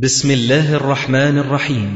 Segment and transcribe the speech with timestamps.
[0.00, 1.94] بسم الله الرحمن الرحيم.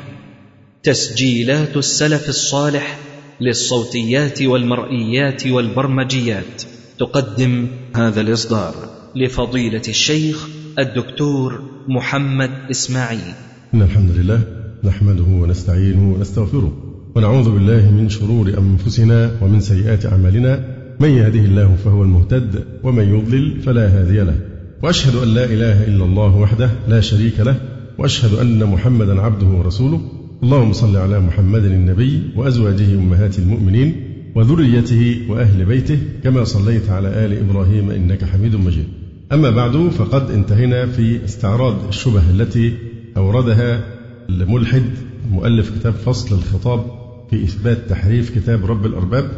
[0.82, 2.98] تسجيلات السلف الصالح
[3.40, 6.62] للصوتيات والمرئيات والبرمجيات.
[6.98, 8.74] تقدم هذا الإصدار
[9.14, 10.48] لفضيلة الشيخ
[10.78, 13.34] الدكتور محمد إسماعيل.
[13.74, 14.40] إن الحمد لله
[14.84, 16.72] نحمده ونستعينه ونستغفره
[17.14, 20.64] ونعوذ بالله من شرور أنفسنا ومن سيئات أعمالنا.
[21.00, 24.38] من يهده الله فهو المهتد ومن يضلل فلا هادي له.
[24.82, 30.00] وأشهد أن لا إله إلا الله وحده لا شريك له وأشهد أن محمدا عبده ورسوله.
[30.42, 33.94] اللهم صل على محمد النبي وأزواجه أمهات المؤمنين
[34.34, 38.84] وذريته وأهل بيته كما صليت على آل إبراهيم إنك حميد مجيد.
[39.32, 42.72] أما بعد فقد انتهينا في استعراض الشبه التي
[43.16, 43.80] أوردها
[44.28, 44.84] الملحد
[45.30, 46.84] مؤلف كتاب فصل الخطاب
[47.30, 49.30] في إثبات تحريف كتاب رب الأرباب.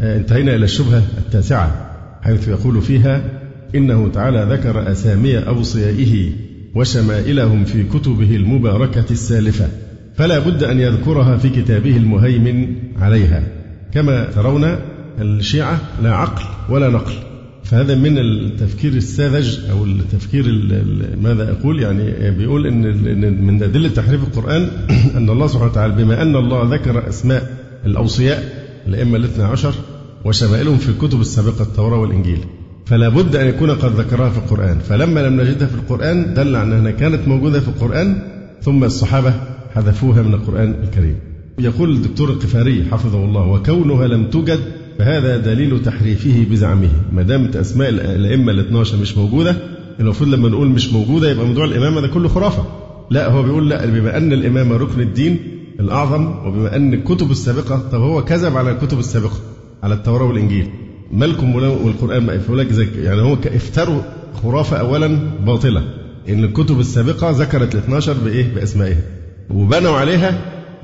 [0.00, 1.90] انتهينا إلى الشبهة التاسعة
[2.22, 3.40] حيث يقول فيها
[3.74, 6.32] إنه تعالى ذكر أسامي أوصيائه
[6.74, 9.68] وشمائلهم في كتبه المباركة السالفة
[10.16, 13.42] فلا بد أن يذكرها في كتابه المهيمن عليها.
[13.92, 14.76] كما ترون
[15.20, 17.12] الشيعة لا عقل ولا نقل
[17.64, 20.44] فهذا من التفكير الساذج أو التفكير
[21.22, 24.68] ماذا أقول؟ يعني بيقول إن من أدلة تحريف القرآن
[25.16, 29.74] أن الله سبحانه وتعالى بما أن الله ذكر أسماء الأوصياء الأئمة الاثنى عشر
[30.24, 32.38] وشمائلهم في الكتب السابقة التوراة والإنجيل.
[32.84, 34.78] فلا بد أن يكون قد ذكرها في القرآن.
[34.78, 38.18] فلما لم نجدها في القرآن دل على أنها كانت موجودة في القرآن
[38.62, 39.34] ثم الصحابة
[39.74, 41.16] حذفوها من القرآن الكريم.
[41.58, 44.58] يقول الدكتور القفاري حفظه الله وكونها لم توجد
[44.98, 46.88] فهذا دليل تحريفه بزعمه.
[47.12, 49.56] ما دامت أسماء الأئمة ال 12 مش موجودة
[50.00, 52.64] المفروض لما نقول مش موجودة يبقى موضوع الامامه ده كله خرافة.
[53.10, 55.38] لا هو بيقول لا بما أن الامامه ركن الدين
[55.80, 59.36] الأعظم وبما أن الكتب السابقة طب هو كذب على الكتب السابقة
[59.82, 60.68] على التوراة والإنجيل.
[61.12, 64.02] مالكم والقرآن ما يقول لك يعني هو افتروا
[64.42, 65.82] خرافة اولا باطلة.
[66.28, 69.02] إن الكتب السابقة ذكرت ال 12 بإيه؟ بأسمائها.
[69.50, 70.38] وبنوا عليها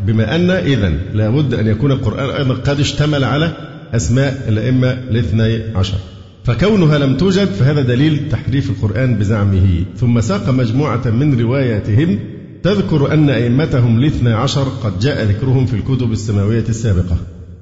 [0.06, 3.52] بما أن اذا لابد أن يكون القرآن أيضا قد اشتمل على
[3.94, 5.98] أسماء الأئمة الاثني عشر.
[6.44, 9.84] فكونها لم توجد فهذا دليل تحريف القرآن بزعمه.
[9.96, 12.18] ثم ساق مجموعة من رواياتهم
[12.62, 17.16] تذكر أن أئمتهم الاثنى عشر قد جاء ذكرهم في الكتب السماوية السابقة.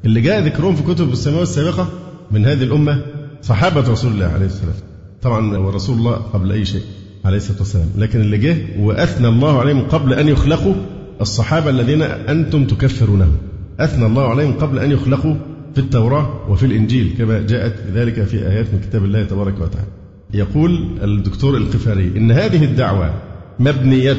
[0.04, 1.88] اللي جاء ذكرهم في الكتب السماوية السابقة
[2.30, 3.02] من هذه الأمة
[3.42, 4.74] صحابة رسول الله عليه والسلام.
[5.22, 6.82] طبعا ورسول الله قبل أي شيء
[7.24, 7.88] عليه الصلاة والسلام.
[7.98, 10.74] لكن اللي جه وأثنى الله عليهم قبل أن يخلقوا
[11.20, 13.36] الصحابة الذين أنتم تكفرونهم.
[13.80, 15.34] أثنى الله عليهم قبل أن يخلقوا
[15.74, 19.88] في التوراة وفي الإنجيل كما جاءت ذلك في آيات من كتاب الله تبارك وتعالى.
[20.34, 23.14] يقول الدكتور القفاري إن هذه الدعوة
[23.58, 24.18] مبنية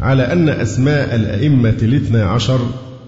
[0.00, 2.60] على أن أسماء الأئمة الاثنى عشر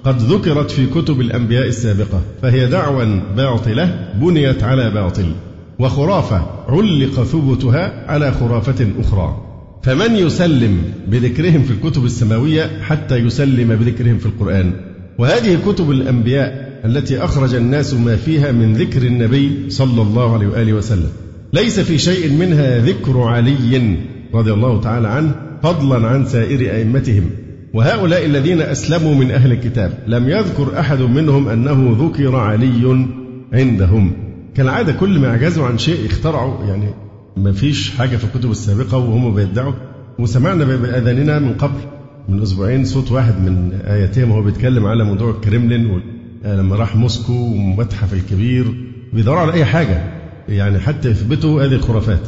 [0.05, 5.33] قد ذكرت في كتب الأنبياء السابقة فهي دعوى باطلة بنيت على باطل
[5.79, 9.45] وخرافة علق ثبوتها على خرافة أخرى.
[9.83, 14.73] فمن يسلم بذكرهم في الكتب السماوية حتى يسلم بذكرهم في القرآن؟
[15.19, 20.73] وهذه كتب الأنبياء التي أخرج الناس ما فيها من ذكر النبي صلى الله عليه وآله
[20.73, 21.11] وسلم.
[21.53, 23.97] ليس في شيء منها ذكر علي
[24.35, 27.31] رضي الله تعالى عنه فضلا عن سائر أئمتهم.
[27.79, 33.07] وهؤلاء الذين أسلموا من أهل الكتاب لم يذكر أحد منهم أنه ذكر علي
[33.53, 34.13] عندهم.
[34.55, 36.91] كالعادة كل ما أعجزوا عن شيء اخترعوا يعني
[37.37, 39.73] ما فيش حاجة في الكتب السابقة وهم بيدعوا.
[40.19, 41.81] وسمعنا بأذاننا من قبل
[42.29, 46.01] من أسبوعين صوت واحد من آياتهم وهو بيتكلم على موضوع الكريملين
[46.45, 48.75] لما راح موسكو والمتحف الكبير
[49.13, 50.03] بيدوروا على أي حاجة
[50.49, 52.23] يعني حتى يثبتوا هذه الخرافات.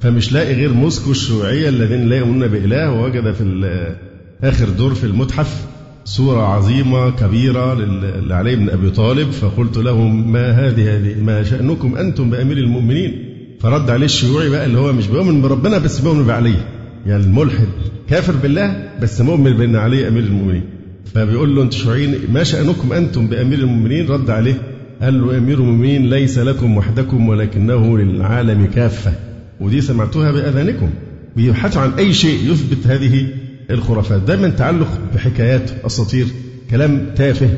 [0.00, 3.42] فمش لاقي غير موسكو الشيوعية الذين لا يؤمنون بإله ووجد في
[4.44, 5.66] آخر دور في المتحف
[6.04, 7.74] صورة عظيمة كبيرة
[8.26, 13.90] لعلي بن أبي طالب فقلت لهم ما هذه هذه ما شأنكم أنتم بأمير المؤمنين؟ فرد
[13.90, 16.54] عليه الشيوعي بقى اللي هو مش بيؤمن بربنا بس بيؤمن بعلي
[17.06, 17.66] يعني الملحد
[18.08, 20.62] كافر بالله بس مؤمن بأن علي أمير المؤمنين.
[21.14, 24.54] فبيقول له أنتم شيوعيين ما شأنكم أنتم بأمير المؤمنين؟ رد عليه
[25.02, 29.12] قال له أمير المؤمنين ليس لكم وحدكم ولكنه للعالم كافة.
[29.60, 30.90] ودي سمعتوها بأذانكم.
[31.36, 33.26] بيبحثوا عن أي شيء يثبت هذه
[33.70, 34.22] الخرافات.
[34.22, 36.26] دايما تعلق بحكايات أساطير
[36.70, 37.50] كلام تافه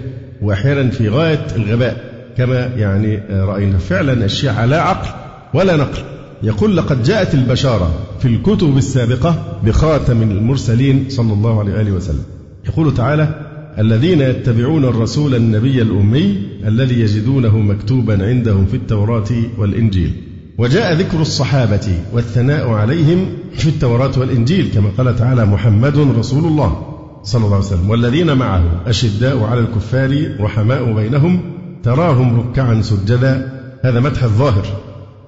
[0.42, 3.78] وأحيانا في غاية الغباء كما يعني رأينا.
[3.78, 5.08] فعلا الشيعة لا عقل
[5.54, 6.02] ولا نقل.
[6.42, 12.24] يقول لقد جاءت البشارة في الكتب السابقة بخاتم المرسلين صلى الله عليه وآله وسلم.
[12.66, 13.44] يقول تعالى
[13.78, 19.28] الذين يتبعون الرسول النبي الأمي الذي يجدونه مكتوبا عندهم في التوراة
[19.58, 20.12] والإنجيل.
[20.58, 27.44] وجاء ذكر الصحابة والثناء عليهم في التوراة والإنجيل كما قال تعالى محمد رسول الله صلى
[27.44, 31.40] الله عليه وسلم والذين معه أشداء على الكفار رحماء بينهم
[31.82, 33.60] تراهم ركعا سجدا.
[33.84, 34.66] هذا مدح الظاهر.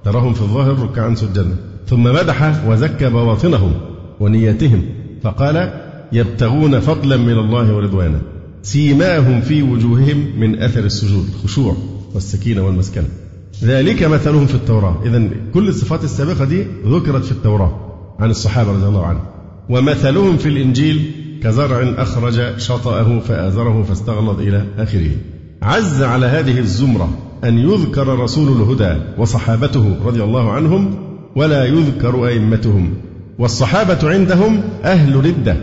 [0.05, 1.55] تراهم في الظاهر ركعا سجدا.
[1.87, 3.73] ثم مدح وزكى بواطنهم
[4.19, 4.85] ونياتهم.
[5.23, 5.73] فقال
[6.11, 8.21] يبتغون فضلا من الله ورضوانا.
[8.63, 11.77] سيماهم في وجوههم من أثر السجود الخشوع
[12.13, 13.07] والسكينة والمسكنة.
[13.63, 14.95] ذلك مثلهم في التوراة.
[15.05, 17.71] إذا كل الصفات السابقة دي ذكرت في التوراة
[18.19, 19.23] عن الصحابة رضي الله عنهم.
[19.69, 21.11] ومثلهم في الإنجيل
[21.43, 25.11] كزرع أخرج شطأه فآزره فاستغلظ إلى آخره.
[25.61, 27.09] عز على هذه الزمرة
[27.43, 30.95] أن يذكر رسول الهدى وصحابته رضي الله عنهم
[31.35, 32.93] ولا يذكر أئمتهم.
[33.39, 35.55] والصحابة عندهم أهل ردة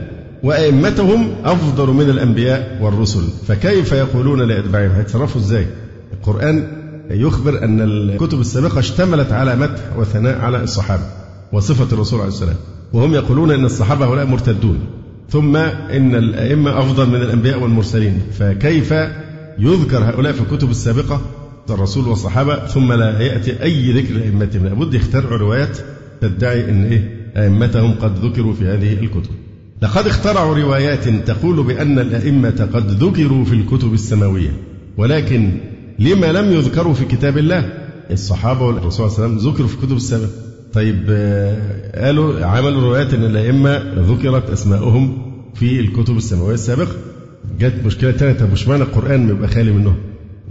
[0.43, 3.23] وأئمتهم أفضل من الأنبياء والرسل.
[3.49, 5.67] فكيف يقولون لأتباعهم؟ هيتصرفوا إزاي؟
[6.13, 6.78] القرآن
[7.11, 11.03] يخبر أن الكتب السابقة اشتملت على مدح وثناء على الصحابة
[11.53, 12.57] وصفة الرسول عليه السلام.
[12.93, 14.79] وهم يقولون أن الصحابة هؤلاء مرتدون.
[15.31, 18.21] ثم إن الأئمة أفضل من الأنبياء والمرسلين.
[18.39, 18.95] فكيف
[19.59, 21.21] يذكر هؤلاء في الكتب السابقة
[21.71, 25.79] الرسول والصحابة ثم لا يأتي أي ذكر لأئمتهم؟ لابد يخترعوا روايات
[26.21, 29.31] تدعي أن إيه؟ أئمتهم قد ذكروا في هذه الكتب.
[29.83, 34.51] لقد اخترعوا روايات تقول بأن الأئمة قد ذكروا في الكتب السماوية.
[34.97, 35.51] ولكن
[35.99, 37.73] لما لم يذكروا في كتاب الله.
[38.11, 40.29] الصحابة والرسول صلى الله عليه وسلم ذكروا في الكتب السابقة
[40.73, 45.19] طيب آه، قالوا عملوا روايات أن الأئمة ذكرت أسماؤهم
[45.55, 46.93] في الكتب السماوية السابقة
[47.61, 49.97] جت مشكلة ثانية طب مش معنى القرآن بيبقى خالي منهم؟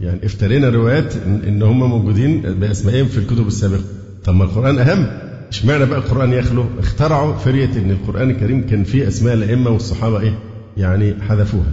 [0.01, 1.13] يعني افترينا روايات
[1.47, 3.81] إن هم موجودين بأسمائهم في الكتب السابقة.
[4.23, 5.07] طب ما القرآن أهم.
[5.49, 10.39] اشمعنى بقى القرآن يخلو؟ اخترعوا فرية إن القرآن الكريم كان فيه أسماء الأئمة والصحابة إيه؟
[10.77, 11.71] يعني حذفوها.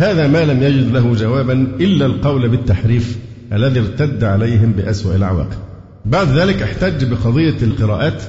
[0.00, 3.18] هذا ما لم يجد له جوابا إلا القول بالتحريف
[3.52, 5.58] الذي ارتد عليهم بأسوأ العواقب
[6.04, 8.22] بعد ذلك احتج بقضية القراءات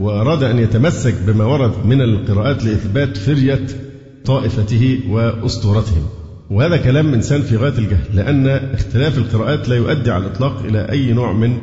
[0.00, 3.66] وأراد أن يتمسك بما ورد من القراءات لإثبات فرية
[4.24, 6.02] طائفته وأسطورتهم.
[6.50, 11.12] وهذا كلام إنسان في غاية الجهل لأن اختلاف القراءات لا يؤدي على الإطلاق إلى أي
[11.12, 11.58] نوع من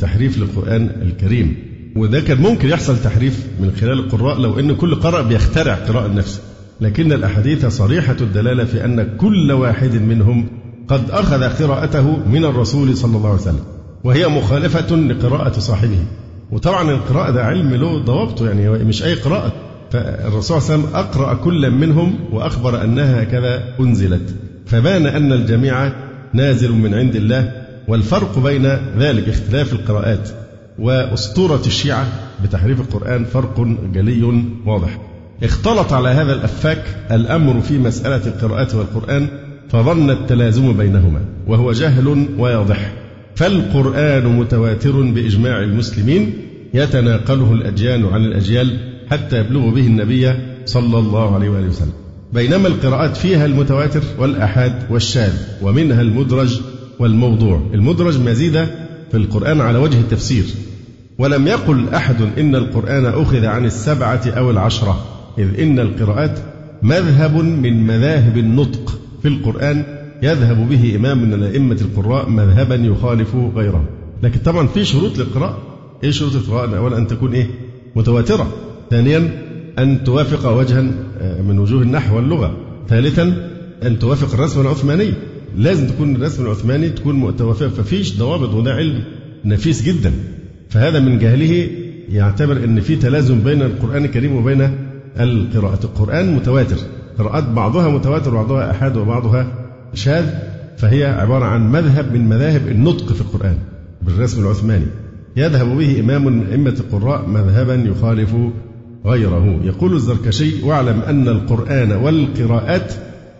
[0.00, 1.56] تحريف للقرآن الكريم.
[1.96, 6.40] وده كان ممكن يحصل تحريف من خلال القراء لو أن كل قارئ بيخترع قراءة لنفسه
[6.80, 10.48] لكن الأحاديث صريحة الدلالة في أن كل واحد منهم
[10.88, 13.64] قد أخذ قراءته من الرسول صلى الله عليه وسلم
[14.04, 15.98] وهي مخالفة لقراءة صاحبه.
[16.52, 19.52] وطبعا القراءة ده علم له ضوابطه يعني مش أي قراءة.
[19.90, 24.34] فالرسول صلى الله عليه وسلم أقرأ كل منهم وأخبر أنها هكذا أنزلت.
[24.66, 25.92] فبان أن الجميع
[26.32, 27.52] نازل من عند الله
[27.88, 28.66] والفرق بين
[28.98, 30.28] ذلك اختلاف القراءات.
[30.78, 32.06] وأسطورة الشيعة
[32.44, 33.60] بتحريف القرآن فرق
[33.92, 35.07] جلي واضح.
[35.42, 39.28] اختلط على هذا الأفاك الأمر في مسألة القراءات والقرآن
[39.68, 42.92] فظن التلازم بينهما وهو جهل واضح
[43.34, 46.32] فالقرآن متواتر بإجماع المسلمين
[46.74, 48.78] يتناقله الأديان عن الأجيال
[49.10, 50.34] حتى يبلغ به النبي
[50.66, 51.92] صلى الله عليه وآله وسلم.
[52.32, 55.32] بينما القراءات فيها المتواتر والأحاد والشاذ
[55.62, 56.60] ومنها المدرج
[56.98, 57.62] والموضوع.
[57.74, 58.66] المدرج مزيدة
[59.10, 60.44] في القرآن على وجه التفسير.
[61.18, 65.17] ولم يقل أحد إن القرآن أخذ عن السبعة أو العشرة.
[65.38, 66.38] إذ إن القراءات
[66.82, 69.84] مذهب من مذاهب النطق في القرآن
[70.22, 73.84] يذهب به إمام من الأئمة القراء مذهبا يخالف غيره.
[74.22, 75.58] لكن طبعا في شروط للقراءة.
[76.04, 77.46] إيه شروط القراءة؟ أولا أن تكون إيه؟
[77.96, 78.52] متواترة.
[78.90, 79.30] ثانيا
[79.78, 80.84] أن توافق وجها
[81.20, 82.56] آه، من وجوه النحو واللغة.
[82.88, 83.50] ثالثا
[83.82, 85.12] أن توافق الرسم العثماني.
[85.56, 89.04] لازم تكون الرسم العثماني تكون متوافقة ففيش ضوابط وده علم
[89.44, 90.12] نفيس جدا.
[90.68, 91.68] فهذا من جهله
[92.08, 94.87] يعتبر أن في تلازم بين القرآن الكريم وبين
[95.20, 95.80] القراءة.
[95.84, 96.76] القرآن متواتر.
[97.18, 99.46] قراءات بعضها متواتر وبعضها أحاد وبعضها
[99.94, 100.26] شاذ
[100.78, 103.56] فهي عبارة عن مذهب من مذاهب النطق في القرآن
[104.02, 104.86] بالرسم العثماني.
[105.36, 108.36] يذهب به إمام من أئمة القراء مذهبا يخالف
[109.06, 109.60] غيره.
[109.64, 112.92] يقول الزركشي واعلم أن القرآن والقراءات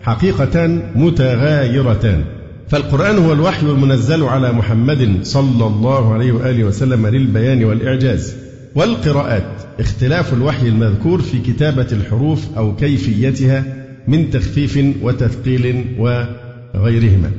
[0.03, 2.25] حقيقتان متغايرتان.
[2.69, 8.48] فالقرآن هو الوحي المنزل على محمد صلى الله عليه وآله وسلم للبيان والإعجاز.
[8.79, 9.63] والقراءات.
[9.81, 13.65] اختلاف الوحي المذكور في كتابة الحروف أو كيفيتها
[14.09, 17.31] من تخفيف وتثقيل وغيرهما.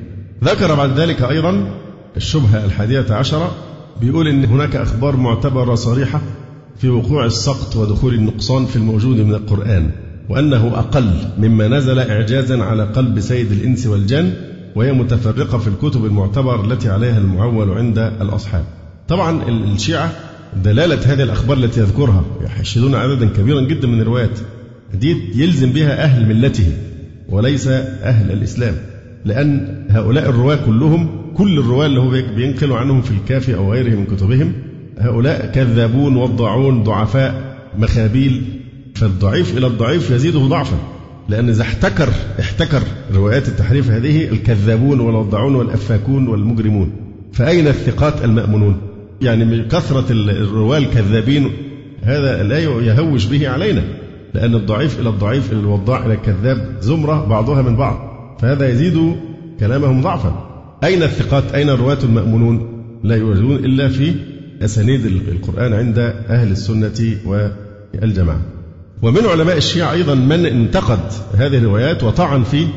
[0.43, 1.71] ذكر بعد ذلك أيضا
[2.17, 3.51] الشبهة الحادية عشرة
[4.01, 6.21] بيقول إن هناك أخبار معتبرة صريحة
[6.77, 9.89] في وقوع السقط ودخول النقصان في الموجود من القرآن
[10.29, 14.33] وأنه أقل مما نزل إعجازا على قلب سيد الإنس والجن
[14.75, 18.63] وهي متفرقة في الكتب المعتبر التي عليها المعول عند الأصحاب.
[19.07, 20.28] طبعا الشيعة
[20.63, 24.39] دلالة هذه الأخبار التي يذكرها يحشدون عددا كبيرا جدا من الروايات
[24.93, 26.71] دي يلزم بها أهل ملته
[27.29, 28.75] وليس أهل الإسلام
[29.25, 34.05] لأن هؤلاء الرواة كلهم كل الرواة اللي هو بينقلوا عنهم في الكافي أو غيره من
[34.05, 34.53] كتبهم
[34.97, 38.43] هؤلاء كذابون وضاعون ضعفاء مخابيل
[38.95, 40.77] فالضعيف إلى الضعيف يزيده ضعفا
[41.29, 42.81] لأن إذا احتكر احتكر
[43.15, 46.91] روايات التحريف هذه الكذابون والوضاعون والأفاكون والمجرمون
[47.33, 48.88] فأين الثقات المأمونون؟
[49.21, 51.51] يعني من كثرة الرواة الكذابين
[52.01, 53.83] هذا لا يهوش به علينا
[54.33, 58.09] لأن الضعيف إلى الضعيف إلى الوضاع إلى الكذاب زمرة بعضها من بعض
[58.41, 59.15] فهذا يزيد
[59.59, 60.49] كلامهم ضعفا.
[60.83, 64.15] أين الثقات؟ أين الرواة المأمونون؟ لا يوجدون إلا في
[64.61, 65.99] أسانيد القرآن عند
[66.29, 68.41] أهل السنة والجماعة.
[69.01, 70.99] ومن علماء الشيعة أيضا من انتقد
[71.37, 72.67] هذه الروايات وطعن في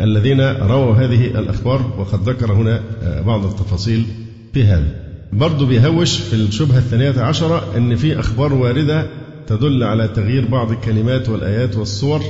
[0.00, 2.80] الذين رووا هذه الأخبار وقد ذكر هنا
[3.26, 4.04] بعض التفاصيل
[4.52, 5.11] في هذا.
[5.32, 9.06] برضه بيهوش في الشبهة الثانية عشرة أن في أخبار واردة
[9.46, 12.22] تدل على تغيير بعض الكلمات والآيات والصور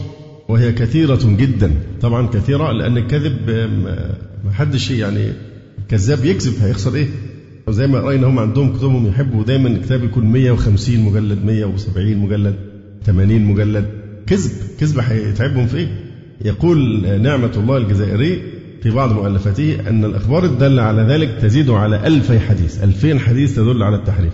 [0.49, 1.73] وهي كثيرة جدا.
[2.01, 3.51] طبعا كثيرة لأن الكذب
[4.45, 5.33] ما حدش يعني
[5.89, 7.09] كذاب يكذب هيخسر إيه؟
[7.67, 12.55] وزي ما رأينا هم عندهم كتبهم يحبوا دايما الكتاب يكون 150 مجلد 170 مجلد
[13.07, 13.87] 80 مجلد.
[14.27, 15.89] كذب كذب هيتعبهم في إيه؟
[16.45, 18.43] يقول نعمة الله الجزائري
[18.83, 23.83] في بعض مؤلفاته أن الأخبار الدالة على ذلك تزيد على ألفي حديث ألفين حديث تدل
[23.83, 24.33] على التحريف.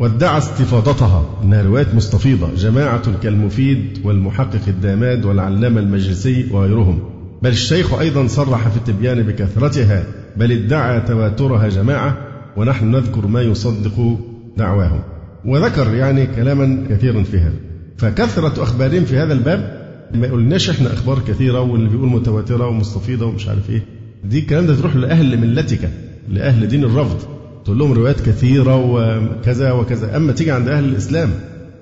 [0.00, 7.00] وادعى استفاضتها أنها روايات مستفيضة جماعة كالمفيد والمحقق الداماد والعلامة المجلسي وغيرهم.
[7.42, 10.04] بل الشيخ أيضا صرح في التبيان بكثرتها
[10.36, 12.16] بل ادعى تواترها جماعة
[12.56, 14.18] ونحن نذكر ما يصدق
[14.56, 15.00] دعواهم.
[15.44, 17.56] وذكر يعني كلاما كثيرا في هذا.
[17.98, 19.77] فكثرة أخبارهم في هذا الباب
[20.14, 23.82] ما قلناش إحنا أخبار كثيرة واللي بيقول متواترة ومستفيضة ومش عارف إيه.
[24.24, 25.90] دي الكلام ده تروح لأهل ملتك
[26.28, 27.18] لأهل دين الرفض.
[27.64, 30.16] تقول لهم روايات كثيرة وكذا وكذا.
[30.16, 31.30] أما تيجي عند أهل الإسلام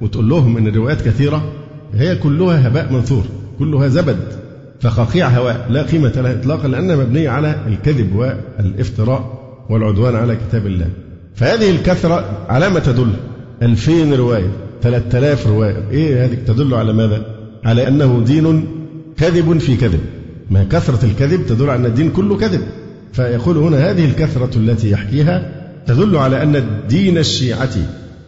[0.00, 1.52] وتقول لهم أن الروايات كثيرة
[1.94, 3.24] هي كلها هباء منثور
[3.58, 4.18] كلها زبد
[4.80, 9.36] فقاقيع هواء لا قيمة لها إطلاقا لأنها مبنية على الكذب والإفتراء
[9.70, 10.88] والعدوان على كتاب الله.
[11.34, 13.12] فهذه الكثرة على ما تدل؟
[13.62, 14.50] ألفين رواية
[14.82, 15.84] ثلاثة آلاف رواية.
[15.90, 17.35] إيه هذه؟ تدل على ماذا؟
[17.66, 18.64] على أنه دين
[19.16, 20.00] كذب في كذب.
[20.50, 22.60] ما كثرة الكذب تدل على أن الدين كله كذب.
[23.12, 25.52] فيقول هنا هذه الكثرة التي يحكيها
[25.86, 27.74] تدل على أن الدين الشيعة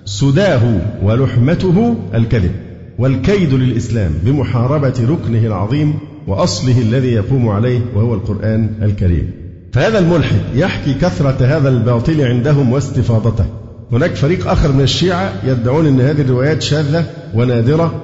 [0.05, 2.51] سداه ولحمته الكذب.
[2.99, 5.95] والكيد للإسلام بمحاربة ركنه العظيم
[6.27, 9.31] وأصله الذي يقوم عليه وهو القرآن الكريم.
[9.73, 13.45] فهذا الملحد يحكي كثرة هذا الباطل عندهم واستفاضته.
[13.93, 17.05] هناك فريق آخر من الشيعة يدعون أن هذه الروايات شاذة
[17.35, 18.03] ونادرة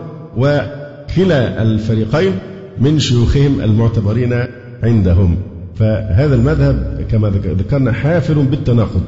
[1.14, 2.32] وكلا الفريقين
[2.80, 4.44] من شيوخهم المعتبرين
[4.82, 5.36] عندهم.
[5.74, 9.02] فهذا المذهب كما ذكرنا حافل بالتناقض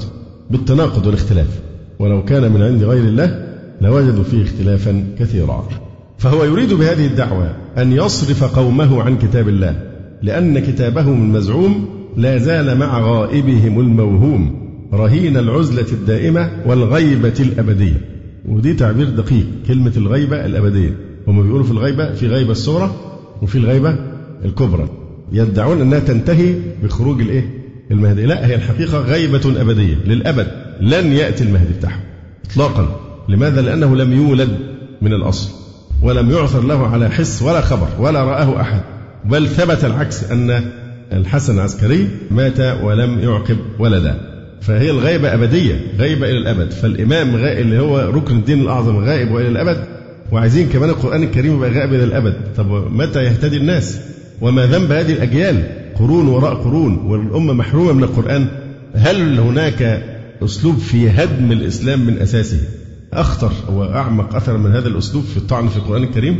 [0.50, 1.60] بالتناقض والاختلاف.
[1.98, 3.46] ولو كان من عند غير الله
[3.80, 5.68] لوجدوا فيه اختلافا كثيرا.
[6.18, 9.74] فهو يريد بهذه الدعوة أن يصرف قومه عن كتاب الله
[10.22, 18.00] لأن كتابهم المزعوم لا زال مع غائبهم الموهوم رهين العزلة الدائمة والغيبة الأبدية.
[18.48, 21.05] ودي تعبير دقيق كلمة الغيبة الأبدية.
[21.26, 22.94] هم بيقولوا في الغيبة في غيبة الصغرى
[23.42, 23.96] وفي الغيبة
[24.44, 24.88] الكبرى.
[25.32, 27.50] يدعون أنها تنتهي بخروج الإيه؟
[27.90, 28.26] المهدي.
[28.26, 29.94] لا هي الحقيقة غيبة أبدية.
[30.06, 30.46] للأبد
[30.80, 32.00] لن يأتي المهدي بتاعهم
[32.50, 33.00] إطلاقا.
[33.28, 34.58] لماذا؟ لأنه لم يولد
[35.02, 35.50] من الأصل
[36.02, 38.80] ولم يعثر له على حس ولا خبر ولا رآه أحد.
[39.24, 40.70] بل ثبت العكس أن
[41.12, 44.20] الحسن العسكري مات ولم يعقب ولدا.
[44.60, 46.70] فهي الغيبة أبدية غيبة إلى الأبد.
[46.70, 49.95] فالإمام غائب اللي هو ركن الدين الأعظم غائب وإلى الأبد
[50.32, 52.34] وعايزين كمان القرآن الكريم يبقى غائب إلى الأبد.
[52.56, 54.00] طب متى يهتدي الناس؟
[54.40, 55.62] وما ذنب هذه الأجيال؟
[55.98, 58.46] قرون وراء قرون والأمة محرومة من القرآن.
[58.94, 60.02] هل هناك
[60.44, 62.60] أسلوب في هدم الإسلام من أساسه؟
[63.12, 66.38] أخطر وأعمق أثر من هذا الأسلوب في الطعن في القرآن الكريم.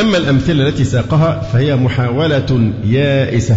[0.00, 3.56] أما الأمثلة التي ساقها فهي محاولة يائسة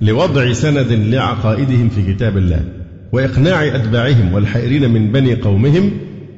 [0.00, 2.64] لوضع سند لعقائدهم في كتاب الله
[3.12, 5.90] وإقناع أتباعهم والحائرين من بني قومهم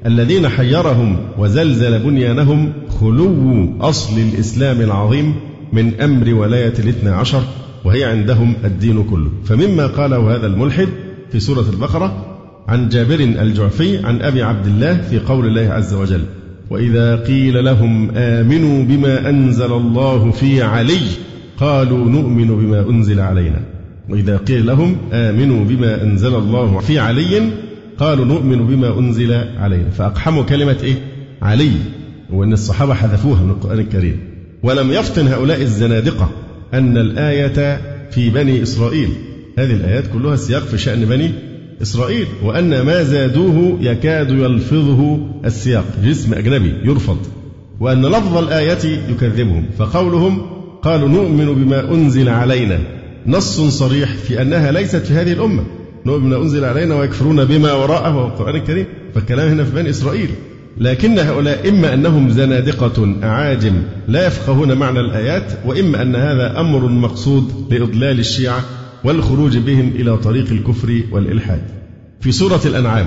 [0.07, 5.35] الذين حيرهم وزلزل بنيانهم خلو أصل الإسلام العظيم
[5.73, 7.43] من أمر ولاية الاثنى عشر
[7.85, 9.31] وهي عندهم الدين كله.
[9.45, 10.89] فمما قاله هذا الملحد
[11.33, 12.37] في سورة البقرة
[12.69, 16.25] عن جابر الجعفي عن أبي عبد الله في قول الله عز وجل
[16.71, 21.01] وإذا قيل لهم آمنوا بما أنزل الله في علي
[21.57, 23.61] قالوا نؤمن بما أنزل علينا.
[24.09, 27.51] وإذا قيل لهم آمنوا بما أنزل الله في علي
[27.99, 29.91] قالوا نؤمن بما أنزل علينا.
[29.91, 30.95] فأقحموا كلمة إيه؟
[31.43, 31.73] علي
[32.33, 34.21] وأن الصحابة حذفوها من القرآن الكريم.
[34.63, 36.31] ولم يفطن هؤلاء الزنادقة
[36.75, 39.09] أن الآية في بني إسرائيل.
[39.59, 41.31] هذه الآيات كلها سياق في شأن بني
[41.83, 45.85] إسرائيل وأن ما زادوه يكاد يلفظه السياق.
[46.05, 47.19] جسم أجنبي يرفض.
[47.81, 49.65] وأن لفظ الآية يكذبهم.
[49.79, 50.43] فقولهم
[50.83, 52.79] قالوا نؤمن بما أنزل علينا.
[53.27, 55.65] نص صريح في أنها ليست في هذه الأمة.
[56.07, 60.31] نؤمن بما أنزل علينا ويكفرون بما وراءه وهو القرآن الكريم فالكلام هنا في بني إسرائيل.
[60.79, 67.73] لكن هؤلاء إما أنهم زنادقة أعاجم لا يفقهون معنى الآيات وإما أن هذا أمر مقصود
[67.73, 68.61] لإضلال الشيعة
[69.05, 71.63] والخروج بهم إلى طريق الكفر والإلحاد.
[72.21, 73.07] في سورة الأنعام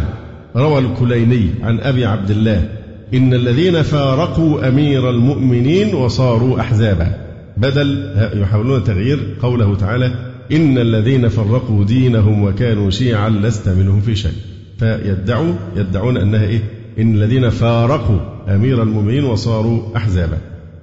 [0.56, 2.70] روى الكليني عن أبي عبد الله
[3.14, 7.18] إن الذين فارقوا أمير المؤمنين وصاروا أحزابا.
[7.58, 14.32] بدل يحاولون تغيير قوله تعالى إن الذين فرقوا دينهم وكانوا شيعا لست منهم في شيء.
[14.80, 16.60] فيدعوا يدعون أنها إيه؟
[17.00, 18.20] إن الذين فارقوا
[18.56, 20.38] أمير المؤمنين وصاروا أحزابا.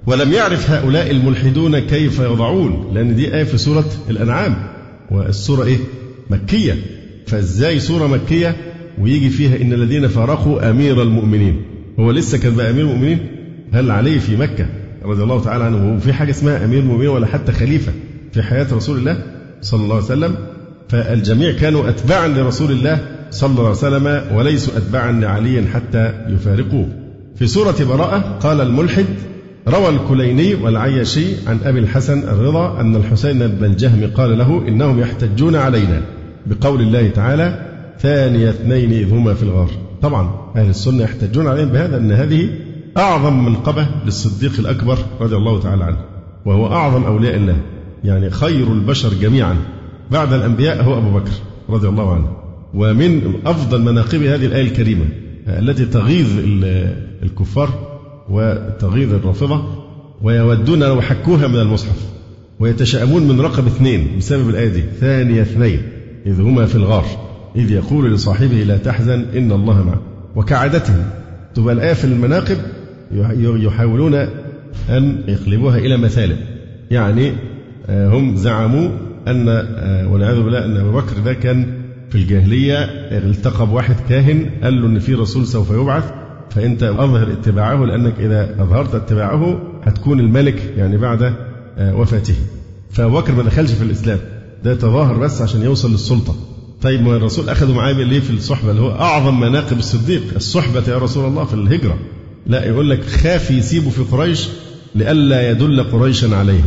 [0.07, 4.55] ولم يعرف هؤلاء الملحدون كيف يضعون لأن دي آية في سورة الأنعام.
[5.11, 5.77] والسورة إيه؟
[6.29, 6.75] مكية.
[7.27, 8.55] فإزاي سورة مكية؟
[9.01, 11.61] ويجي فيها إن الذين فارقوا أمير المؤمنين.
[11.99, 13.19] هو لسه كان بقى أمير المؤمنين؟
[13.73, 14.65] هل عليه في مكة؟
[15.05, 15.95] رضي الله تعالى عنه.
[15.95, 17.91] وفي حاجة اسمها أمير المؤمنين ولا حتى خليفة
[18.33, 20.35] في حياة رسول الله؟ صلى الله عليه وسلم
[20.89, 22.99] فالجميع كانوا أتباعا لرسول الله
[23.31, 26.87] صلى الله عليه وسلم وليسوا أتباعا لعلي حتى يفارقوه.
[27.35, 29.05] في سورة براءة قال الملحد
[29.67, 35.55] روى الكليني والعياشي عن أبي الحسن الرضا أن الحسين بن الجهم قال له إنهم يحتجون
[35.55, 36.01] علينا
[36.45, 39.69] بقول الله تعالى ثاني اثنين إذ هما في الغار.
[40.01, 42.49] طبعا أهل السنة يحتجون عليهم بهذا أن هذه
[42.97, 45.97] أعظم منقبة للصديق الأكبر رضي الله تعالى عنه
[46.45, 47.57] وهو أعظم أولياء الله.
[48.05, 49.55] يعني خير البشر جميعا.
[50.11, 51.31] بعد الأنبياء هو أبو بكر
[51.69, 52.27] رضي الله عنه.
[52.73, 55.05] ومن أفضل مناقب هذه الآية الكريمة
[55.47, 56.27] التي تغيظ
[57.23, 57.69] الكفار
[58.29, 59.63] وتغيظ الرافضة
[60.21, 62.05] ويودون لو حكوها من المصحف
[62.59, 64.81] ويتشائمون من رقم اثنين بسبب الآية دي.
[64.99, 65.81] ثاني اثنين
[66.25, 67.05] إذ هما في الغار
[67.55, 70.01] إذ يقول لصاحبه لا تحزن إن الله معه
[70.35, 71.03] وكعادتهم
[71.55, 72.57] تبقى الآية في المناقب
[73.63, 74.15] يحاولون
[74.89, 76.37] أن يقلبوها إلى مثالب
[76.91, 77.33] يعني
[77.89, 78.89] هم زعموا
[79.27, 82.77] أن آه، والعياذ بالله أن أبو بكر ده كان في الجاهلية
[83.11, 86.03] التقى بواحد كاهن قال له إن في رسول سوف يبعث
[86.49, 91.33] فأنت أظهر اتباعه لأنك إذا أظهرت اتباعه هتكون الملك يعني بعد
[91.77, 92.35] آه، وفاته.
[92.91, 94.19] فأبو بكر ما دخلش في الإسلام
[94.63, 96.35] ده تظاهر بس عشان يوصل للسلطة.
[96.81, 100.97] طيب ما الرسول أخذه معاه ليه في الصحبة اللي هو أعظم مناقب الصديق؟ الصحبة يا
[100.97, 101.97] رسول الله في الهجرة.
[102.47, 104.47] لا يقول لك خاف يسيبه في قريش
[104.95, 106.61] لئلا يدل قريشا عليه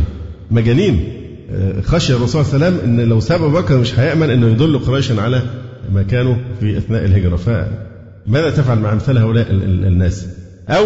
[0.51, 1.03] مجانين.
[1.51, 4.47] آه، خشي الرسول صلى الله عليه وسلم إن لو ساب أبو بكر مش هيأمن إنه
[4.47, 5.41] يدل قريشا على
[5.93, 7.35] مكانه في أثناء الهجرة.
[7.35, 10.27] فماذا تفعل مع أمثال هؤلاء الناس؟
[10.69, 10.85] أو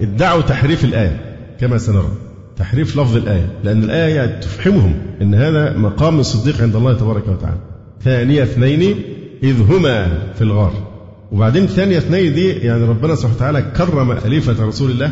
[0.00, 2.08] ادعوا تحريف الآية كما سنرى.
[2.56, 7.58] تحريف لفظ الآية لأن الآية تفهمهم إن هذا مقام الصديق عند الله تبارك وتعالى.
[8.04, 8.94] ثانية اثنين
[9.42, 10.92] إذ هما في الغار.
[11.32, 15.10] وبعدين ثانية اثنين دي يعني ربنا سبحانه وتعالى كرم خليفة رسول الله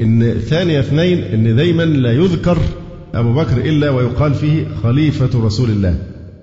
[0.00, 2.58] إن ثانية اثنين إن دايما لا يذكر
[3.14, 5.98] أبو بكر إلا ويقال فيه خليفة رسول الله.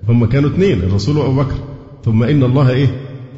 [0.08, 1.54] هم كانوا اثنين الرسول وأبو بكر.
[2.04, 2.86] ثم إن الله إيه؟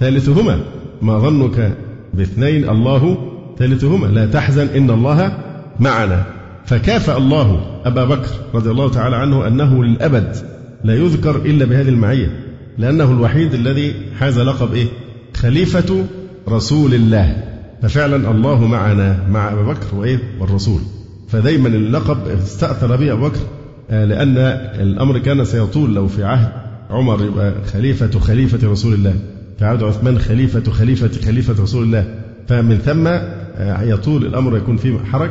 [0.01, 0.61] ثالثهما.
[1.03, 1.77] ما ظنك
[2.15, 3.17] باثنين؟ الله
[3.59, 4.07] ثالثهما.
[4.07, 5.39] لا تحزن إن الله
[5.81, 6.25] معنا.
[6.67, 10.37] فكافأ الله أبا بكر رضي الله تعالى عنه أنه للأبد
[10.85, 12.41] لا يذكر إلا بهذه المعية
[12.79, 14.87] لأنه الوحيد الذي حاز لقب إيه؟
[15.35, 16.05] خليفة
[16.49, 17.37] رسول الله.
[17.83, 20.81] ففعلا الله معنا مع أبي بكر وإيه؟ والرسول.
[21.33, 23.41] فدايما اللقب استأثر به أبو بكر
[23.91, 24.37] آه، لأن
[24.81, 26.53] الأمر كان سيطول لو في عهد
[26.91, 29.15] عمر يبقى خليفة خليفة رسول الله
[29.59, 32.15] في عهد عثمان خليفة خليفة خليفة رسول الله.
[32.49, 35.31] فمن ثم آه، يطول الأمر يكون فيه حرج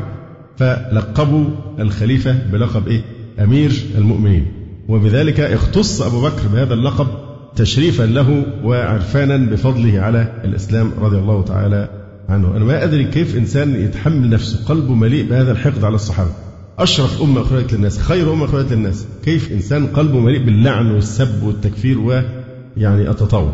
[0.58, 1.46] فلقبوا
[1.80, 3.02] الخليفة بلقب إيه؟
[3.40, 4.46] أمير المؤمنين.
[4.88, 7.08] وبذلك اختص أبو بكر بهذا اللقب
[7.56, 12.01] تشريفا له وعرفانا بفضله على الإسلام رضي الله تعالى
[12.32, 12.58] عنه.
[12.58, 16.32] أنا ما أدري كيف إنسان يتحمل نفسه قلبه مليء بهذا الحقد على الصحابة.
[16.80, 19.06] أشرف أمة أخرجت للناس خير أمة أخرجت للناس.
[19.26, 23.52] كيف إنسان قلبه مليء باللعن والسب والتكفير ويعني التطاول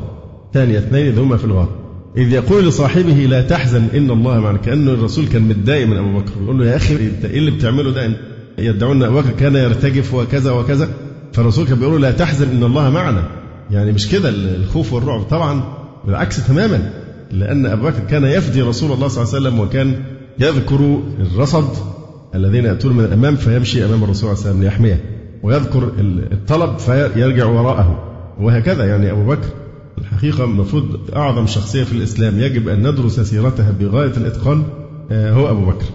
[0.53, 1.69] ثانية اثنين إذ هما في الغار.
[2.17, 6.31] إذ يقول لصاحبه لا تحزن إن الله معنا كأنه الرسول كان متضايق من أبو بكر.
[6.43, 8.11] يقول له يا أخي أنت إيه اللي بتعمله ده؟
[8.57, 10.89] يدعون أبو بكر كان يرتجف وكذا وكذا.
[11.33, 13.27] فالرسول كان بيقول لا تحزن إن الله معنا.
[13.71, 15.21] يعني مش كده الخوف والرعب.
[15.21, 15.63] طبعا
[16.05, 17.06] بالعكس تماما.
[17.31, 20.03] لأن أبو بكر كان يفدي رسول الله صلى الله عليه وسلم وكان
[20.39, 21.69] يذكر الرصد
[22.35, 25.03] الذين يأتون من الأمام فيمشي أمام الرسول صلى الله عليه وسلم ليحميه
[25.43, 25.91] ويذكر
[26.31, 28.03] الطلب فيرجع وراءه
[28.39, 29.47] وهكذا يعني أبو بكر.
[29.97, 34.63] الحقيقة المفروض أعظم شخصية في الإسلام يجب أن ندرس سيرتها بغاية الإتقان
[35.11, 35.85] آه، هو أبو بكر.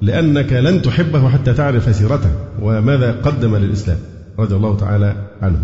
[0.00, 2.30] لأنك لن تحبه حتى تعرف سيرته
[2.62, 3.98] وماذا قدم للإسلام
[4.38, 5.58] رضي الله تعالى عنه.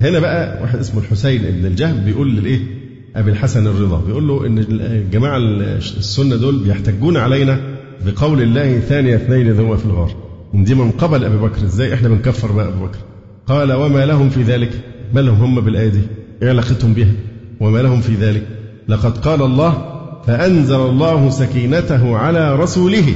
[0.00, 2.81] هنا بقى واحد اسمه الحسين بن الجهم بيقول للإيه؟
[3.16, 4.00] أبي الحسن الرضا.
[4.06, 7.60] بيقول له إن الجماعه السنة دول بيحتجون علينا
[8.06, 10.14] بقول الله ثاني اثنين اذ هما في الغار.
[10.54, 12.98] دي من قبل أبي بكر إزاي إحنا بنكفر بقى أبو بكر؟
[13.46, 14.70] قال وما لهم في ذلك
[15.14, 16.00] ما لهم هم بالايه دي
[16.42, 17.12] إيه علاقتهم بها.
[17.60, 18.46] وما لهم في ذلك
[18.88, 19.92] لقد قال الله
[20.26, 23.14] فأنزل الله سكينته على رسوله.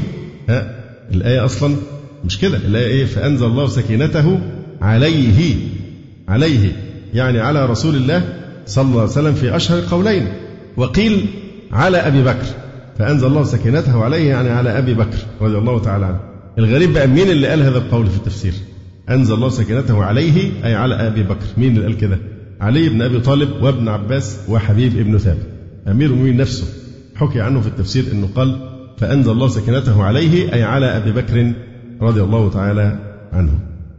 [0.49, 0.77] ها؟
[1.15, 1.75] الآية أصلا
[2.25, 2.57] مش كده.
[2.57, 4.41] الآية إيه؟ فأنزل الله سكينته
[4.83, 5.55] عليه
[6.29, 6.73] عليه
[7.15, 8.23] يعني على رسول الله
[8.67, 10.29] صلى الله عليه وسلم في أشهر القولين
[10.77, 11.27] وقيل
[11.73, 12.47] على أبي بكر
[12.99, 16.21] فأنزل الله سكينته عليه يعني على أبي بكر رضي الله تعالى عنه.
[16.59, 18.53] الغريب بقى مين اللي قال هذا القول في التفسير؟
[19.11, 21.47] أنزل الله سكينته عليه أي على أبي بكر.
[21.57, 22.19] مين اللي قال كده؟
[22.61, 25.47] علي بن أبي طالب وابن عباس وحبيب ابن ثابت.
[25.89, 26.65] أمير المؤمنين نفسه
[27.17, 28.57] حكي عنه في التفسير أنه قال
[28.99, 31.53] فأنزل الله سكينته عليه أي على أبي بكر
[32.03, 32.99] رضي الله تعالى
[33.33, 33.59] عنه.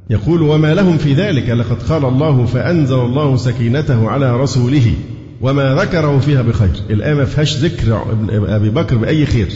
[0.10, 4.94] يقول وما لهم في ذلك لقد قال الله فأنزل الله سكينته على رسوله
[5.42, 6.70] وما ذكره فيها بخير.
[6.90, 9.48] الآية ما فيهاش ذكر أبي بكر بأي خير.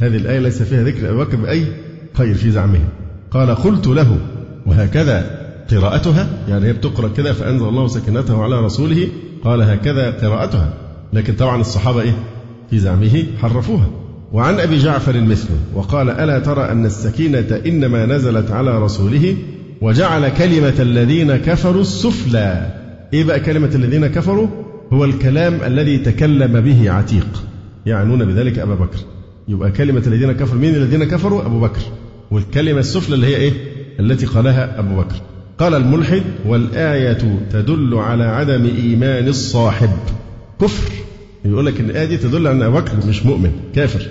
[0.00, 1.64] هذه الآية ليس فيها ذكر أبي بكر بأي
[2.14, 2.80] خير في زعمه.
[3.30, 4.18] قال قلت له
[4.66, 9.08] وهكذا قراءتها؟ يعني هي بتقرأ كده فأنزل الله سكينته على رسوله؟
[9.44, 10.72] قال هكذا قراءتها.
[11.12, 12.14] لكن طبعا الصحابة إيه؟
[12.70, 13.90] في زعمه حرفوها.
[14.32, 19.36] وعن أبي جعفر مثله وقال ألا ترى أن السكينة إنما نزلت على رسوله؟
[19.80, 22.74] وجعل كلمة الذين كفروا السفلى.
[23.12, 24.46] إيه بقى كلمة الذين كفروا؟
[24.92, 27.44] هو الكلام الذي تكلم به عتيق.
[27.86, 28.98] يعنون بذلك أبا بكر.
[29.48, 31.80] يبقى كلمة الذين كفروا مين الذين كفروا؟ أبو بكر.
[32.30, 33.52] والكلمة السفلى اللي هي إيه؟
[34.00, 35.16] التي قالها أبو بكر.
[35.58, 37.18] قال الملحد والآية
[37.52, 39.90] تدل على عدم إيمان الصاحب.
[40.60, 40.92] كفر.
[41.44, 44.08] يقول لك الآية دي تدل على إن أبو بكر مش مؤمن كافر.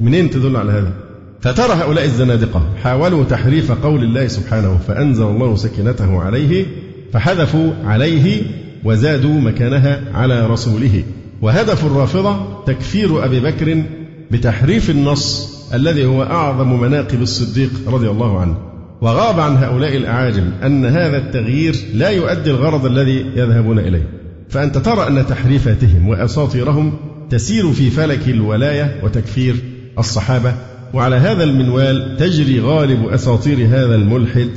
[0.00, 0.92] منين تدل على هذا؟
[1.40, 6.66] فترى هؤلاء الزنادقة حاولوا تحريف قول الله سبحانه فأنزل الله سكينته عليه
[7.12, 8.42] فحذفوا عليه
[8.84, 11.02] وزادوا مكانها على رسوله.
[11.42, 13.82] وهدف الرافضة تكفير أبي بكر
[14.30, 18.56] بتحريف النص الذي هو أعظم مناقب الصديق رضي الله عنه.
[19.00, 24.10] وغاب عن هؤلاء الأعاجم أن هذا التغيير لا يؤدي الغرض الذي يذهبون إليه.
[24.48, 26.92] فأنت ترى أن تحريفاتهم وأساطيرهم
[27.30, 29.56] تسير في فلك الولاية وتكفير
[29.98, 30.54] الصحابة
[30.94, 34.48] وعلى هذا المنوال تجري غالب أساطير هذا الملحد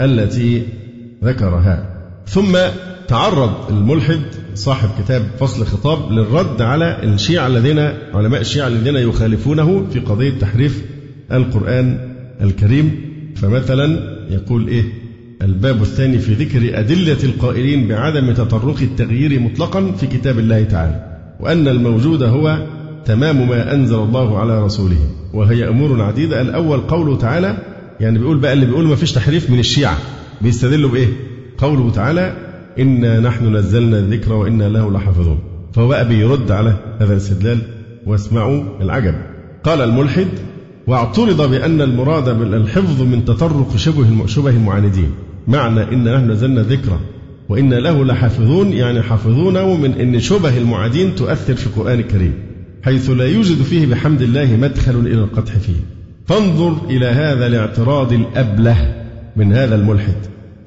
[0.00, 0.62] التي
[1.24, 1.86] ذكرها.
[2.26, 2.58] ثم
[3.08, 4.20] تعرض الملحد
[4.54, 7.78] صاحب كتاب فصل خطاب للرد على الشيعة الذين
[8.14, 10.82] علماء الشيعة الذين يخالفونه في قضية تحريف
[11.32, 11.98] القرآن
[12.40, 13.00] الكريم.
[13.36, 14.00] فمثلا
[14.30, 14.84] يقول إيه؟
[15.42, 21.68] الباب الثاني في ذكر أدلة القائلين بعدم تطرق التغيير مطلقا في كتاب الله تعالى وأن
[21.68, 22.66] الموجود هو
[23.04, 25.19] تمام ما أنزل الله على رسوله.
[25.34, 26.40] وهي أمور عديدة.
[26.40, 27.58] الأول قوله تعالى
[28.00, 29.96] يعني بيقول بقى اللي بيقول ما فيش تحريف من الشيعة.
[30.42, 31.08] بيستدلوا بإيه؟
[31.58, 32.36] قوله تعالى
[32.78, 35.38] إنا نحن نزلنا الذكر وإنا له لحافظون.
[35.72, 37.58] فهو بقى بيرد على هذا الاستدلال
[38.06, 39.14] واسمعوا العجب.
[39.64, 40.28] قال الملحد
[40.86, 45.10] واعترض بأن المراد بالحفظ من تطرق شبه شبه المعاندين.
[45.48, 46.98] معنى إن نحن نزلنا ذكرى
[47.48, 52.34] وإن له لحافظون يعني حافظونه من أن شبه المعادين تؤثر في القرآن الكريم.
[52.82, 55.72] حيث لا يوجد فيه بحمد الله مدخل إلى القدح فيه.
[56.26, 58.94] فانظر إلى هذا الاعتراض الأبله
[59.36, 60.16] من هذا الملحد.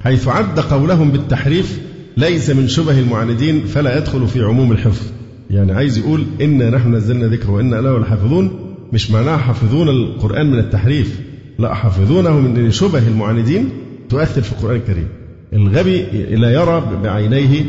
[0.00, 1.80] حيث عد قولهم بالتحريف
[2.16, 5.06] ليس من شبه المعاندين فلا يدخل في عموم الحفظ.
[5.50, 8.50] يعني عايز يقول إنا نحن نزلنا ذكر وإنا له لحافظون
[8.92, 11.20] مش معناها حافظون القرآن من التحريف.
[11.58, 13.68] لا حافظونه من شبه المعاندين
[14.08, 15.08] تؤثر في القرآن الكريم.
[15.52, 16.02] الغبي
[16.36, 17.64] لا يرى بعينيه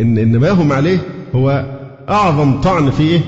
[0.00, 0.98] إن إن ما هم عليه
[1.34, 3.20] هو أعظم طعن في إيه؟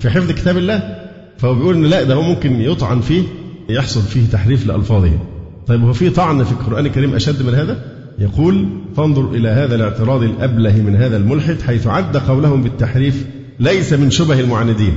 [0.00, 1.06] في حفظ كتاب الله
[1.38, 3.22] فهو بيقول إن لا ده هو ممكن يطعن فيه
[3.68, 5.10] يحصل فيه تحريف لألفاظه.
[5.66, 7.84] طيب هو في طعن في القرآن الكريم أشد من هذا؟
[8.18, 13.26] يقول فانظر إلى هذا الاعتراض الأبله من هذا الملحد حيث عد قولهم بالتحريف
[13.60, 14.92] ليس من شبه المعاندين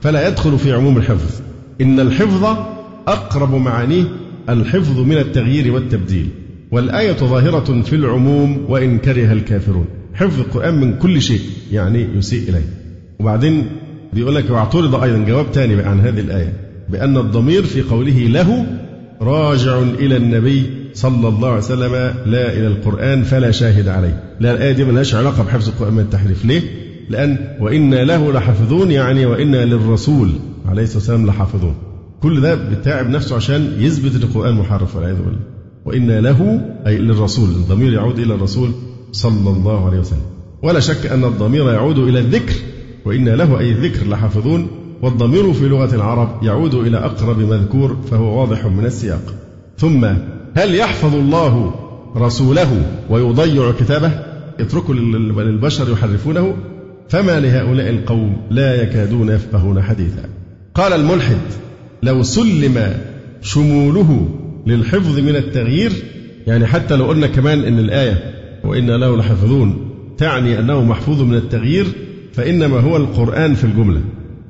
[0.00, 1.40] فلا يدخل في عموم الحفظ.
[1.80, 2.44] إن الحفظ
[3.06, 4.04] أقرب معانيه
[4.48, 6.28] الحفظ من التغيير والتبديل
[6.70, 9.86] والآية ظاهرة في العموم وإن كره الكافرون.
[10.14, 11.40] حفظ القرآن من كل شيء
[11.72, 12.68] يعني يسيء إليه.
[13.20, 13.66] وبعدين
[14.14, 16.52] بيقول لك واعترض أيضا جواب ثاني عن هذه الآية
[16.88, 18.66] بأن الضمير في قوله له
[19.20, 21.92] راجع إلى النبي صلى الله عليه وسلم
[22.26, 24.22] لا إلى القرآن فلا شاهد عليه.
[24.40, 26.44] لا الآية دي ملهاش علاقة بحفظ القرآن من التحريف.
[26.44, 26.62] ليه؟
[27.10, 30.32] لأن وإنا له لحافظون يعني وإنا للرسول
[30.66, 31.74] عليه الصلاة والسلام لحافظون.
[32.22, 35.40] كل ده بتاعب نفسه عشان يثبت القرآن محرف والعياذ بالله.
[35.84, 38.70] وإنا له أي للرسول الضمير يعود إلى الرسول
[39.12, 40.26] صلى الله عليه وسلم.
[40.62, 42.54] ولا شك أن الضمير يعود إلى الذكر.
[43.04, 44.66] وإنا له أي الذكر لحافظون
[45.02, 49.34] والضمير في لغة العرب يعود إلى أقرب مذكور فهو واضح من السياق.
[49.78, 50.04] ثم
[50.54, 51.74] هل يحفظ الله
[52.16, 54.10] رسوله ويضيع كتابه؟
[54.60, 56.56] اتركوا للبشر يحرفونه.
[57.08, 60.28] فما لهؤلاء القوم لا يكادون يفقهون حديثا؟
[60.74, 61.40] قال الملحد
[62.02, 62.94] لو سلم
[63.42, 64.28] شموله
[64.66, 65.92] للحفظ من التغيير
[66.46, 71.86] يعني حتى لو قلنا كمان إن الآية وإنا له لحافظون تعني أنه محفوظ من التغيير
[72.36, 74.00] فإنما هو القرآن في الجملة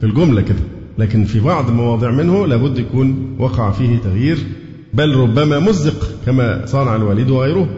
[0.00, 0.58] في الجملة كده.
[0.98, 4.38] لكن في بعض مواضع منه لابد يكون وقع فيه تغيير.
[4.94, 7.68] بل ربما مزق كما صنع الوالد وغيره.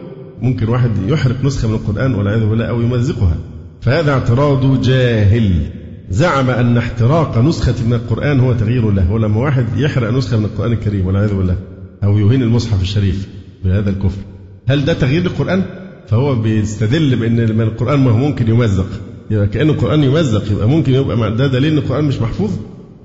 [0.41, 3.37] ممكن واحد يحرق نسخة من القرآن والعياذ بالله أو يمزقها.
[3.81, 5.61] فهذا اعتراض جاهل.
[6.09, 9.11] زعم أن احتراق نسخة من القرآن هو تغيير له.
[9.11, 11.57] ولما واحد يحرق نسخة من القرآن الكريم والعياذ بالله
[12.03, 13.27] أو يهين المصحف الشريف
[13.65, 14.21] بهذا الكفر
[14.67, 15.63] هل ده تغيير للقرآن؟
[16.07, 18.87] فهو بيستدل بأن القرآن ما هو ممكن يمزق.
[19.31, 22.51] يبقى كأن القرآن يمزق يبقى ممكن يبقى ده دليل أن القرآن مش محفوظ.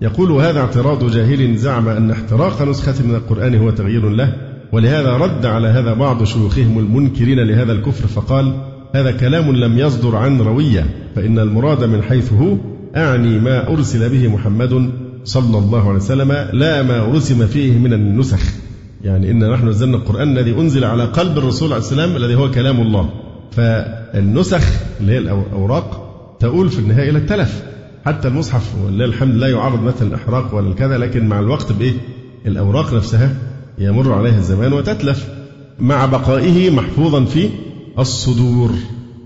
[0.03, 4.33] يقول وهذا اعتراض جاهل زعم أن احتراق نسخة من القرآن هو تغيير له
[4.73, 8.53] ولهذا رد على هذا بعض شيوخهم المنكرين لهذا الكفر فقال
[8.95, 12.57] هذا كلام لم يصدر عن روية فإن المراد من حيث هو
[12.97, 14.91] أعني ما أرسل به محمد
[15.25, 18.41] صلى الله عليه وسلم لا ما رسم فيه من النسخ.
[19.05, 22.81] يعني إن نحن نزلنا القرآن الذي أنزل على قلب الرسول عليه السلام الذي هو كلام
[22.81, 23.09] الله.
[23.53, 24.63] فالنسخ
[25.01, 26.02] اللي هي الأوراق
[26.43, 27.63] تؤول في النهاية إلى التلف.
[28.07, 31.93] حتى المصحف ولله الحمد لا يعرض مثلا الإحراق ولا كذا لكن مع الوقت بإيه؟
[32.47, 33.35] الأوراق نفسها
[33.79, 35.29] يمر عليها الزمان وتتلف.
[35.79, 37.49] مع بقائه محفوظا في
[37.99, 38.71] الصدور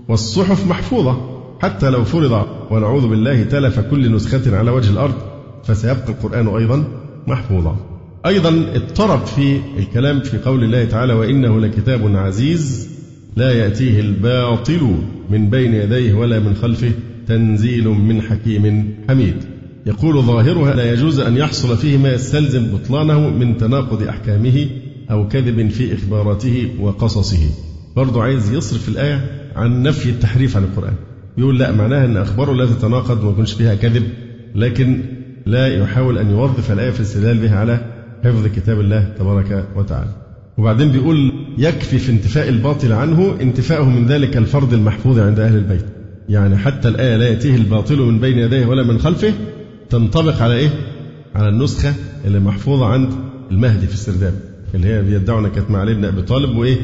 [0.09, 1.17] والصحف محفوظة.
[1.61, 5.15] حتى لو فرض ونعوذ بالله تلف كل نسخة على وجه الأرض
[5.63, 6.83] فسيبقى القرآن أيضا
[7.27, 7.77] محفوظا.
[8.25, 12.89] أيضا اضطرب في الكلام في قول الله تعالى وإنه لكتاب عزيز
[13.35, 14.95] لا يأتيه الباطل
[15.29, 16.91] من بين يديه ولا من خلفه.
[17.27, 19.35] تنزيل من حكيم حميد.
[19.85, 24.67] يقول ظاهرها لا يجوز أن يحصل فيه ما يستلزم بطلانه من تناقض أحكامه
[25.11, 27.49] أو كذب في إخباراته وقصصه.
[27.95, 30.93] برضو عايز يصرف الآية عن نفي التحريف عن القرآن.
[31.37, 34.03] يقول لا معناها أن أخباره لا تتناقض وما يكونش فيها كذب
[34.55, 35.01] لكن
[35.45, 37.79] لا يحاول أن يوظف الآية في الاستدلال بها على
[38.23, 40.09] حفظ كتاب الله تبارك وتعالى.
[40.57, 45.96] وبعدين بيقول يكفي في انتفاء الباطل عنه انتفاؤه من ذلك الفرض المحفوظ عند أهل البيت.
[46.29, 49.33] يعني حتى الآية لا يأتيه الباطل من بين يديه ولا من خلفه
[49.89, 50.69] تنطبق على إيه؟
[51.35, 51.93] على النسخة
[52.25, 53.09] اللي محفوظة عند
[53.51, 54.33] المهدي في السرداب
[54.75, 56.77] اللي هي بيدعون كانت مع علي بن أبي طالب وإيه؟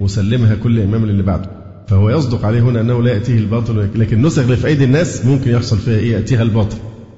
[0.00, 1.50] وسلمها كل إمام اللي بعده
[1.88, 5.50] فهو يصدق عليه هنا أنه لا يأتيه الباطل لكن النسخ اللي في أيدي الناس ممكن
[5.50, 6.76] يحصل فيها إيه؟ يأتيها الباطل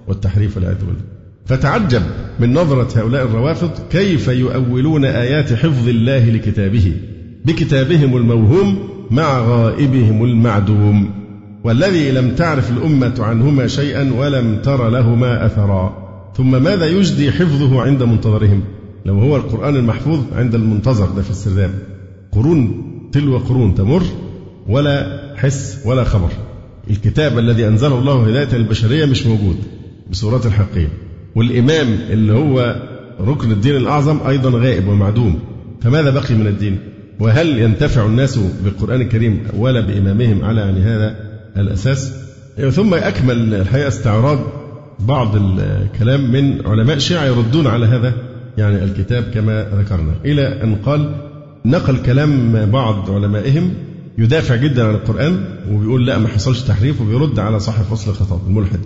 [0.08, 1.00] والتحريف والعياذ بالله
[1.46, 2.02] فتعجب
[2.40, 6.92] من نظرة هؤلاء الروافض كيف يؤولون آيات حفظ الله لكتابه
[7.44, 11.21] بكتابهم الموهوم مع غائبهم المعدوم
[11.64, 16.02] والذي لم تعرف الأمة عنهما شيئا ولم تر لهما أثرا.
[16.36, 18.62] ثم ماذا يجدي حفظه عند منتظرهم؟
[19.06, 21.70] لو هو القرآن المحفوظ عند المنتظر ده في السرداب.
[22.32, 24.02] قرون تلو قرون تمر
[24.68, 26.28] ولا حس ولا خبر.
[26.90, 29.56] الكتاب الذي أنزله الله هداية البشرية مش موجود
[30.10, 30.88] بصورته الحقيقية.
[31.34, 32.76] والإمام اللي هو
[33.20, 35.38] ركن الدين الأعظم أيضا غائب ومعدوم.
[35.80, 36.78] فماذا بقي من الدين؟
[37.20, 42.12] وهل ينتفع الناس بالقرآن الكريم ولا بإمامهم على يعني هذا؟ الأساس.
[42.70, 44.38] ثم أكمل الحقيقة استعراض
[45.00, 48.14] بعض الكلام من علماء الشيعة يردون على هذا
[48.58, 50.12] يعني الكتاب كما ذكرنا.
[50.24, 51.14] إلى أن قال
[51.64, 53.74] نقل كلام بعض علمائهم
[54.18, 58.80] يدافع جدا عن القرآن وبيقول لا ما حصلش تحريف وبيرد على صاحب فصل الخطاب الملحد.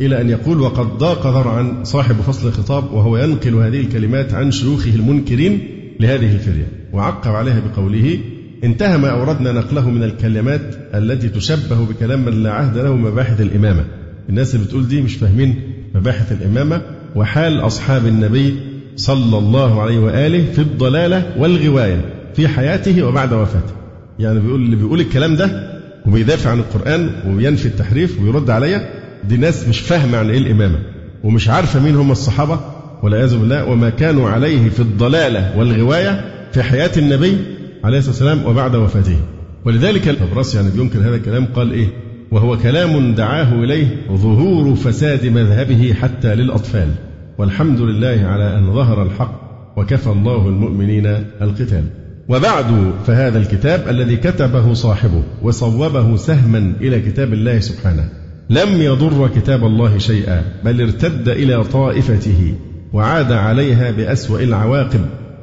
[0.00, 4.90] إلى أن يقول وقد ضاق ذرعا صاحب فصل الخطاب وهو ينقل هذه الكلمات عن شيوخه
[4.90, 5.68] المنكرين
[6.00, 6.66] لهذه الفرية.
[6.92, 8.18] وعقب عليها بقوله
[8.64, 10.60] انتهى ما أوردنا نقله من الكلمات
[10.94, 13.84] التي تشبه بكلام من لا عهد له مباحث الإمامة.
[14.28, 15.60] الناس اللي بتقول دي مش فاهمين
[15.94, 16.82] مباحث الإمامة
[17.16, 18.56] وحال أصحاب النبي
[18.96, 22.00] صلى الله عليه وآله في الضلالة والغواية
[22.34, 23.72] في حياته وبعد وفاته.
[24.18, 25.72] يعني بيقول اللي بيقول الكلام ده
[26.06, 28.88] وبيدافع عن القرآن وبينفي التحريف ويرد عليا
[29.28, 30.78] دي ناس مش فاهمة عن إيه الإمامة
[31.24, 32.60] ومش عارفة مين هم الصحابة
[33.02, 37.36] والعياذ بالله وما كانوا عليه في الضلالة والغواية في حياة النبي
[37.84, 39.16] عليه الصلاة والسلام وبعد وفاته.
[39.64, 41.86] ولذلك الطبرسي يعني بينكر هذا الكلام قال إيه؟
[42.30, 46.88] وهو كلام دعاه إليه ظهور فساد مذهبه حتى للأطفال.
[47.38, 49.40] والحمد لله على أن ظهر الحق
[49.76, 51.06] وكفى الله المؤمنين
[51.42, 51.84] القتال.
[52.28, 58.08] وبعد فهذا الكتاب الذي كتبه صاحبه وصوبه سهما إلى كتاب الله سبحانه.
[58.50, 62.54] لم يضر كتاب الله شيئا بل ارتد إلى طائفته
[62.92, 65.00] وعاد عليها بأسوأ العواقب.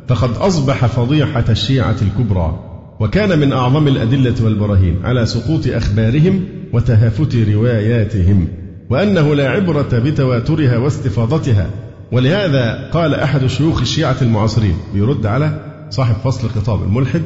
[0.09, 2.59] فقد أصبح فضيحة الشيعة الكبرى
[2.99, 6.43] وكان من أعظم الأدلة والبراهين على سقوط أخبارهم
[6.73, 8.47] وتهافت رواياتهم
[8.89, 11.69] وأنه لا عبرة بتواترها واستفاضتها.
[12.11, 17.21] ولهذا قال أحد شيوخ الشيعة المعاصرين بيرد على صاحب فصل الخطاب الملحد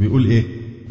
[0.00, 0.44] بيقول إيه؟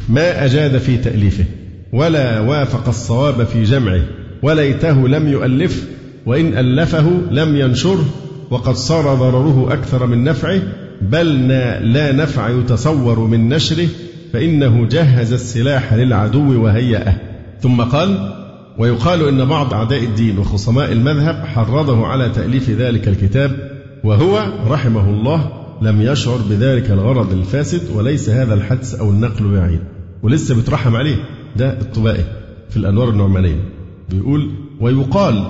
[0.08, 1.44] ما أجاد في تأليفه
[1.92, 4.02] ولا وافق الصواب في جمعه
[4.42, 5.82] وليته لم يؤلفه
[6.26, 8.04] وإن ألفه لم ينشره
[8.50, 10.62] وقد صار ضرره أكثر من نفعه
[11.02, 11.48] بل
[11.92, 13.88] لا نفع يتصور من نشره
[14.32, 17.16] فإنه جهز السلاح للعدو وهيأه.
[17.60, 18.34] ثم قال
[18.78, 25.50] ويقال إن بعض أعداء الدين وخصماء المذهب حرضه على تأليف ذلك الكتاب وهو رحمه الله
[25.82, 29.80] لم يشعر بذلك الغرض الفاسد وليس هذا الحدس أو النقل بعيد.
[30.22, 31.16] ولسه بيترحم عليه
[31.56, 32.24] ده الطبائي
[32.70, 33.64] في الأنوار النعمانية.
[34.10, 35.44] بيقول ويقال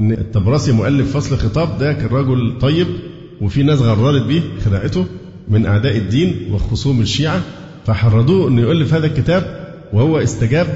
[0.00, 2.86] إن الطبرسي مؤلف فصل خطاب ده كان رجل طيب
[3.40, 5.06] وفي ناس غررت بيه خدعته
[5.48, 7.40] من أعداء الدين وخصوم الشيعة
[7.86, 10.66] فحرضوه أنه يؤلف هذا الكتاب وهو استجاب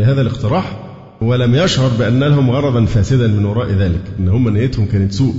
[0.00, 0.80] لهذا الاقتراح
[1.20, 5.34] ولم يشعر بأن لهم غرضا فاسدا من وراء ذلك إن هم نيتهم كانت سوء.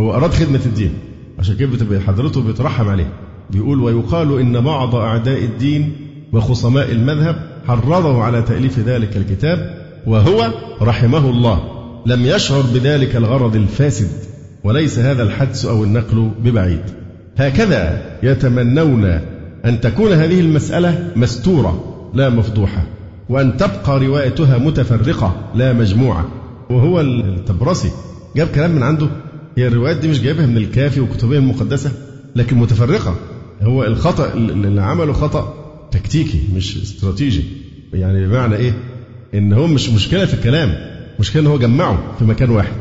[0.00, 0.92] هو أراد خدمة الدين
[1.38, 3.12] عشان كده حضرته بيترحم عليه
[3.50, 5.92] بيقول ويقال إن بعض أعداء الدين
[6.32, 7.36] وخصماء المذهب
[7.68, 9.74] حرضه على تأليف ذلك الكتاب
[10.06, 10.50] وهو
[10.82, 11.62] رحمه الله
[12.06, 14.10] لم يشعر بذلك الغرض الفاسد.
[14.64, 16.80] وليس هذا الحدس أو النقل ببعيد.
[17.36, 19.04] هكذا يتمنون
[19.64, 22.86] أن تكون هذه المسألة مستورة لا مفضوحة
[23.28, 26.28] وأن تبقى روايتها متفرقة لا مجموعة.
[26.70, 27.90] وهو التبرسي.
[28.36, 29.06] جاب كلام من عنده.
[29.56, 31.92] هي الروايات دي مش جايبها من الكافي وكتبه المقدسة
[32.36, 33.16] لكن متفرقة.
[33.62, 35.54] هو الخطأ اللي عمله خطأ
[35.90, 37.44] تكتيكي مش استراتيجي.
[37.92, 38.72] يعني بمعنى إيه؟
[39.34, 40.74] إن هو مش مشكلة في الكلام
[41.20, 42.72] مشكلة إن هو جمعه في مكان واحد.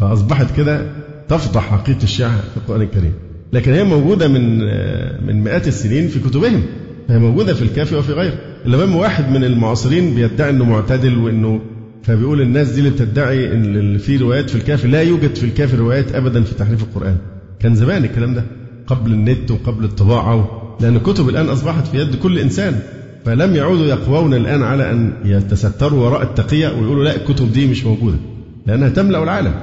[0.00, 0.86] فأصبحت كده
[1.32, 3.12] تفضح عقيدة الشيعة في القرآن الكريم.
[3.52, 4.58] لكن هي موجودة من
[5.26, 6.62] من مئات السنين في كتبهم.
[7.08, 8.34] هي موجودة في الكافي وفي غيره.
[8.66, 11.60] الإمام واحد من المعاصرين بيدعي أنه معتدل وأنه
[12.02, 14.88] فبيقول الناس دي اللي بتدعي إن في روايات في الكافي.
[14.88, 17.16] لا يوجد في الكافي روايات ابدا في تحريف القرآن.
[17.60, 18.44] كان زمان الكلام ده.
[18.86, 20.48] قبل النت وقبل الطباعة
[20.80, 22.80] لأن الكتب الآن أصبحت في يد كل إنسان.
[23.24, 28.16] فلم يعودوا يقوون الآن على أن يتستروا وراء التقيه ويقولوا لا الكتب دي مش موجودة.
[28.66, 29.54] لأنها تملأ العالم.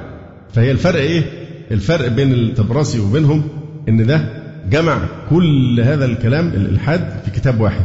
[0.52, 1.39] فهي الفرق إيه؟
[1.70, 3.42] الفرق بين الطبراسي وبينهم
[3.88, 4.24] إن ده
[4.70, 4.98] جمع
[5.30, 7.84] كل هذا الكلام الإلحاد في كتاب واحد.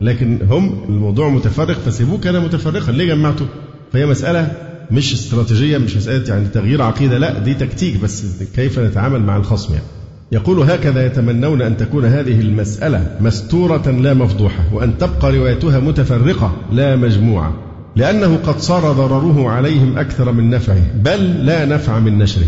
[0.00, 3.46] لكن هم الموضوع متفرق فسيبوه كان متفرقا ليه جمعته؟
[3.92, 4.52] فهي مسألة
[4.90, 9.72] مش استراتيجية مش مسألة يعني تغيير عقيدة لا دي تكتيك بس كيف نتعامل مع الخصم
[9.74, 9.86] يعني.
[10.32, 16.96] يقول هكذا يتمنون أن تكون هذه المسألة مستورة لا مفضوحة وأن تبقى روايتها متفرقة لا
[16.96, 17.54] مجموعة
[17.96, 22.46] لأنه قد صار ضرره عليهم أكثر من نفعه بل لا نفع من نشره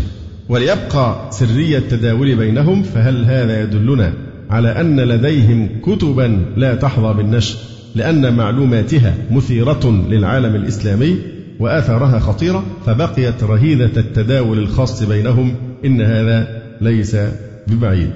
[0.49, 4.13] وليبقى سرية التداول بينهم فهل هذا يدلنا
[4.49, 7.57] على أن لديهم كتبا لا تحظى بالنشر؟
[7.95, 11.15] لأن معلوماتها مثيرة للعالم الإسلامي
[11.59, 15.55] وآثارها خطيرة فبقيت رهينة التداول الخاص بينهم.
[15.85, 17.17] إن هذا ليس
[17.67, 18.11] ببعيد.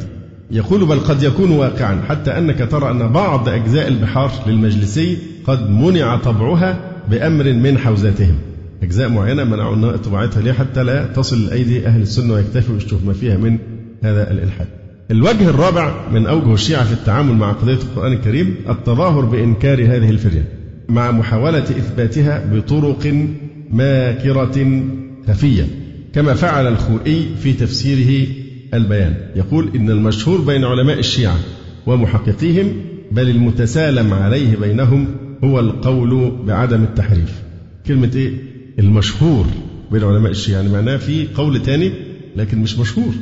[0.52, 6.18] يقول بل قد يكون واقعا حتى أنك ترى أن بعض أجزاء البحار للمجلسي قد منع
[6.18, 8.36] طبعها بأمر من حوزاتهم.
[8.84, 13.38] أجزاء معينة منعوا طباعتها ليه حتى لا تصل لأيدي أهل السنة ويكتفوا ويشوفوا ما فيها
[13.38, 13.58] من
[14.04, 14.68] هذا الإلحاد.
[15.12, 20.46] الوجه الرابع من أوجه الشيعة في التعامل مع قضية القرآن الكريم التظاهر بإنكار هذه الفرية
[20.90, 23.28] مع محاولة إثباتها بطرق
[23.72, 24.84] ماكرة
[25.28, 25.68] خفية
[26.14, 28.28] كما فعل الخوئي في تفسيره
[28.74, 29.16] البيان.
[29.36, 31.38] يقول إن المشهور بين علماء الشيعة
[31.86, 32.74] ومحققيهم
[33.12, 35.08] بل المتسالم عليه بينهم
[35.44, 37.42] هو القول بعدم التحريف.
[37.88, 39.46] كلمة إيه؟ المشهور
[39.92, 41.92] بين علماء الشيعة يعني معناه في قول تاني
[42.36, 43.14] لكن مش مشهور.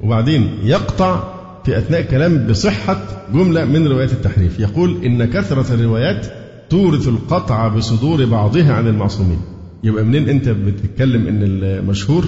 [0.00, 3.02] وبعدين يقطع في أثناء كلام بصحة
[3.34, 4.60] جملة من روايات التحريف.
[4.60, 6.26] يقول إن كثرة الروايات
[6.70, 9.38] تورث القطع بصدور بعضها عن المعصومين.
[9.84, 12.24] يبقى منين أنت بتتكلم إن المشهور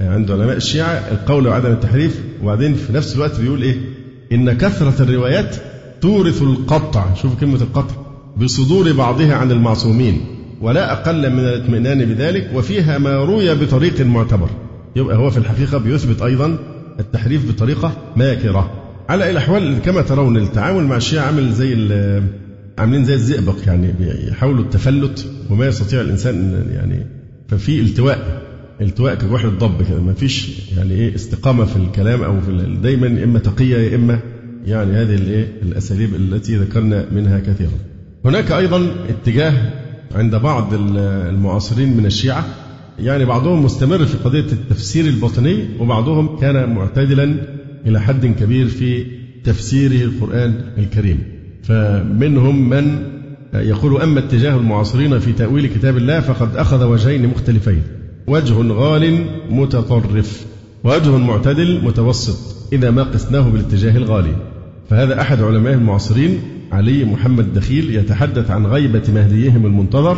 [0.00, 2.20] عند علماء الشيعة؟ القول وعدم التحريف.
[2.42, 3.76] وبعدين في نفس الوقت بيقول إيه؟
[4.32, 5.56] إن كثرة الروايات
[6.00, 7.14] تورث القطع.
[7.14, 7.94] شوف كلمة القطع.
[8.36, 10.20] بصدور بعضها عن المعصومين.
[10.60, 14.50] ولا أقل من الاطمئنان بذلك وفيها ما روي بطريق معتبر.
[14.96, 16.58] يبقى هو في الحقيقة بيثبت أيضا
[17.00, 18.70] التحريف بطريقة ماكرة.
[19.08, 21.90] على الأحوال كما ترون التعامل مع الشيعة عامل زي
[22.78, 27.06] عاملين زي الزئبق يعني بيحاولوا التفلت وما يستطيع الإنسان يعني
[27.48, 28.42] ففي التواء
[28.80, 30.00] التواء كجحر الضب كده.
[30.00, 34.18] ما فيش يعني إيه استقامة في الكلام أو في دايما إما تقية يا إما
[34.64, 37.78] يعني هذه الايه الأساليب التي ذكرنا منها كثيرا.
[38.24, 39.52] هناك أيضا اتجاه
[40.14, 42.44] عند بعض المعاصرين من الشيعة.
[42.98, 47.34] يعني بعضهم مستمر في قضية التفسير الباطني وبعضهم كان معتدلا
[47.86, 49.06] إلى حد كبير في
[49.44, 51.18] تفسيره القرآن الكريم.
[51.62, 53.02] فمنهم من
[53.54, 57.82] يقول أما اتجاه المعاصرين في تأويل كتاب الله فقد أخذ وجهين مختلفين.
[58.26, 60.46] وجه غال متطرف
[60.84, 62.38] ووجه معتدل متوسط
[62.72, 64.36] إذا ما قسناه بالاتجاه الغالي.
[64.90, 66.40] فهذا أحد علماء المعاصرين
[66.72, 70.16] علي محمد دخيل يتحدث عن غيبة مهديهم المنتظر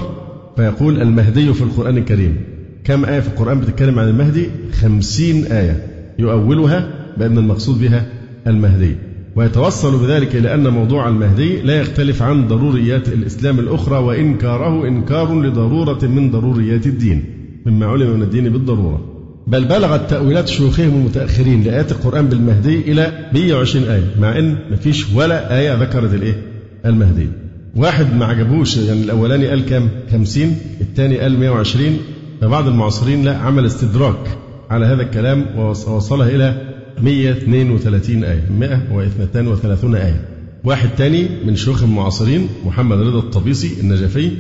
[0.57, 2.37] فيقول المهدي في القرآن الكريم.
[2.85, 5.87] كم آية في القرآن بتتكلم عن المهدي؟ خمسين آية.
[6.19, 6.89] يؤولها
[7.19, 8.07] بأن المقصود بها
[8.47, 8.97] المهدي.
[9.37, 16.05] ويتوصل بذلك إلى أن موضوع المهدي لا يختلف عن ضروريات الإسلام الأخرى وإنكاره إنكار لضرورة
[16.05, 17.25] من ضروريات الدين.
[17.67, 19.12] مما علم من الدين بالضرورة.
[19.47, 25.07] بل بلغت تأويلات شيوخهم المتأخرين لآيات القرآن بالمهدي إلى 120 آية مع أن ما فيش
[25.15, 26.43] ولا آية ذكرت الإيه؟
[26.87, 27.29] المهدي
[27.77, 31.99] واحد ما عجبوش يعني الأولاني قال كام؟ 50 الثاني قال 120
[32.41, 34.39] فبعض المعاصرين لا عمل استدراك
[34.71, 36.73] على هذا الكلام ووصلها إلى
[37.03, 40.25] 132 آية 132 آية
[40.65, 44.31] واحد تاني من شيوخ المعاصرين محمد رضا الطبيسي النجفي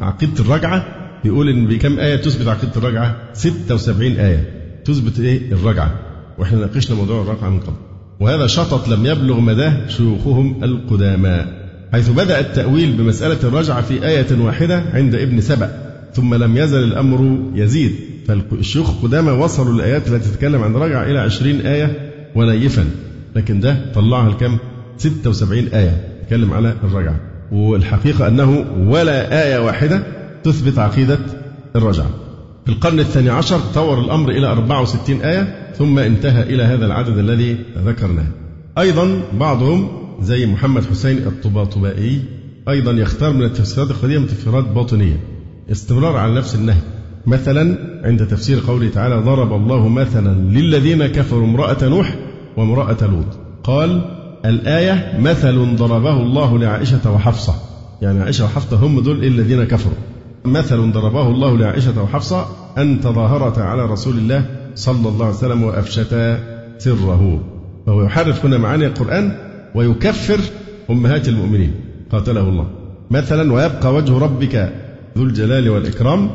[0.00, 4.50] عقيدة الرجعة بيقول إن بكم آية تثبت عقيدة الرجعة؟ 76 آية.
[4.84, 5.94] تثبت إيه؟ الرجعة.
[6.38, 7.76] وإحنا ناقشنا موضوع الرجعة من قبل.
[8.20, 11.60] وهذا شطط لم يبلغ مداه شيوخهم القداماء
[11.92, 15.70] حيث بدأ التأويل بمسألة الرجعة في آية واحدة عند ابن سبأ.
[16.14, 17.92] ثم لم يزل الأمر يزيد.
[18.28, 22.84] فالشيوخ القدامى وصلوا الآيات التي تتكلم عن الرجعة إلى عشرين آية ونيفا.
[23.36, 24.58] لكن ده طلعها الكم؟
[24.96, 26.20] 76 آية.
[26.22, 27.20] تتكلم على الرجعة.
[27.52, 30.02] والحقيقة أنه ولا آية واحدة
[30.44, 31.18] تثبت عقيدة
[31.76, 32.10] الرجعة.
[32.64, 37.56] في القرن الثاني عشر تطور الأمر إلى 64 آية ثم انتهى إلى هذا العدد الذي
[37.84, 38.26] ذكرناه.
[38.78, 39.88] أيضا بعضهم
[40.20, 42.22] زي محمد حسين الطباطبائي
[42.68, 45.20] أيضا يختار من التفسيرات القديمة تفسيرات باطنية.
[45.72, 46.82] استمرار على نفس النهج.
[47.26, 52.14] مثلا عند تفسير قوله تعالى ضرب الله مثلا للذين كفروا امرأة نوح
[52.56, 54.02] وامرأة لوط قال
[54.44, 57.54] الآية مثل ضربه الله لعائشة وحفصة
[58.02, 59.96] يعني عائشة وحفصة هم دول الذين كفروا.
[60.44, 62.46] مثل ضربه الله لعائشة وحفصة
[62.78, 66.38] أن تظاهرتا على رسول الله صلى الله عليه وسلم وأفشتا
[66.78, 67.40] سره.
[67.86, 69.36] فهو يحرف هنا معاني القرآن
[69.74, 70.40] ويكفر
[70.90, 71.74] أمهات المؤمنين.
[72.12, 72.66] قاتله الله.
[73.10, 74.72] مثلا ويبقى وجه ربك
[75.18, 76.30] ذو الجلال والإكرام.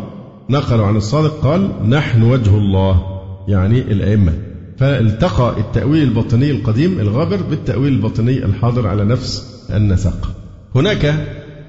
[0.50, 3.02] نقلوا عن الصادق قال نحن وجه الله.
[3.48, 4.34] يعني الأئمة.
[4.78, 10.30] فالتقى التأويل الباطني القديم الغابر بالتأويل الباطني الحاضر على نفس النسق.
[10.76, 11.28] هناك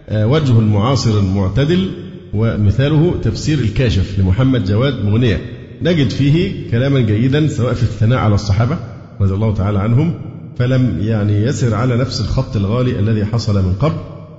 [0.08, 1.90] آه، وجه المعاصر المعتدل
[2.36, 5.40] ومثاله تفسير الكاشف لمحمد جواد مغنية.
[5.82, 8.78] نجد فيه كلاما جيدا سواء في الثناء على الصحابة
[9.20, 10.14] رضي الله تعالى عنهم
[10.58, 13.96] فلم يعني يسر على نفس الخط الغالي الذي حصل من قبل.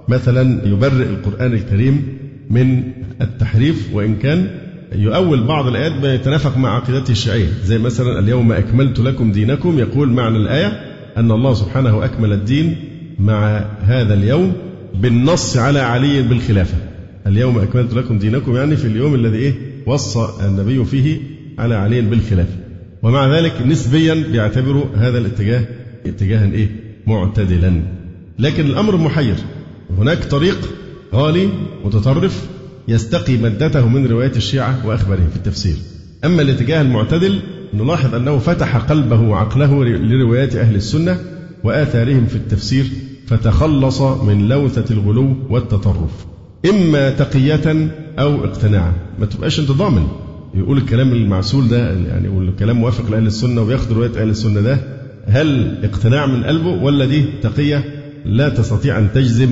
[0.07, 2.17] مثلا يبرئ القرآن الكريم
[2.49, 2.83] من
[3.21, 4.47] التحريف وإن كان
[4.95, 7.49] يؤول بعض الآيات بيتنافق مع عقيدته الشيعية.
[7.65, 10.67] زي مثلا اليوم أكملت لكم دينكم يقول معنى الآية
[11.17, 12.75] أن الله سبحانه أكمل الدين
[13.19, 14.53] مع هذا اليوم
[15.01, 16.77] بالنص على علي بالخلافة.
[17.27, 19.53] اليوم أكملت لكم دينكم يعني في اليوم الذي إيه؟
[19.85, 21.17] وصى النبي فيه
[21.59, 22.57] على علي بالخلافة
[23.03, 25.65] ومع ذلك نسبيا بيعتبروا هذا الاتجاه
[26.05, 26.69] اتجاها إيه؟
[27.07, 27.81] معتدلا.
[28.39, 29.35] لكن الأمر محير.
[29.97, 30.57] هناك طريق
[31.13, 31.49] غالي
[31.85, 32.47] متطرف
[32.87, 35.75] يستقي مادته من روايات الشيعة وأخبارهم في التفسير.
[36.25, 37.39] أما الاتجاه المعتدل
[37.73, 41.19] نلاحظ أنه فتح قلبه وعقله لروايات أهل السنة
[41.63, 42.85] وآثارهم في التفسير
[43.27, 46.36] فتخلص من لوثة الغلو والتطرف.
[46.65, 48.93] إما تقية أو اقتناعا.
[49.19, 50.07] ما تبقاش أنت ضامن.
[50.53, 54.77] يقول الكلام المعسول ده يعني والكلام موافق لأهل السنة وياخد رواية أهل السنة ده.
[55.25, 57.83] هل اقتناع من قلبه ولا دي تقية؟
[58.25, 59.51] لا تستطيع أن تجزم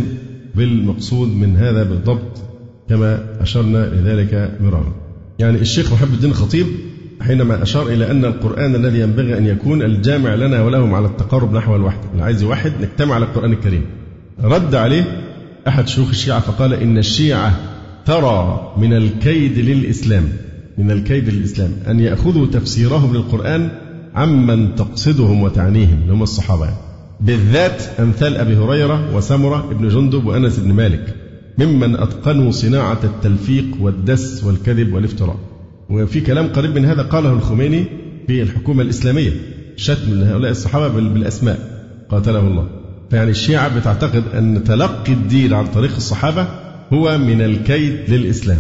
[0.56, 2.38] بالمقصود من هذا بالضبط
[2.90, 4.96] كما أشرنا لذلك مرارا.
[5.40, 6.66] يعني الشيخ محب الدين الخطيب
[7.22, 11.76] حينما أشار إلى أن القرآن الذي ينبغي أن يكون الجامع لنا ولهم على التقارب نحو
[11.76, 13.86] الوحدة اللي عايز واحد نجتمع على القرآن الكريم.
[14.44, 15.04] رد عليه
[15.68, 17.60] أحد شيوخ الشيعة فقال إن الشيعة
[18.06, 20.24] ترى من الكيد للإسلام
[20.78, 23.70] من الكيد للإسلام أن يأخذوا تفسيرهم للقرآن
[24.16, 26.78] عمن تقصدهم وتعنيهم اللي هم الصحابة يعني.
[27.22, 31.16] بالذات أمثال أبي هريرة وسمرة بن جندب وأنس بن مالك
[31.58, 35.38] ممن أتقنوا صناعة التلفيق والدس والكذب والافتراء
[35.90, 37.86] وفي كلام قريب من هذا قاله الخميني
[38.28, 39.32] في الحكومة الإسلامية
[39.76, 41.60] شتم هؤلاء الصحابة بالأسماء
[42.10, 46.48] قاتله الله فيعني الشيعة بتعتقد أن تلقي الدين عن طريق الصحابة
[46.94, 48.60] هو من الكيد للإسلام.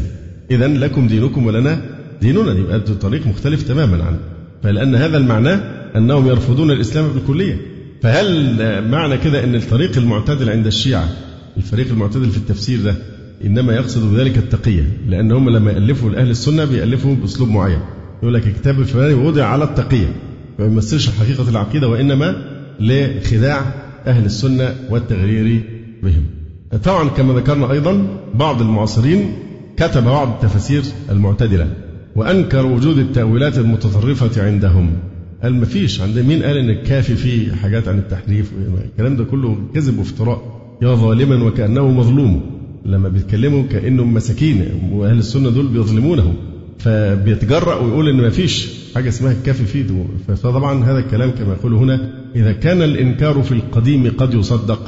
[0.52, 1.82] إذا لكم دينكم ولنا
[2.22, 2.52] ديننا.
[2.52, 4.20] يبقى طريق مختلف تماما عنه.
[4.64, 5.54] فلأن هذا المعنى
[5.96, 7.58] أنهم يرفضون الإسلام بالكلية؟
[8.02, 11.10] فهل معنى كده أن الطريق المعتدل عند الشيعة
[11.58, 12.96] الفريق المعتدل في التفسير ده
[13.46, 17.80] إنما يقصد بذلك التقية؟ لأن هم لما يألفوا لأهل السنة بيألفوا بأسلوب معين.
[18.22, 20.08] يقول لك الكتاب الفلاني وضع على التقية.
[20.60, 22.36] ما يمثلش حقيقة العقيدة وإنما
[22.80, 25.64] لخداع أهل السنة والتغرير
[26.03, 26.24] بهم.
[26.84, 29.32] طبعا كما ذكرنا أيضا بعض المعاصرين
[29.78, 31.68] كتب بعض التفاسير المعتدلة
[32.16, 34.91] وأنكر وجود التأويلات المتطرفة عندهم.
[35.43, 38.51] قال ما فيش عند مين قال إن الكافي فيه حاجات عن التحريف؟
[38.86, 40.62] الكلام ده كله كذب وافتراء.
[40.82, 42.41] يا ظالما وكأنه مظلوم.
[42.86, 46.36] لما بيتكلموا كأنهم مساكين وأهل السنة دول بيظلمونهم
[46.80, 49.86] فبيتجرأ ويقول إن ما فيش حاجة اسمها الكافي فيه.
[50.28, 54.80] فطبعا هذا الكلام كما يقول هنا إذا كان الإنكار في القديم قد يصدق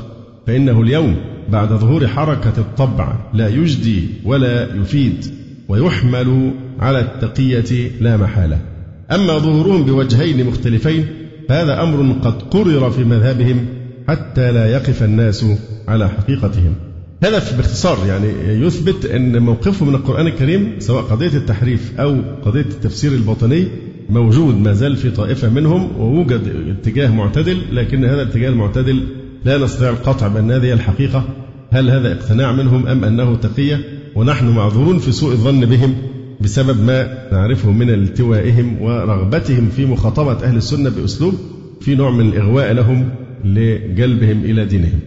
[0.47, 1.15] فإنه اليوم
[1.49, 5.25] بعد ظهور حركة الطبع لا يجدي ولا يفيد
[5.67, 8.59] ويحمل على التقية لا محالة.
[9.11, 11.07] أما ظهورهم بوجهين مختلفين
[11.49, 13.65] فهذا أمر قد قرر في مذهبهم
[14.07, 15.45] حتى لا يقف الناس
[15.87, 16.75] على حقيقتهم.
[17.23, 18.27] هذا باختصار يعني
[18.65, 23.67] يثبت أن موقفه من القرآن الكريم سواء قضية التحريف أو قضية التفسير الباطني
[24.09, 29.03] موجود ما زال في طائفة منهم ووجد اتجاه معتدل لكن هذا الاتجاه المعتدل
[29.45, 31.23] لا نستطيع القطع بأن هذه الحقيقة.
[31.69, 33.79] هل هذا اقتناع منهم أم أنه تقية؟
[34.15, 35.95] ونحن معذورون في سوء الظن بهم
[36.41, 41.33] بسبب ما نعرفه من التوائهم ورغبتهم في مخاطبة أهل السنة بأسلوب
[41.81, 43.09] في نوع من الإغواء لهم
[43.45, 44.99] لجلبهم إلى دينهم.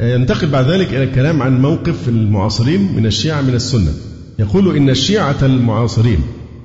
[0.00, 3.92] ينتقل بعد ذلك إلى الكلام عن موقف المعاصرين من الشيعة من السنة.
[4.38, 6.18] يقول إن الشيعة المعاصرين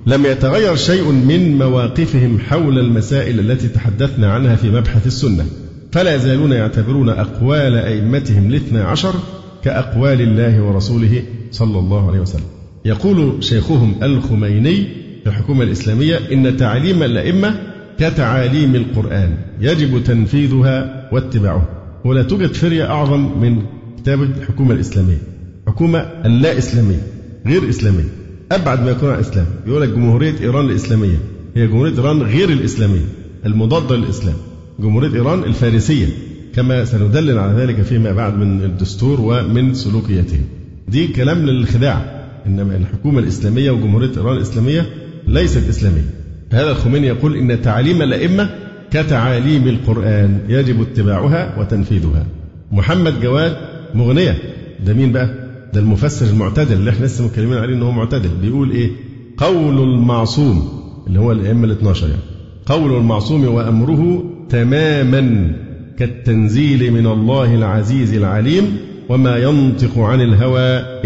[0.05, 5.45] لم يتغير شيء من مواقفهم حول المسائل التي تحدثنا عنها في مبحث السنة.
[5.91, 9.15] فلا يزالون يعتبرون أقوال أئمتهم الاثنى عشر
[9.63, 12.43] كأقوال الله ورسوله صلى الله عليه وسلم.
[12.85, 14.87] يقول شيخهم الخميني
[15.23, 17.55] في الحكومة الإسلامية إن تعليم الأئمة
[17.99, 21.69] كتعاليم القرآن يجب تنفيذها واتباعها
[22.05, 23.61] ولا توجد فرية أعظم من
[23.97, 25.21] كتابة الحكومة الإسلامية.
[25.67, 27.03] حكومة اللا إسلامية
[27.47, 28.20] غير إسلامية.
[28.55, 29.45] أبعد ما يكون عن الإسلام.
[29.67, 31.17] يقول لك جمهورية إيران الإسلامية.
[31.55, 33.05] هي جمهورية إيران غير الإسلامية
[33.45, 34.35] المضادة للإسلام.
[34.79, 36.07] جمهورية إيران الفارسية
[36.55, 40.45] كما سندلل على ذلك فيما بعد من الدستور ومن سلوكياتهم.
[40.87, 42.21] دي كلام للخداع.
[42.47, 44.85] إنما الحكومة الإسلامية وجمهورية إيران الإسلامية
[45.27, 46.05] ليست إسلامية.
[46.51, 48.49] هذا الخميني يقول إن تعاليم الأئمة
[48.91, 52.25] كتعاليم القرآن يجب اتباعها وتنفيذها.
[52.71, 53.57] محمد جواد
[53.95, 54.37] مغنية.
[54.85, 55.40] ده مين بقى؟
[55.73, 58.29] ده المفسر المعتدل اللي إحنا لسه متكلمين عليه ان هو معتدل.
[58.41, 58.91] بيقول إيه؟
[59.37, 62.21] قول المعصوم اللي هو الأئمة ال 12 يعني.
[62.65, 65.51] قول المعصوم وأمره تماما
[65.99, 68.77] كالتنزيل من الله العزيز العليم
[69.09, 70.59] وما ينطق عن الهوى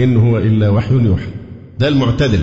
[0.04, 1.28] إن هو إلا وحي يوحى.
[1.80, 2.40] ده المعتدل.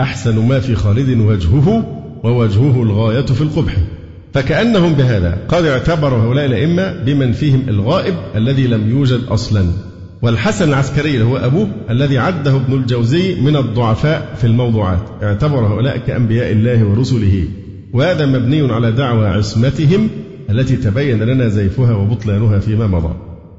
[0.00, 1.86] أحسن ما في خالد وجهه
[2.24, 3.76] ووجهه الغاية في القبح.
[4.34, 9.64] فكأنهم بهذا قد اعتبروا هؤلاء الأئمة بمن فيهم الغائب الذي لم يوجد أصلا.
[10.22, 14.98] والحسن العسكري اللي هو أبوه الذي عده ابن الجوزي من الضعفاء في الموضوعات.
[15.22, 17.44] اعتبر هؤلاء كأنبياء الله ورسله.
[17.92, 20.08] وهذا مبني على دعوى عصمتهم
[20.50, 23.14] التي تبين لنا زيفها وبطلانها فيما مضى.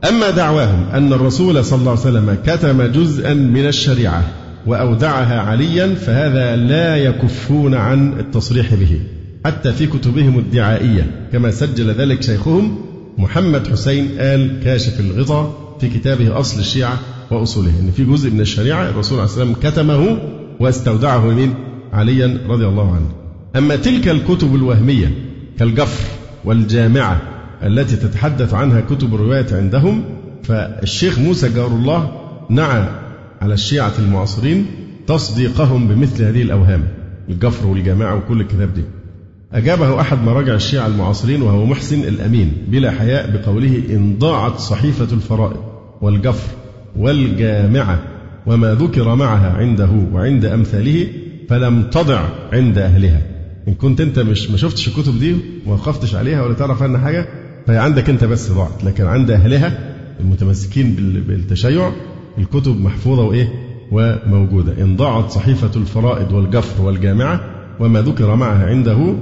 [0.09, 4.23] أما دعواهم أن الرسول صلى الله عليه وسلم كتم جزءا من الشريعة
[4.65, 8.99] وأودعها عليا فهذا لا يكفون عن التصريح به.
[9.45, 12.77] حتى في كتبهم الدعائية كما سجل ذلك شيخهم
[13.17, 16.99] محمد حسين آل كاشف الغطاء في كتابه أصل الشيعة
[17.31, 17.79] وأصوله.
[17.79, 20.17] إن في جزء من الشريعة الرسول عليه السلام كتمه
[20.59, 21.53] واستودعه من
[21.93, 23.09] عليا رضي الله عنه.
[23.55, 25.11] أما تلك الكتب الوهمية
[25.59, 26.07] كالجفر
[26.45, 27.21] والجامعة
[27.63, 30.03] التي تتحدث عنها كتب الرواية عندهم
[30.43, 32.11] فالشيخ موسى جار الله
[32.49, 32.85] نعى
[33.41, 34.65] على الشيعة المعاصرين
[35.07, 36.87] تصديقهم بمثل هذه الأوهام
[37.29, 38.83] الجفر والجماعة وكل الكتاب دي.
[39.53, 45.72] أجابه أحد مراجع الشيعة المعاصرين وهو محسن الأمين بلا حياء بقوله إن ضاعت صحيفة الفرائض
[46.03, 46.47] والجفر
[46.95, 47.99] والجامعة
[48.45, 51.07] وما ذكر معها عنده وعند أمثاله
[51.49, 52.21] فلم تضع
[52.53, 53.21] عند أهلها.
[53.67, 55.33] إن كنت أنت مش ما شفتش الكتب دي
[55.65, 57.27] وما وقفتش عليها ولا تعرف عنها حاجة
[57.67, 58.83] فهي عندك أنت بس ضاعت.
[58.83, 59.77] لكن عند أهلها
[60.19, 60.95] المتمسكين
[61.27, 61.91] بالتشيع
[62.37, 63.47] الكتب محفوظة وإيه؟
[63.91, 64.83] وموجودة.
[64.83, 67.41] إن ضاعت صحيفة الفرائض والجفر والجامعة
[67.79, 69.15] وما ذكر معها عنده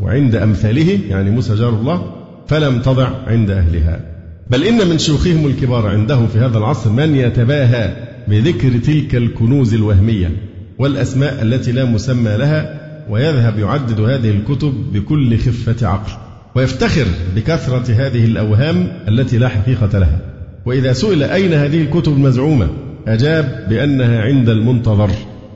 [0.00, 2.02] وعند أمثاله يعني موسى جار الله
[2.46, 4.07] فلم تضع عند أهلها.
[4.50, 7.96] بل إن من شيوخهم الكبار عنده في هذا العصر من يتباهى
[8.28, 10.30] بذكر تلك الكنوز الوهمية
[10.78, 12.80] والأسماء التي لا مسمى لها
[13.10, 16.12] ويذهب يعدد هذه الكتب بكل خفة عقل
[16.54, 20.20] ويفتخر بكثرة هذه الأوهام التي لا حقيقة لها.
[20.66, 22.68] وإذا سئل أين هذه الكتب المزعومة
[23.06, 25.10] أجاب بأنها عند المنتظر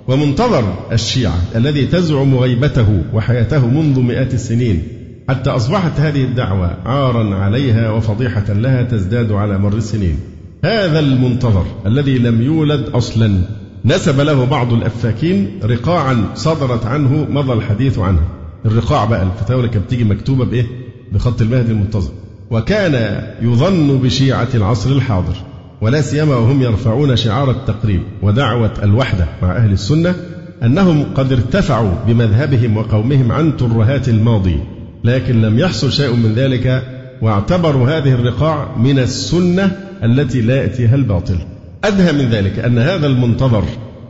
[0.09, 4.83] ومنتظر الشيعة الذي تزعم غيبته وحياته منذ مئات السنين.
[5.29, 10.19] حتى أصبحت هذه الدعوة عارا عليها وفضيحة لها تزداد على مر السنين.
[10.65, 13.39] هذا المنتظر الذي لم يولد أصلا.
[13.85, 18.21] نسب له بعض الأفاكين رقاعا صدرت عنه مضى الحديث عنه.
[18.67, 20.67] الرقاع بقى الفتاوى اللي كانت بتيجي مكتوبة بإيه؟
[21.13, 22.11] بخط المهدي المنتظر.
[22.51, 25.37] وكان يظن بشيعة العصر الحاضر
[25.81, 30.15] ولا سيما وهم يرفعون شعار التقريب ودعوة الوحدة مع أهل السنة
[30.63, 34.61] أنهم قد ارتفعوا بمذهبهم وقومهم عن ترهات الماضي.
[35.05, 36.83] لكن لم يحصل شيء من ذلك
[37.23, 41.39] واعتبروا هذه الرقاع من السنة التي لا يأتيها الباطل.
[41.85, 43.65] أدهى من ذلك أن هذا المنتظر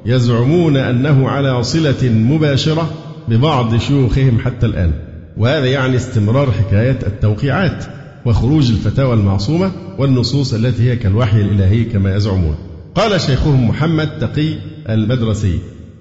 [0.06, 2.90] يزعمون أنه على صلة مباشرة
[3.28, 4.92] ببعض شيوخهم حتى الآن.
[5.36, 7.84] وهذا يعني استمرار حكاية التوقيعات
[8.24, 12.56] وخروج الفتاوى المعصومة والنصوص التي هي كالوحي الإلهي كما يزعمون.
[12.94, 14.54] قال شيخهم محمد تقي
[14.88, 15.58] المدرسي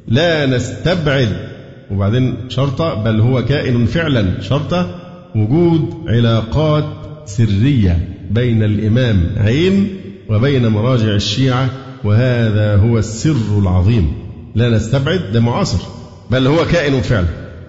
[0.08, 1.51] لا نستبعد
[1.92, 4.42] وبعدين شرطة بل هو كائن فعلا.
[4.42, 4.96] شرطة
[5.36, 6.86] وجود علاقات
[7.26, 9.88] سرية بين الإمام عين
[10.30, 11.70] وبين مراجع الشيعة
[12.04, 14.14] وهذا هو السر العظيم.
[14.56, 15.80] لا نستبعد ده معاصر.
[16.32, 17.28] بل هو كائن فعلا.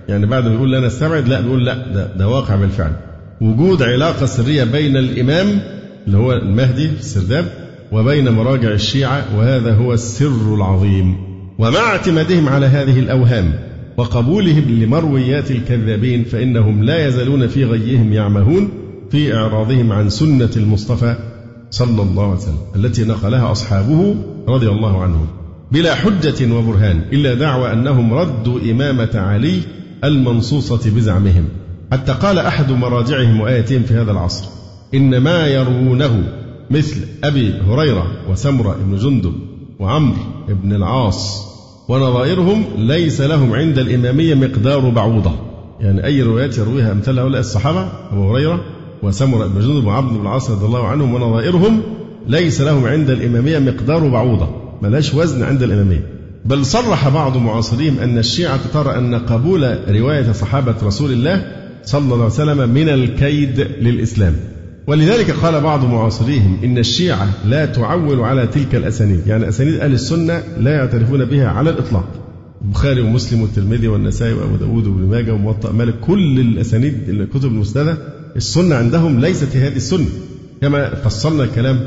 [0.09, 2.93] يعني بعد ما يقول لا نستبعد لا بيقول لا ده, ده واقع بالفعل.
[3.41, 5.61] وجود علاقة سرية بين الإمام
[6.07, 7.45] اللي هو المهدي السرداب
[7.93, 11.16] وبين مراجع الشيعة وهذا هو السر العظيم.
[11.59, 13.53] ومع اعتمادهم على هذه الأوهام
[13.97, 18.68] وقبولهم لمرويات الكذابين فإنهم لا يزالون في غيهم يعمهون
[19.11, 21.16] في إعراضهم عن سنة المصطفى
[21.70, 24.14] صلى الله عليه وسلم التي نقلها أصحابه
[24.49, 25.26] رضي الله عنهم.
[25.72, 29.61] بلا حجة وبرهان إلا دعوى أنهم ردوا إمامة علي
[30.05, 31.45] المنصوصة بزعمهم.
[31.93, 34.45] حتى قال أحد مراجعهم وآياتهم في هذا العصر
[34.95, 36.24] إن ما يروونه
[36.70, 39.32] مثل أبي هريرة وسمرة بن جندب
[39.78, 40.18] وعمرو
[40.49, 41.51] بن العاص
[41.89, 45.33] ونظائرهم ليس لهم عند الإمامية مقدار بعوضة.
[45.80, 48.61] يعني أي روايات يرويها أمثال هؤلاء الصحابة أبو هريرة
[49.03, 51.83] وسمرة بن جندب وعبد بن العاص رضي الله عنهم ونظائرهم
[52.26, 54.49] ليس لهم عند الإمامية مقدار بعوضة.
[54.83, 56.07] ملاش وزن عند الإمامية.
[56.45, 61.45] بل صرح بعض معاصريهم أن الشيعة ترى أن قبول رواية صحابة رسول الله
[61.85, 64.37] صلى الله عليه وسلم من الكيد للإسلام.
[64.87, 69.26] ولذلك قال بعض معاصريهم إن الشيعة لا تعول على تلك الأسانيد.
[69.26, 72.09] يعني أسانيد أهل السنة لا يعترفون بها على الإطلاق.
[72.64, 77.99] البخاري ومسلم والترمذي والنسائي وأبو داود وابن ماجه وموطأ مالك كل الأسانيد الكتب المسندة
[78.37, 80.07] السنة عندهم ليست هذه السنة.
[80.61, 81.80] كما فصلنا الكلام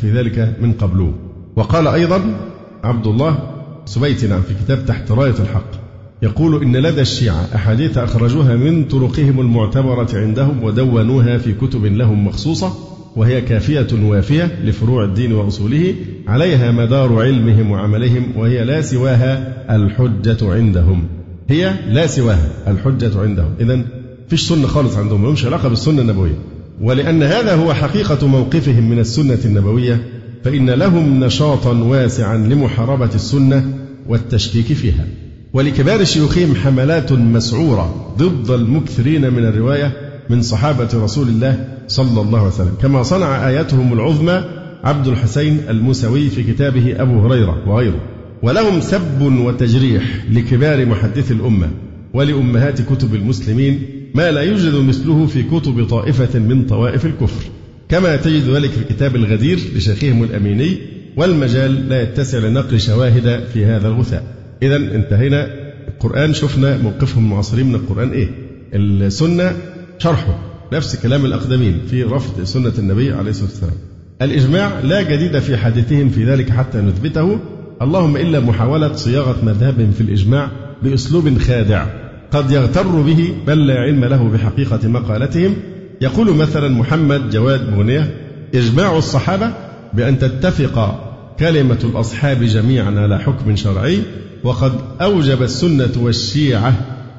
[0.00, 1.14] في ذلك من قبله.
[1.56, 2.36] وقال أيضا
[2.84, 3.38] عبد الله
[3.84, 5.83] سبيت نعم في كتاب تحت راية الحق.
[6.24, 12.72] يقول إن لدى الشيعة أحاديث أخرجوها من طرقهم المعتبرة عندهم ودونوها في كتب لهم مخصوصة
[13.16, 15.94] وهي كافية وافية لفروع الدين وأصوله
[16.28, 21.04] عليها مدار علمهم وعملهم وهي لا سواها الحجة عندهم.
[21.48, 23.50] هي لا سواها الحجة عندهم.
[23.60, 23.84] إذا
[24.28, 26.38] فيش سنة خالص عندهم ما لهمش علاقة بالسنة النبوية.
[26.80, 30.00] ولأن هذا هو حقيقة موقفهم من السنة النبوية
[30.44, 33.64] فإن لهم نشاطا واسعا لمحاربة السنة
[34.08, 35.06] والتشكيك فيها.
[35.54, 39.92] ولكبار شيوخهم حملات مسعورة ضد المكثرين من الرواية
[40.30, 42.74] من صحابة رسول الله صلى الله عليه وسلم.
[42.82, 44.44] كما صنع آياتهم العظمى
[44.84, 48.00] عبد الحسين الموسوي في كتابه أبو هريرة وغيره.
[48.42, 51.70] ولهم سب وتجريح لكبار محدثي الأمة
[52.14, 53.82] ولأمهات كتب المسلمين
[54.14, 57.44] ما لا يوجد مثله في كتب طائفة من طوائف الكفر.
[57.88, 60.76] كما تجد ذلك في كتاب الغدير لشيخهم الأميني
[61.16, 64.43] والمجال لا يتسع لنقل شواهد في هذا الغثاء.
[64.66, 65.48] إذا انتهينا.
[65.88, 68.28] القرآن شفنا موقفهم المعاصرين من القرآن إيه؟
[68.74, 69.56] السنة
[69.98, 70.38] شرحه.
[70.72, 73.74] نفس كلام الأقدمين في رفض سنة النبي عليه الصلاة والسلام.
[74.22, 77.38] الإجماع لا جديد في حديثهم في ذلك حتى نثبته
[77.82, 80.50] اللهم إلا محاولة صياغة مذهبهم في الإجماع
[80.82, 81.86] بأسلوب خادع.
[82.30, 85.56] قد يغتر به بل لا علم له بحقيقة مقالتهم.
[86.00, 88.14] يقول مثلا محمد جواد مغنية
[88.54, 89.50] إجماع الصحابة
[89.92, 91.00] بأن تتفق
[91.38, 93.98] كلمة الأصحاب جميعا على حكم شرعي
[94.44, 96.74] وقد أوجب السنة والشيعة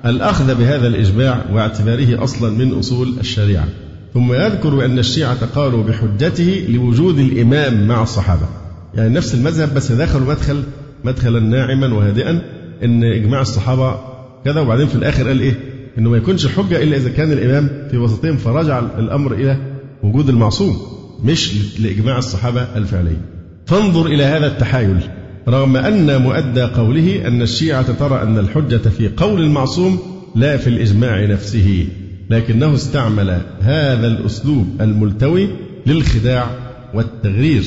[0.05, 3.67] الأخذ بهذا الإجماع واعتباره أصلا من أصول الشريعة
[4.13, 8.47] ثم يذكر أن الشيعة قالوا بحجته لوجود الإمام مع الصحابة
[8.95, 10.63] يعني نفس المذهب بس دخلوا مدخل
[11.03, 12.41] مدخلا ناعما وهادئا
[12.83, 13.99] إن إجماع الصحابة
[14.45, 15.59] كذا وبعدين في الآخر قال إيه؟
[15.97, 19.57] إنه ما يكونش حجة إلا إذا كان الإمام في وسطهم فرجع الأمر إلى
[20.03, 20.77] وجود المعصوم
[21.23, 23.17] مش لإجماع الصحابة الفعلي.
[23.65, 24.97] فانظر إلى هذا التحايل
[25.47, 29.99] رغم أن مؤدى قوله أن الشيعة ترى أن الحجة في قول المعصوم
[30.35, 31.87] لا في الإجماع نفسه
[32.29, 35.49] لكنه استعمل هذا الأسلوب الملتوي
[35.85, 36.49] للخداع
[36.93, 37.63] والتغرير.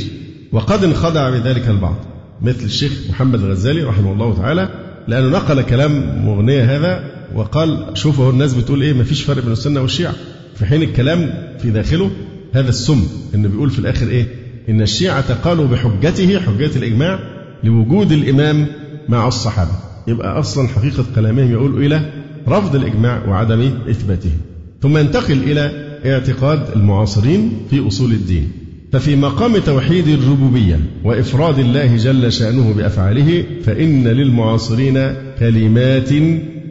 [0.53, 1.97] وقد انخدع بذلك البعض
[2.43, 4.68] مثل الشيخ محمد الغزالي رحمه الله تعالى
[5.09, 7.05] لأنه نقل كلام مغنية هذا
[7.35, 10.14] وقال شوفوا الناس بتقول إيه مفيش فرق بين السنة والشيعة.
[10.57, 12.11] في حين الكلام في داخله
[12.53, 14.26] هذا السم إنه بيقول في الآخر إيه
[14.68, 18.67] إن الشيعة قالوا بحجته حجة الإجماع لوجود الإمام
[19.09, 19.71] مع الصحابة.
[20.07, 22.01] يبقى أصلا حقيقة كلامهم يقول إلى
[22.49, 24.31] رفض الإجماع وعدم إثباته.
[24.83, 28.53] ثم ينتقل إلى اعتقاد المعاصرين في أصول الدين.
[28.93, 36.09] ففي مقام توحيد الربوبية وإفراد الله جل شأنه بأفعاله فإن للمعاصرين كلمات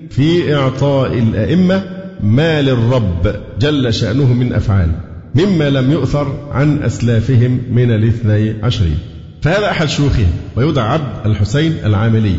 [0.10, 1.84] في إعطاء الأئمة
[2.24, 4.92] ما للرب جل شأنه من أفعال
[5.36, 8.98] مما لم يؤثر عن أسلافهم من الاثني عشرين.
[9.42, 12.36] فهذا أحد شيوخهم ويدعى عبد الحسين العاملي.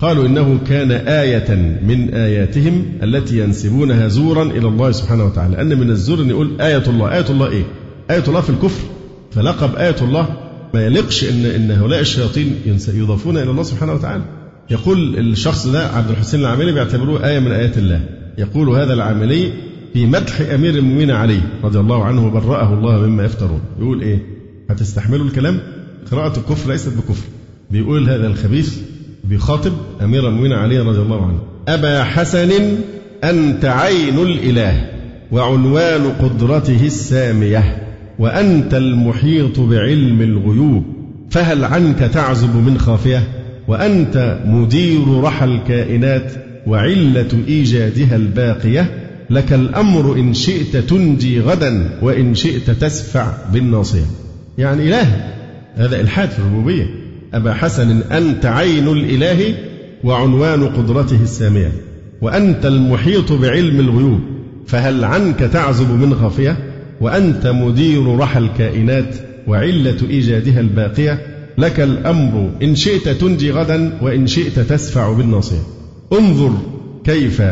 [0.00, 5.60] قالوا إنه كان آية من آياتهم التي ينسبونها زورا إلى الله سبحانه وتعالى.
[5.60, 7.14] أن من الزور أن يقول آية الله.
[7.14, 7.64] آية الله إيه؟
[8.10, 8.84] آية الله في الكفر.
[9.32, 10.36] فلقب آية الله.
[10.74, 12.56] ما يليقش إن إن هؤلاء الشياطين
[12.94, 14.22] يضافون إلى الله سبحانه وتعالى.
[14.70, 18.00] يقول الشخص ده عبد الحسين العاملي بيعتبروه آية من آيات الله.
[18.38, 19.52] يقول هذا العاملي
[19.92, 23.60] في مدح أمير المؤمنين علي رضي الله عنه برأه الله مما يفترون.
[23.78, 24.18] يقول إيه؟
[24.70, 25.60] هتستحملوا الكلام؟
[26.10, 27.24] قراءة الكفر ليست بكفر.
[27.70, 28.78] بيقول هذا الخبيث
[29.24, 31.38] بيخاطب أمير المؤمنين علي رضي الله عنه.
[31.68, 32.52] أبا حسن
[33.24, 34.90] أنت عين الإله
[35.32, 37.88] وعنوان قدرته السامية
[38.18, 40.84] وأنت المحيط بعلم الغيوب.
[41.30, 43.22] فهل عنك تعزب من خافية؟
[43.68, 46.32] وأنت مدير رحى الكائنات
[46.66, 48.90] وعلة إيجادها الباقية.
[49.30, 54.06] لك الأمر إن شئت تنجي غدا وإن شئت تسفع بالناصية.
[54.58, 55.32] يعني إله
[55.76, 56.86] هذا إلحاد في الربوبية.
[57.34, 59.54] أبا حسن أنت عين الإله
[60.04, 61.72] وعنوان قدرته السامية.
[62.20, 64.20] وأنت المحيط بعلم الغيوب.
[64.66, 66.56] فهل عنك تعزب من خافية؟
[67.00, 69.14] وأنت مدير رحى الكائنات
[69.46, 71.18] وعلة إيجادها الباقية.
[71.58, 75.62] لك الأمر إن شئت تنجي غدا وإن شئت تسفع بالناصية.
[76.12, 76.52] انظر
[77.04, 77.42] كيف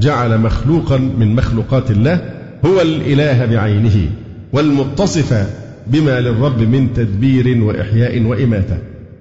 [0.00, 2.20] جعل مخلوقا من مخلوقات الله
[2.66, 4.10] هو الإله بعينه.
[4.52, 5.46] والمتصف
[5.86, 8.78] بما للرب من تدبير وإحياء وإماتة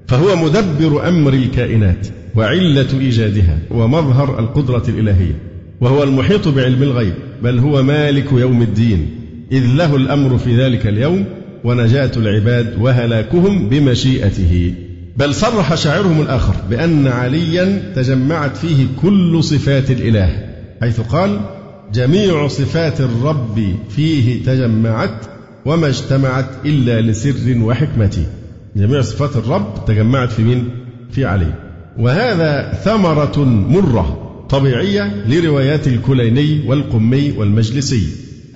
[0.07, 5.35] فهو مدبر أمر الكائنات وعلة إيجادها ومظهر القدرة الإلهية
[5.81, 9.07] وهو المحيط بعلم الغيب بل هو مالك يوم الدين
[9.51, 11.25] إذ له الأمر في ذلك اليوم
[11.63, 14.73] ونجاة العباد وهلاكهم بمشيئته.
[15.17, 20.29] بل صرح شاعرهم الآخر بأن عليا تجمعت فيه كل صفات الإله
[20.81, 21.39] حيث قال
[21.93, 25.25] جميع صفات الرب فيه تجمعت
[25.65, 28.17] وما اجتمعت إلا لسر وحكمة.
[28.75, 30.69] جميع صفات الرب تجمعت في مين؟
[31.11, 31.53] في علي.
[31.99, 38.07] وهذا ثمرة مرة طبيعية لروايات الكليني والقمي والمجلسي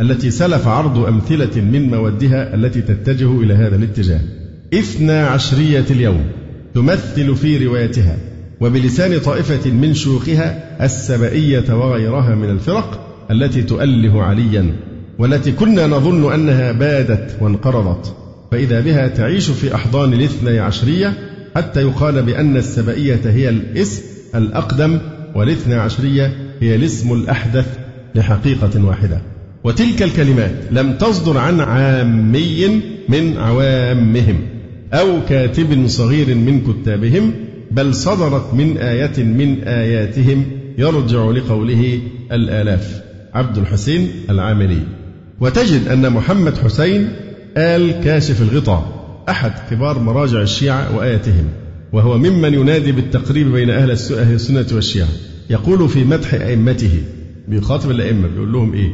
[0.02, 4.22] التي سلف عرض أمثلة من مودها التي تتجه إلى هذا الاتجاه.
[4.74, 6.26] إثنى عشرية اليوم
[6.76, 8.18] تمثل في روايتها
[8.60, 14.76] وبلسان طائفة من شيوخها السبائية وغيرها من الفرق التي تؤله عليا.
[15.20, 18.16] والتي كنا نظن أنها بادت وانقرضت
[18.52, 21.14] فإذا بها تعيش في أحضان الاثني عشرية
[21.56, 24.04] حتى يقال بأن السبائية هي الاسم
[24.36, 25.00] الأقدم
[25.36, 27.78] والاثنى عشرية هي الاسم الأحدث
[28.16, 29.22] لحقيقة واحدة.
[29.64, 34.40] وتلك الكلمات لم تصدر عن عامي من عوامهم
[34.94, 37.34] أو كاتب صغير من كتابهم
[37.72, 40.46] بل صدرت من آية من آياتهم
[40.78, 42.00] يرجع لقوله
[42.32, 43.02] الآلاف.
[43.34, 44.80] عبد الحسين العاملي.
[45.40, 47.10] وتجد أن محمد حسين
[47.58, 51.46] آل كاشف الغطاء أحد كبار مراجع الشيعة وآياتهم
[51.94, 55.08] وهو ممن ينادي بالتقريب بين أهل السنة والشيعة.
[55.50, 57.02] يقول في مدح أئمته
[57.48, 58.90] بيخاطب الأئمة بيقول لهم إيه؟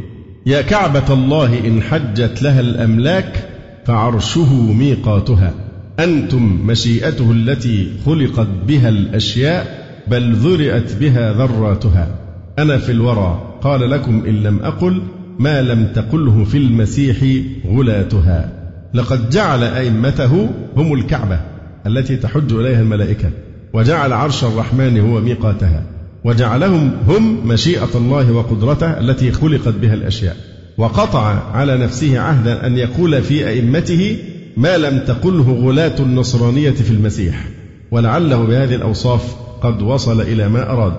[0.45, 3.49] يا كعبة الله إن حجت لها الأملاك
[3.85, 5.53] فعرشه ميقاتها
[5.99, 12.15] أنتم مشيئته التي خلقت بها الأشياء بل ذرئت بها ذراتها.
[12.59, 15.01] أنا في الورى قال لكم إن لم أقل
[15.39, 18.51] ما لم تقله في المسيح غلاتها.
[18.93, 21.39] لقد جعل أئمته هم الكعبة
[21.87, 23.29] التي تحج إليها الملائكة
[23.73, 25.83] وجعل عرش الرحمن هو ميقاتها
[26.23, 30.37] وجعلهم هم مشيئة الله وقدرته التي خلقت بها الأشياء.
[30.77, 34.17] وقطع على نفسه عهدا أن يقول في أئمته
[34.57, 37.47] ما لم تقله غلاة النصرانية في المسيح.
[37.91, 40.93] ولعله بهذه الأوصاف قد وصل إلى ما أراد.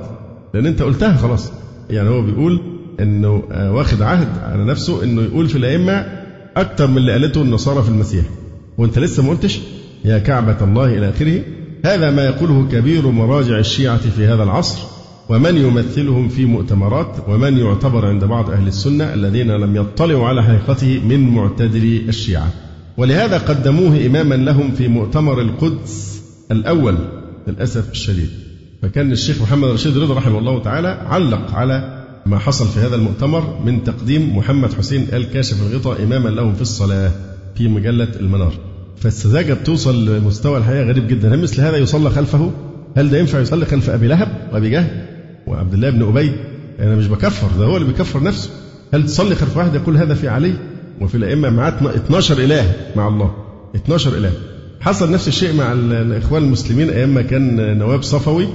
[0.55, 1.53] لأن أنت قلتها خلاص.
[1.91, 2.61] يعني هو بيقول
[3.03, 6.07] أنه واخد عهد على نفسه أنه يقول في الأئمة
[6.57, 8.24] أكثر من اللي قالته النصارى في المسيح.
[8.78, 9.61] وأنت لسه ما قلتش
[10.05, 11.42] يا كعبة الله إلى آخره.
[11.84, 14.78] هذا ما يقوله كبير مراجع الشيعة في هذا العصر.
[15.28, 21.01] ومن يمثلهم في مؤتمرات ومن يعتبر عند بعض أهل السنة الذين لم يطلعوا على حقيقته
[21.09, 22.48] من معتدلي الشيعة.
[22.96, 26.94] ولهذا قدموه إماما لهم في مؤتمر القدس الأول
[27.48, 28.30] للأسف الشديد.
[28.82, 31.99] فكان الشيخ محمد رشيد رضا رحمه الله تعالى علق على
[32.31, 36.62] ما حصل في هذا المؤتمر من تقديم محمد حسين آل كاشف الغطاء إماما لهم في
[36.62, 37.11] الصلاة
[37.55, 38.53] في مجلة المنار.
[38.97, 41.35] فالسذاجة بتوصل لمستوى الحقيقة غريب جدا.
[41.35, 42.51] هل مثل هذا يصلى خلفه؟
[42.97, 45.07] هل ده ينفع يصلي خلف أبي لهب وأبي جهل
[45.47, 46.33] وعبد الله بن أبي؟
[46.81, 48.51] أنا مش بكفر ده هو اللي بيكفر نفسه.
[48.95, 50.55] هل تصلي خلف واحد يقول هذا في علي؟
[51.01, 53.35] وفي الأئمة معاه 12 إله مع الله.
[53.76, 54.33] 12 إله.
[54.81, 58.49] حصل نفس الشيء مع الإخوان المسلمين أيام ما كان نواب صفوي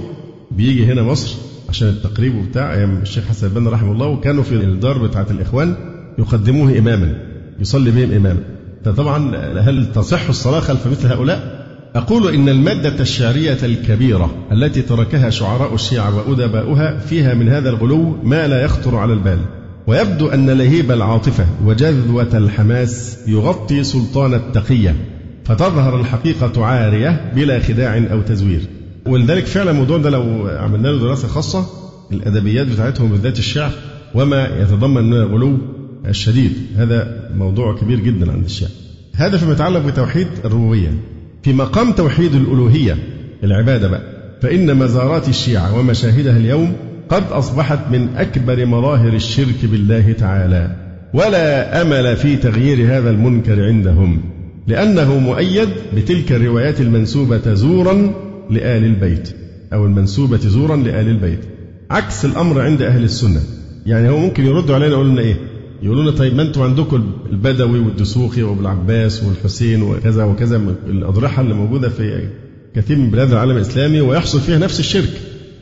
[0.51, 1.35] بيجي هنا مصر.
[1.75, 5.75] عشان التقريب وبتاع أيام الشيخ حسن البنا رحمه الله وكانوا في الدار بتاعة الإخوان
[6.19, 7.15] يقدموه إماما
[7.59, 8.39] يصلي بهم إماما.
[8.85, 11.65] فطبعا هل تصح الصلاة خلف مثل هؤلاء؟
[11.95, 18.47] أقول إن المادة الشعرية الكبيرة التي تركها شعراء الشيعة وأدباؤها فيها من هذا الغلو ما
[18.47, 19.39] لا يخطر على البال.
[19.87, 24.95] ويبدو أن لهيب العاطفة وجذوة الحماس يغطي سلطان التقية
[25.45, 28.61] فتظهر الحقيقة عارية بلا خداع أو تزوير.
[29.07, 31.65] ولذلك فعلا الموضوع ده لو عملنا له دراسة خاصة
[32.11, 33.71] الأدبيات بتاعتهم بالذات الشعر
[34.15, 35.57] وما يتضمن من الغلو
[36.07, 36.51] الشديد.
[36.77, 38.69] هذا موضوع كبير جدا عند الشيعة
[39.13, 40.91] هذا فيما يتعلق بتوحيد الربوبية.
[41.43, 42.97] في مقام توحيد الألوهية
[43.43, 44.01] العبادة بقى
[44.41, 46.73] فإن مزارات الشيعة ومشاهدها اليوم
[47.09, 50.75] قد أصبحت من أكبر مظاهر الشرك بالله تعالى.
[51.13, 54.21] ولا أمل في تغيير هذا المنكر عندهم
[54.67, 58.13] لأنه مؤيد بتلك الروايات المنسوبة زورا
[58.49, 59.29] لآل البيت
[59.73, 61.39] أو المنسوبة زورا لآل البيت.
[61.91, 63.41] عكس الأمر عند أهل السنة.
[63.85, 65.35] يعني هو ممكن يردوا علينا يقولوا لنا إيه؟
[65.81, 71.53] يقولوا لنا طيب ما أنتم عندكم البدوي والدسوقي وأبو العباس والحسين وكذا وكذا الأضرحة اللي
[71.53, 72.27] موجودة في
[72.75, 75.09] كثير من بلاد العالم الإسلامي ويحصل فيها نفس الشرك.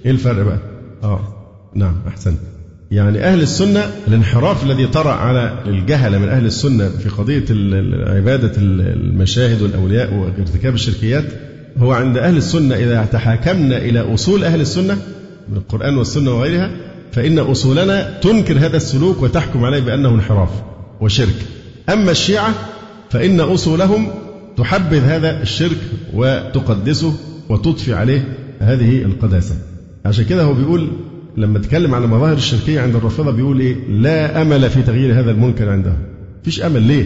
[0.06, 0.60] إيه الفرق بقى؟
[1.04, 1.20] آه
[1.76, 2.38] نعم أحسنت.
[2.92, 7.46] يعني أهل السنة الانحراف الذي طرأ على الجهلة من أهل السنة في قضية
[8.16, 11.26] عبادة المشاهد والأولياء وارتكاب الشركيات
[11.78, 14.98] هو عند أهل السنة إذا تحاكمنا إلى أصول أهل السنة
[15.50, 16.72] من القرآن والسنة وغيرها
[17.12, 20.50] فإن أصولنا تنكر هذا السلوك وتحكم عليه بأنه انحراف
[21.02, 21.36] وشرك.
[21.90, 22.54] أما الشيعة
[23.10, 24.08] فإن أصولهم
[24.58, 25.78] تحبذ هذا الشرك
[26.14, 27.14] وتقدسه
[27.50, 29.56] وتضفي عليه هذه القداسة.
[30.06, 30.88] عشان كده هو بيقول
[31.38, 35.70] لما اتكلم عن مظاهر الشركية عند الرافضة بيقول إيه؟ لا أمل في تغيير هذا المنكر
[35.70, 35.98] عندهم.
[36.44, 36.82] فيش أمل.
[36.82, 37.06] ليه؟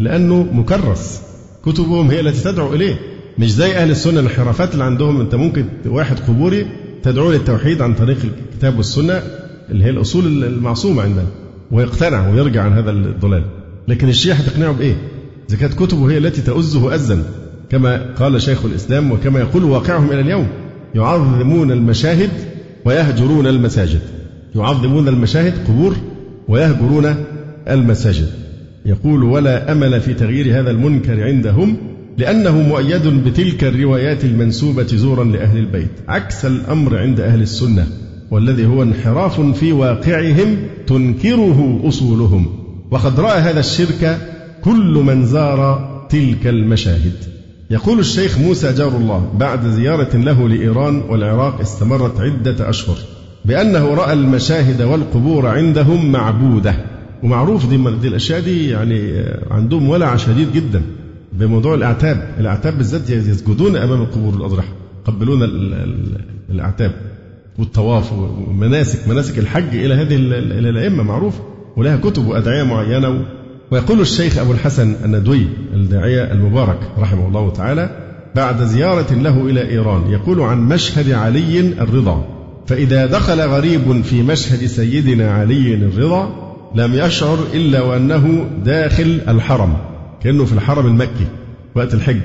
[0.00, 1.20] لأنه مكرس.
[1.64, 3.15] كتبهم هي التي تدعو إليه.
[3.38, 5.20] مش زي أهل السنة الانحرافات اللي عندهم.
[5.20, 6.66] أنت ممكن واحد قبوري
[7.02, 9.22] تدعو للتوحيد عن طريق الكتاب والسنة
[9.70, 11.26] اللي هي الأصول المعصومة عندنا
[11.70, 13.44] ويقتنع ويرجع عن هذا الضلال.
[13.88, 14.94] لكن الشيعة هتقنعه بإيه؟
[15.48, 17.22] إذا كانت كتبه هي التي تؤزه أزا
[17.70, 20.46] كما قال شيخ الإسلام وكما يقول واقعهم إلى اليوم
[20.94, 22.30] يعظمون المشاهد
[22.84, 24.00] ويهجرون المساجد.
[24.54, 25.96] يعظمون المشاهد قبور
[26.48, 27.14] ويهجرون
[27.68, 28.28] المساجد.
[28.86, 31.76] يقول ولا أمل في تغيير هذا المنكر عندهم
[32.18, 37.86] لأنه مؤيد بتلك الروايات المنسوبة زورا لأهل البيت عكس الأمر عند أهل السنة
[38.30, 40.56] والذي هو انحراف في واقعهم
[40.86, 42.46] تنكره أصولهم.
[42.90, 44.18] وقد رأى هذا الشرك
[44.64, 47.12] كل من زار تلك المشاهد.
[47.70, 52.96] يقول الشيخ موسى جار الله بعد زيارة له لإيران والعراق استمرت عدة أشهر
[53.44, 56.74] بأنه رأى المشاهد والقبور عندهم معبودة
[57.22, 60.82] ومعروف دي, دي الأشياء دي يعني عندهم ولع شديد جدا.
[61.38, 62.34] بموضوع الأعتاب.
[62.40, 64.68] الأعتاب بالذات يسجدون أمام القبور الأضرحة
[65.02, 65.38] يقبلون
[66.50, 66.92] الأعتاب
[67.58, 70.16] والطواف ومناسك مناسك الحج إلى هذه
[70.68, 71.34] الأئمة معروف.
[71.76, 73.24] ولها كتب وأدعية معينة
[73.70, 77.90] ويقول الشيخ أبو الحسن الندوي الداعية المبارك رحمه الله تعالى
[78.34, 82.26] بعد زيارة له إلى إيران يقول عن مشهد علي الرضا
[82.66, 89.76] فإذا دخل غريب في مشهد سيدنا علي الرضا لم يشعر إلا وأنه داخل الحرم.
[90.22, 91.26] كأنه في الحرم المكي
[91.74, 92.20] وقت الحج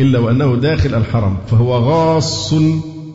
[0.00, 2.54] إلا وأنه داخل الحرم فهو غاص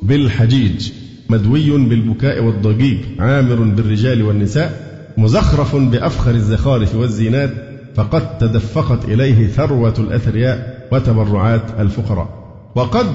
[0.04, 0.92] بالحجيج
[1.30, 4.86] مدوي بالبكاء والضجيج عامر بالرجال والنساء
[5.18, 7.54] مزخرف بأفخر الزخارف والزينات
[7.96, 12.46] فقد تدفقت إليه ثروة الأثرياء وتبرعات الفقراء.
[12.76, 13.06] وقد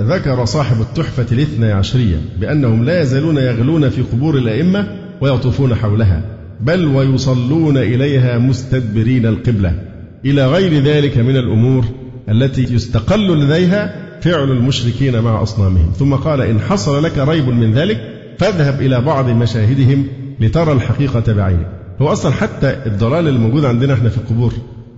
[0.00, 6.22] ذكر صاحب التحفة الاثنى عشرية بأنهم لا يزالون يغلون في قبور الأئمة ويطوفون حولها
[6.60, 9.93] بل ويصلون إليها مستدبرين القبلة.
[10.24, 11.84] إلى غير ذلك من الأمور
[12.28, 15.92] التي يستقل لديها فعل المشركين مع أصنامهم.
[15.98, 18.00] ثم قال إن حصل لك ريب من ذلك
[18.38, 20.06] فاذهب إلى بعض مشاهدهم
[20.40, 21.68] لترى الحقيقة بعينك.
[22.02, 24.52] هو أصلا حتى الضلال اللي موجود عندنا إحنا في القبور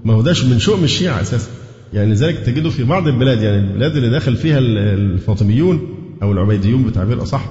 [0.05, 1.51] ما هو داش من شؤم الشيعة أساسا.
[1.95, 5.81] يعني لذلك تجده في بعض البلاد يعني البلاد اللي دخل فيها الفاطميون
[6.23, 7.45] أو العبيديون بتعبير أصح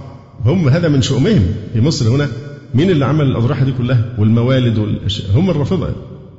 [0.45, 2.28] هم هذا من شؤمهم في مصر هنا.
[2.76, 5.23] مين اللي عمل الأضرحة دي كلها؟ والموالد والأش...
[5.36, 5.89] هم الرافضة.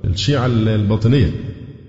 [0.07, 1.31] الشيعة الباطنية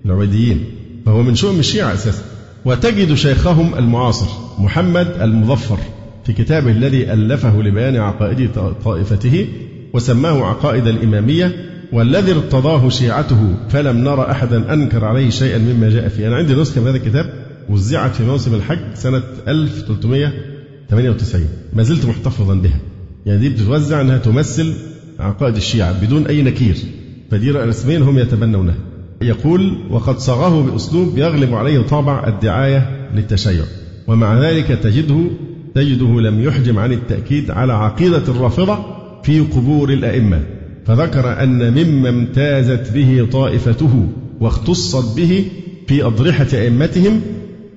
[0.05, 0.63] العبيديين.
[1.05, 2.23] فهو من شؤم الشيعة أساسا.
[2.65, 4.27] وتجد شيخهم المعاصر
[4.59, 5.77] محمد المظفر
[6.25, 8.49] في كتابه الذي ألفه لبيان عقائد
[8.85, 9.47] طائفته
[9.93, 11.55] وسماه عقائد الإمامية
[11.93, 16.27] والذي ارتضاه شيعته فلم نرى أحدا أنكر عليه شيئا مما جاء فيه.
[16.27, 17.33] أنا عندي نسخة من هذا الكتاب
[17.69, 22.79] وزعت في موسم الحج سنة 1398 ما زلت محتفظا بها.
[23.25, 24.73] يعني دي بتتوزع أنها تمثل
[25.19, 26.75] عقائد الشيعة بدون أي نكير.
[27.31, 28.75] فدي رسميا هم يتبنونها
[29.21, 33.63] يقول وقد صاغه بأسلوب يغلب عليه طابع الدعاية للتشيع
[34.07, 35.19] ومع ذلك تجده
[35.75, 38.79] تجده لم يحجم عن التأكيد على عقيدة الرافضة
[39.23, 40.41] في قبور الأئمة
[40.85, 44.07] فذكر أن مما امتازت به طائفته
[44.39, 45.45] واختصت به
[45.87, 47.21] في أضرحة أئمتهم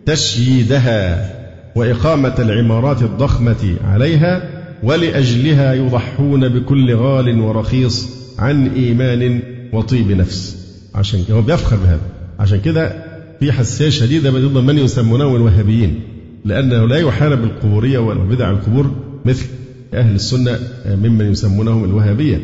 [0.07, 1.31] تشييدها
[1.77, 4.43] وإقامة العمارات الضخمة عليها
[4.83, 10.57] ولأجلها يضحون بكل غال ورخيص عن إيمان وطيب نفس.
[10.95, 12.01] عشان هو بيفخر بهذا.
[12.39, 13.05] عشان كده
[13.41, 16.01] في حساسية شديدة ضد من يسمونهم الوهابيين
[16.45, 18.91] لأنه لا يحارب القبورية وبدع القبور
[19.25, 19.47] مثل
[19.95, 22.41] أهل السنة ممن يسمونهم الوهابية.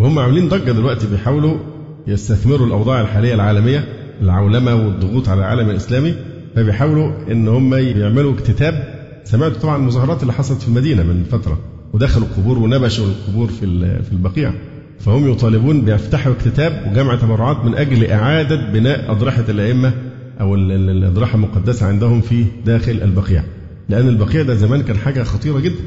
[0.00, 1.56] وهم عاملين ضجة دلوقتي بيحاولوا
[2.06, 3.84] يستثمروا الأوضاع الحالية العالمية
[4.22, 6.14] العولمة والضغوط على العالم الإسلامي
[6.56, 8.98] فبيحاولوا إن هم يعملوا اكتتاب.
[9.24, 11.58] سمعت طبعا المظاهرات اللي حصلت في المدينة من فترة
[11.92, 13.66] ودخلوا القبور ونبشوا القبور في
[14.02, 14.54] في البقيع.
[15.00, 19.92] فهم يطالبون بيفتحوا كتاب وجمع تبرعات من أجل إعادة بناء أضرحة الأئمة
[20.40, 23.42] أو الأضرحة المقدسة عندهم في داخل البقيع.
[23.88, 25.80] لأن البقيع ده زمان كان حاجة خطيرة جدا.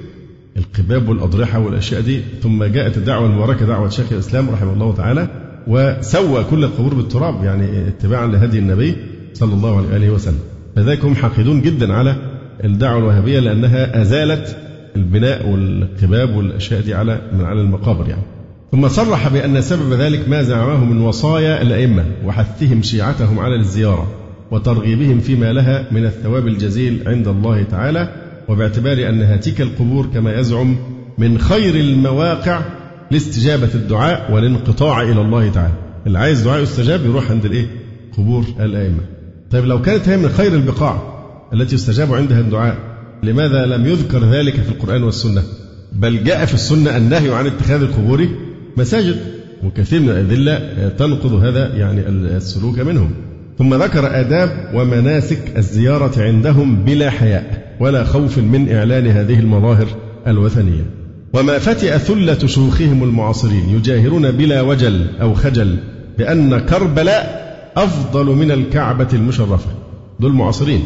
[0.57, 2.21] القباب والأضرحة والأشياء دي.
[2.43, 5.27] ثم جاءت الدعوة المباركة دعوة شيخ الإسلام رحمه الله تعالى
[5.67, 8.95] وسوى كل القبور بالتراب يعني اتباعا لهدي النبي
[9.33, 10.39] صلى الله عليه وسلم.
[10.75, 12.15] فذلك هم حاقدون جدا على
[12.63, 14.57] الدعوة الوهابية لأنها أزالت
[14.95, 18.21] البناء والقباب والأشياء دي على من على المقابر يعني.
[18.71, 24.07] ثم صرح بأن سبب ذلك ما زعمه من وصايا الأئمة وحثهم شيعتهم على الزيارة
[24.51, 28.09] وترغيبهم فيما لها من الثواب الجزيل عند الله تعالى
[28.47, 30.75] وباعتبار أن هاتيك القبور كما يزعم
[31.17, 32.61] من خير المواقع
[33.11, 35.73] لاستجابة الدعاء والانقطاع إلى الله تعالى.
[36.07, 37.67] اللي عايز دعاء يستجاب يروح عند الإيه؟
[38.17, 39.01] قبور الأئمة.
[39.51, 41.01] طيب لو كانت هي من خير البقاع
[41.53, 42.77] التي يستجاب عندها الدعاء
[43.23, 45.43] لماذا لم يذكر ذلك في القرآن والسنة؟
[45.91, 48.27] بل جاء في السنة النهي عن اتخاذ القبور
[48.77, 49.15] مساجد.
[49.63, 50.59] وكثير من الأدلة
[50.97, 53.11] تنقض هذا يعني السلوك منهم.
[53.57, 59.87] ثم ذكر آداب ومناسك الزيارة عندهم بلا حياء ولا خوف من إعلان هذه المظاهر
[60.27, 60.85] الوثنية.
[61.33, 65.77] وما فتئ ثلة شيوخهم المعاصرين يجاهرون بلا وجل أو خجل
[66.17, 67.41] بأن كربلاء
[67.77, 69.69] أفضل من الكعبة المشرفة.
[70.19, 70.81] دول معاصرين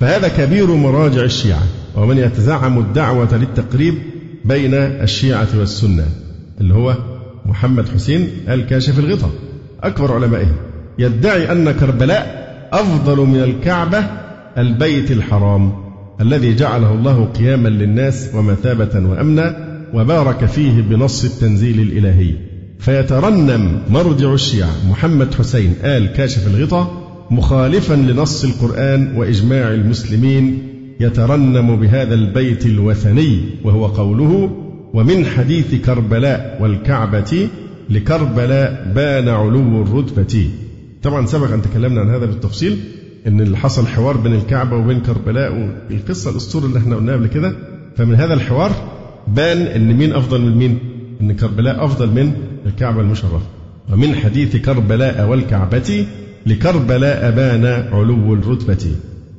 [0.00, 1.62] فهذا كبير مراجع الشيعة.
[1.96, 3.94] ومن يتزعم الدعوة للتقريب
[4.44, 6.04] بين الشيعة والسنة
[6.60, 6.96] اللي هو
[7.46, 9.30] محمد حسين الكاشف الغطاء.
[9.82, 10.56] أكبر علمائهم.
[10.98, 12.40] يدعي أن كربلاء
[12.72, 14.04] أفضل من الكعبة
[14.58, 15.72] البيت الحرام
[16.20, 19.56] الذي جعله الله قياما للناس ومثابة وأمنا
[19.94, 22.34] وبارك فيه بنص التنزيل الإلهي.
[22.78, 30.62] فيترنم مرجع الشيعة محمد حسين آل كاشف الغطاء مخالفا لنص القرآن وإجماع المسلمين
[31.00, 34.50] يترنم بهذا البيت الوثني وهو قوله
[34.94, 37.48] ومن حديث كربلاء والكعبة
[37.90, 40.50] لكربلاء بان علو الرتبة
[41.02, 42.78] طبعا سبق أن تكلمنا عن هذا بالتفصيل
[43.26, 45.52] إن اللي حصل حوار بين الكعبة وبين كربلاء
[45.90, 47.52] والقصة الاسطوريه اللي إحنا قلناها قبل كده
[47.96, 48.72] فمن هذا الحوار
[49.28, 50.78] بان إن مين أفضل من مين؟
[51.20, 52.32] إن كربلاء أفضل من
[52.66, 53.40] الكعبة المشرفة.
[53.92, 56.06] ومن حديث كربلاء والكعبة
[56.46, 58.86] لكربلاء بان علو الرتبة.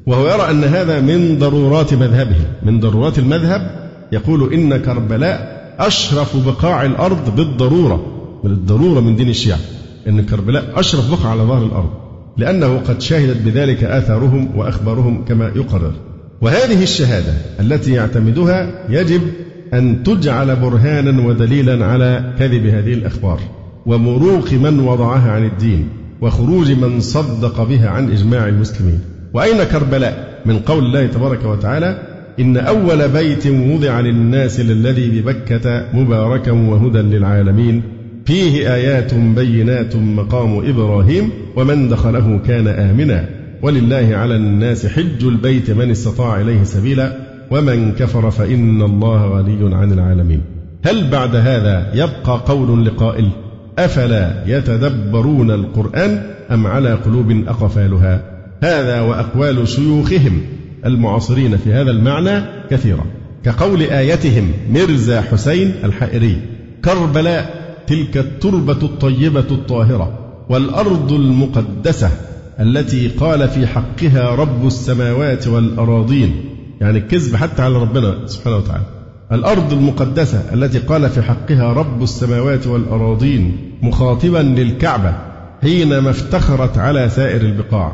[0.05, 6.85] وهو يرى أن هذا من ضرورات مذهبه، من ضرورات المذهب يقول إن كربلاء أشرف بقاع
[6.85, 8.05] الأرض بالضرورة،
[8.43, 9.59] من الضرورة من دين الشيعة.
[10.07, 11.89] إن كربلاء أشرف بقعه على ظهر الأرض.
[12.37, 15.93] لأنه قد شهدت بذلك آثارهم وأخبارهم كما يقرر
[16.41, 19.21] وهذه الشهادة التي يعتمدها يجب
[19.73, 23.39] أن تجعل برهانا ودليلا على كذب هذه الأخبار
[23.85, 25.89] ومروق من وضعها عن الدين
[26.21, 28.99] وخروج من صدق بها عن إجماع المسلمين
[29.33, 36.51] وأين كربلاء من قول الله تبارك وتعالى إن أول بيت وضع للناس للذي ببكة مباركا
[36.51, 37.83] وهدى للعالمين
[38.25, 43.29] فيه آيات بينات مقام إبراهيم ومن دخله كان آمنا.
[43.61, 47.17] ولله على الناس حج البيت من استطاع إليه سبيلا
[47.51, 50.41] ومن كفر فإن الله غني عن العالمين.
[50.85, 53.29] هل بعد هذا يبقى قول لقائل
[53.79, 56.21] أفلا يتدبرون القرآن
[56.51, 58.21] أم على قلوب أقفالها؟
[58.63, 60.41] هذا وأقوال شيوخهم.
[60.85, 63.05] المعاصرين في هذا المعنى كثيرة
[63.43, 66.41] كقول آيتهم مرزا حسين الحائري
[66.85, 70.19] كربلاء تلك التربة الطيبة الطاهرة
[70.49, 72.09] والأرض المقدسة
[72.59, 76.35] التي قال في حقها رب السماوات والأراضين.
[76.81, 78.83] يعني الكذب حتى على ربنا سبحانه وتعالى.
[79.31, 85.13] الأرض المقدسة التي قال في حقها رب السماوات والأراضين مخاطبا للكعبة
[85.61, 87.91] حينما افتخرت على سائر البقاع.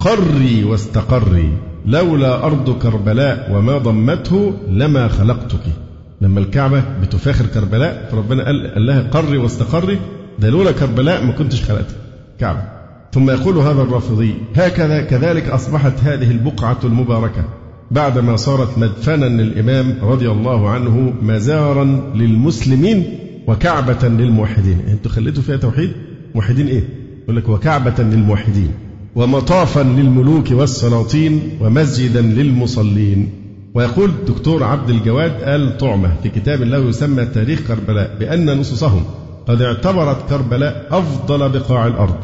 [0.00, 1.52] قري واستقري.
[1.88, 5.60] لولا أرض كربلاء وما ضمته لما خلقتك.
[6.20, 9.98] لما الكعبة بتفاخر كربلاء فربنا قال, قال لها قري واستقري
[10.38, 11.96] ده لولا كربلاء ما كنتش خلقت.
[12.40, 12.62] كعبة.
[13.12, 17.44] ثم يقول هذا الرافضي هكذا كذلك أصبحت هذه البقعة المباركة.
[17.90, 21.84] بعدما صارت مدفنا للإمام رضي الله عنه مزارا
[22.14, 24.78] للمسلمين وكعبة للموحدين.
[24.88, 25.92] أنتوا خليتوا فيها توحيد؟
[26.34, 26.84] موحدين إيه؟
[27.24, 28.70] يقول لك وكعبة للموحدين.
[29.16, 33.30] ومطافا للملوك والسلاطين ومسجدا للمصلين.
[33.74, 39.04] ويقول الدكتور عبد الجواد آل طعمة في كتاب له يسمى تاريخ كربلاء بأن نصوصهم
[39.48, 42.16] قد اعتبرت كربلاء أفضل بقاع الأرض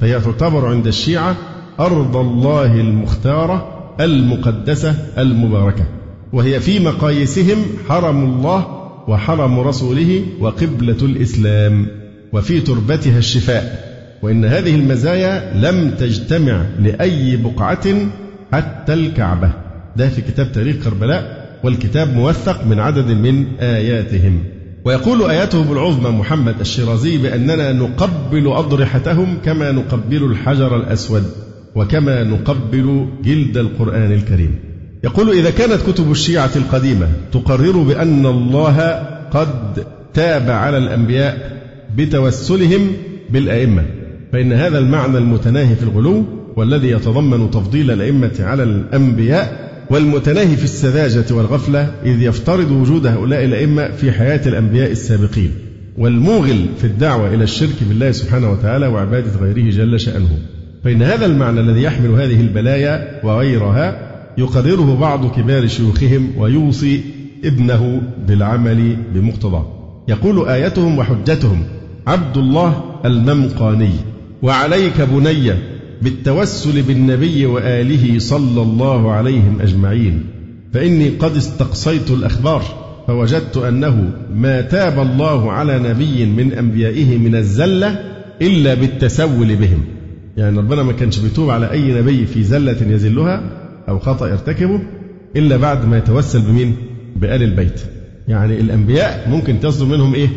[0.00, 1.36] فهي تعتبر عند الشيعة
[1.80, 3.68] أرض الله المختارة
[4.00, 5.84] المقدسة المباركة
[6.32, 8.66] وهي في مقاييسهم حرم الله
[9.08, 11.86] وحرم رسوله وقبلة الإسلام
[12.32, 13.89] وفي تربتها الشفاء.
[14.22, 17.86] وإن هذه المزايا لم تجتمع لأي بقعة
[18.52, 19.50] حتى الكعبة.
[19.96, 24.38] ده في كتاب تاريخ كربلاء والكتاب موثق من عدد من آياتهم.
[24.84, 31.24] ويقول آياتهم العظمى محمد الشيرازي بأننا نقبل أضرحتهم كما نقبل الحجر الأسود
[31.74, 34.54] وكما نقبل جلد القرآن الكريم.
[35.04, 38.78] يقول إذا كانت كتب الشيعة القديمة تقرر بأن الله
[39.30, 41.60] قد تاب على الأنبياء
[41.96, 42.92] بتوسلهم
[43.30, 43.84] بالأئمة
[44.32, 46.24] فإن هذا المعنى المتناهي في الغلو
[46.56, 53.88] والذي يتضمن تفضيل الأئمة على الأنبياء والمتناهي في السذاجة والغفلة إذ يفترض وجود هؤلاء الأئمة
[53.88, 55.50] في حياة الأنبياء السابقين.
[55.98, 60.38] والموغل في الدعوة إلى الشرك بالله سبحانه وتعالى وعبادة غيره جل شأنه.
[60.84, 67.00] فإن هذا المعنى الذي يحمل هذه البلايا وغيرها يقرره بعض كبار شيوخهم ويوصي
[67.44, 69.66] ابنه بالعمل بمقتضاه.
[70.08, 71.62] يقول آيتهم وحجتهم
[72.06, 73.90] عبد الله الممقاني.
[74.42, 75.52] وعليك بني
[76.02, 80.26] بالتوسل بالنبي وآله صلى الله عليهم أجمعين
[80.72, 82.62] فإني قد استقصيت الأخبار
[83.06, 87.98] فوجدت أنه ما تاب الله على نبي من أنبيائه من الزلة
[88.42, 89.84] إلا بالتسول بهم
[90.36, 93.42] يعني ربنا ما كانش بيتوب على أي نبي في زلة يزلها
[93.88, 94.80] أو خطأ يرتكبه
[95.36, 96.76] إلا بعد ما يتوسل بمين؟
[97.16, 97.80] بآل البيت
[98.28, 100.28] يعني الأنبياء ممكن تصدر منهم إيه؟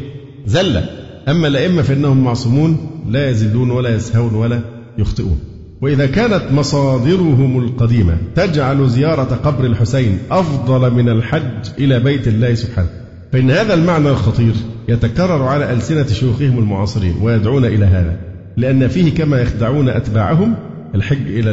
[0.45, 0.89] زلة
[1.28, 2.78] أما الأئمة فإنهم معصومون
[3.09, 4.61] لا يزلون ولا يسهون ولا
[4.97, 5.39] يخطئون.
[5.82, 12.89] وإذا كانت مصادرهم القديمة تجعل زيارة قبر الحسين أفضل من الحج إلى بيت الله سبحانه.
[13.32, 14.53] فإن هذا المعنى الخطير
[14.89, 18.17] يتكرر على ألسنة شيوخهم المعاصرين ويدعون إلى هذا
[18.57, 20.55] لأن فيه كما يخدعون أتباعهم
[20.95, 21.51] الحج إلى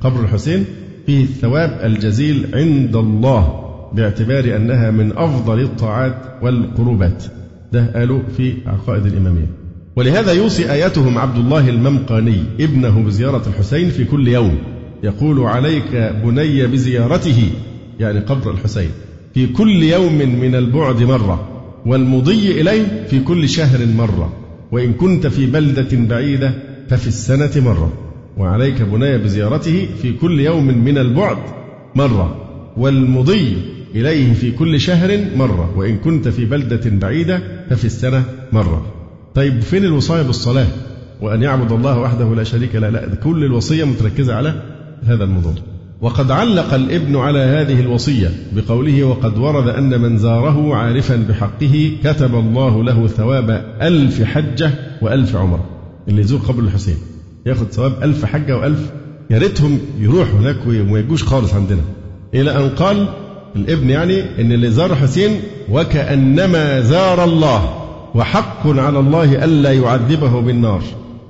[0.00, 0.64] قبر الحسين
[1.06, 7.24] فيه الثواب الجزيل عند الله باعتبار أنها من أفضل الطاعات والقربات.
[7.72, 9.50] ده قالوا في عقائد الإمامية.
[9.96, 14.58] ولهذا يوصي آياتهم عبد الله الممقاني ابنه بزيارة الحسين في كل يوم.
[15.02, 17.50] يقول عليك بني بزيارته
[18.00, 18.90] يعني قبر الحسين
[19.34, 21.48] في كل يوم من البعد مرة
[21.86, 24.32] والمضي إليه في كل شهر مرة
[24.72, 26.54] وإن كنت في بلدة بعيدة
[26.88, 27.92] ففي السنة مرة.
[28.36, 31.38] وعليك بني بزيارته في كل يوم من البعد
[31.94, 32.44] مرة.
[32.76, 33.56] والمضي
[34.00, 38.86] إليه في كل شهر مرة وإن كنت في بلدة بعيدة ففي السنة مرة.
[39.34, 40.66] طيب فين الوصاية بالصلاة؟
[41.20, 42.88] وأن يعبد الله وحده لا شريك له.
[42.88, 44.62] لا كل الوصية متركزة على
[45.04, 45.52] هذا الموضوع.
[46.00, 52.34] وقد علق الابن على هذه الوصية بقوله وقد ورد أن من زاره عارفا بحقه كتب
[52.34, 54.70] الله له ثواب ألف حجة
[55.02, 55.64] وألف عمرة
[56.08, 56.96] اللي يزور قبر الحسين.
[57.46, 58.90] ياخذ ثواب ألف حجة وألف؟
[59.30, 61.82] يا ريتهم يروحوا هناك وما يجوش خالص عندنا.
[62.34, 63.08] إلى أن قال
[63.56, 65.40] الابن يعني إن اللي زار حسين
[65.70, 67.74] وكأنما زار الله
[68.14, 70.82] وحق على الله ألا يعذبه بالنار.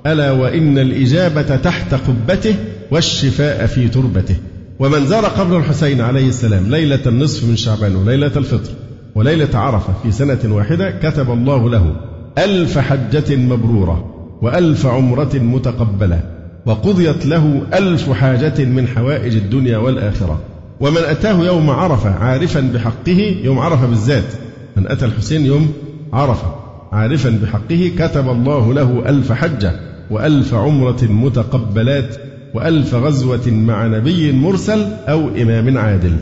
[0.07, 2.55] ألا وإن الإجابة تحت قبته
[2.91, 4.35] والشفاء في تربته.
[4.79, 8.71] ومن زار قبر الحسين عليه السلام ليلة النصف من شعبان وليلة الفطر
[9.15, 11.95] وليلة عرفة في سنة واحدة كتب الله له
[12.37, 16.21] ألف حجة مبرورة وألف عمرة متقبلة
[16.65, 20.39] وقضيت له ألف حاجة من حوائج الدنيا والآخرة.
[20.79, 24.33] ومن أتاه يوم عرفة عارفا بحقه يوم عرفة بالذات.
[24.77, 25.73] من أتى الحسين يوم
[26.13, 26.55] عرفة
[26.91, 29.73] عارفا بحقه كتب الله له ألف حجة
[30.11, 32.15] وألف عمرة متقبلات
[32.53, 36.15] وألف غزوة مع نبي مرسل أو إمام عادل.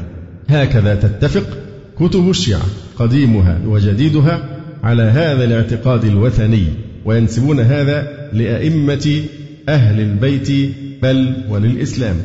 [0.49, 1.58] هكذا تتفق
[1.99, 2.66] كتب الشيعة
[3.00, 4.42] قديمها وجديدها
[4.84, 6.63] على هذا الاعتقاد الوثني
[7.05, 9.21] وينسبون هذا لأئمة
[9.70, 12.16] أهل البيت بل وللإسلام.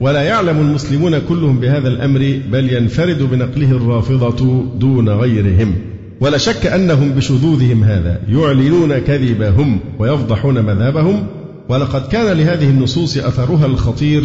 [0.00, 5.74] ولا يعلم المسلمون كلهم بهذا الأمر بل ينفرد بنقله الرافضة دون غيرهم.
[6.20, 11.26] ولا شك أنهم بشذوذهم هذا يعلنون كذبهم ويفضحون مذهبهم
[11.68, 14.24] ولقد كان لهذه النصوص أثرها الخطير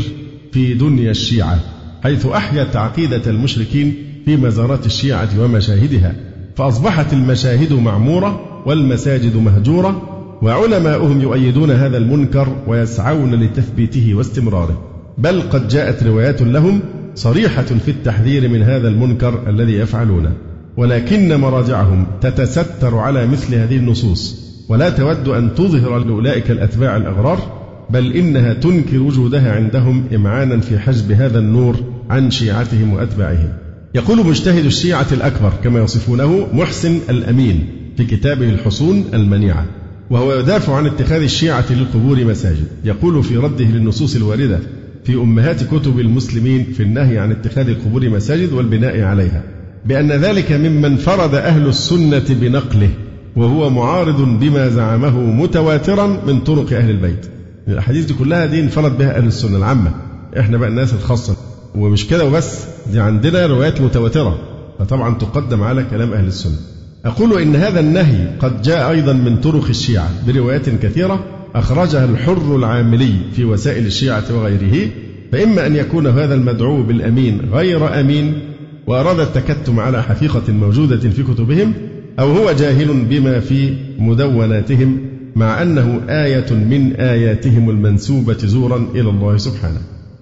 [0.52, 1.60] في دنيا الشيعة
[2.04, 3.96] حيث أحيت عقيدة المشركين
[4.26, 6.16] في مزارات الشيعة ومشاهدها.
[6.56, 10.02] فأصبحت المشاهد معمورة والمساجد مهجورة
[10.42, 14.93] وعلماؤهم يؤيدون هذا المنكر ويسعون لتثبيته واستمراره.
[15.18, 16.80] بل قد جاءت روايات لهم
[17.16, 20.32] صريحة في التحذير من هذا المنكر الذي يفعلونه.
[20.78, 28.14] ولكن مراجعهم تتستر على مثل هذه النصوص ولا تود أن تظهر لأولئك الأتباع الأغرار بل
[28.14, 31.76] إنها تنكر وجودها عندهم إمعانا في حجب هذا النور
[32.10, 33.50] عن شيعتهم وأتباعهم.
[33.96, 37.66] يقول مجتهد الشيعة الأكبر كما يصفونه محسن الأمين
[37.98, 39.66] في كتابه الحصون المنيعة
[40.10, 42.68] وهو يدافع عن اتخاذ الشيعة للقبور مساجد.
[42.86, 44.60] يقول في رده للنصوص الواردة
[45.04, 49.44] في أمهات كتب المسلمين في النهي عن اتخاذ القبور مساجد والبناء عليها
[49.86, 52.90] بأن ذلك ممن فرض أهل السنة بنقله
[53.36, 57.26] وهو معارض بما زعمه متواترا من طرق أهل البيت.
[57.68, 59.92] الأحاديث دي كلها دي انفرد بها أهل السنة العامة.
[60.40, 61.36] إحنا بقى الناس الخاصة.
[61.76, 64.40] ومش كده وبس دي عندنا روايات متواترة.
[64.80, 66.58] فطبعا تقدم على كلام أهل السنة.
[67.06, 71.24] أقول إن هذا النهي قد جاء أيضا من طرق الشيعة بروايات كثيرة.
[71.56, 74.90] أخرجها الحر العاملي في وسائل الشيعة وغيره
[75.32, 78.40] فإما أن يكون هذا المدعو بالأمين غير أمين
[78.88, 81.74] وأراد التكتم على حقيقة موجودة في كتبهم
[82.20, 84.98] أو هو جاهل بما في مدوناتهم
[85.36, 89.80] مع أنه آية من آياتهم المنسوبة زورا إلى الله سبحانه.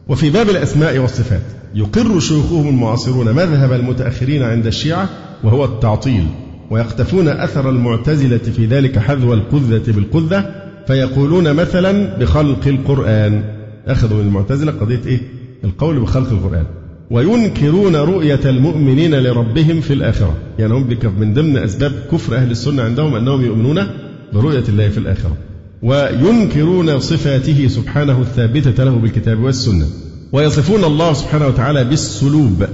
[0.08, 1.42] وفي باب الأسماء والصفات
[1.76, 5.10] يقر شيوخهم المعاصرون مذهب المتأخرين عند الشيعة
[5.44, 6.26] وهو التعطيل
[6.70, 13.44] ويقتفون أثر المعتزلة في ذلك حذو القذة بالقذة فيقولون مثلا بخلق القرآن.
[13.88, 15.20] أخذوا من المعتزلة قضية إيه؟
[15.64, 16.66] القول بخلق القرآن.
[17.12, 20.38] وينكرون رؤية المؤمنين لربهم في الآخرة.
[20.60, 23.88] يعني هم من ضمن أسباب كفر أهل السنة عندهم أنهم يؤمنون
[24.34, 25.38] برؤية الله في الآخرة.
[25.84, 29.86] وينكرون صفاته سبحانه الثابتة له بالكتاب والسنة.
[30.32, 32.66] ويصفون الله سبحانه وتعالى بالسلوب.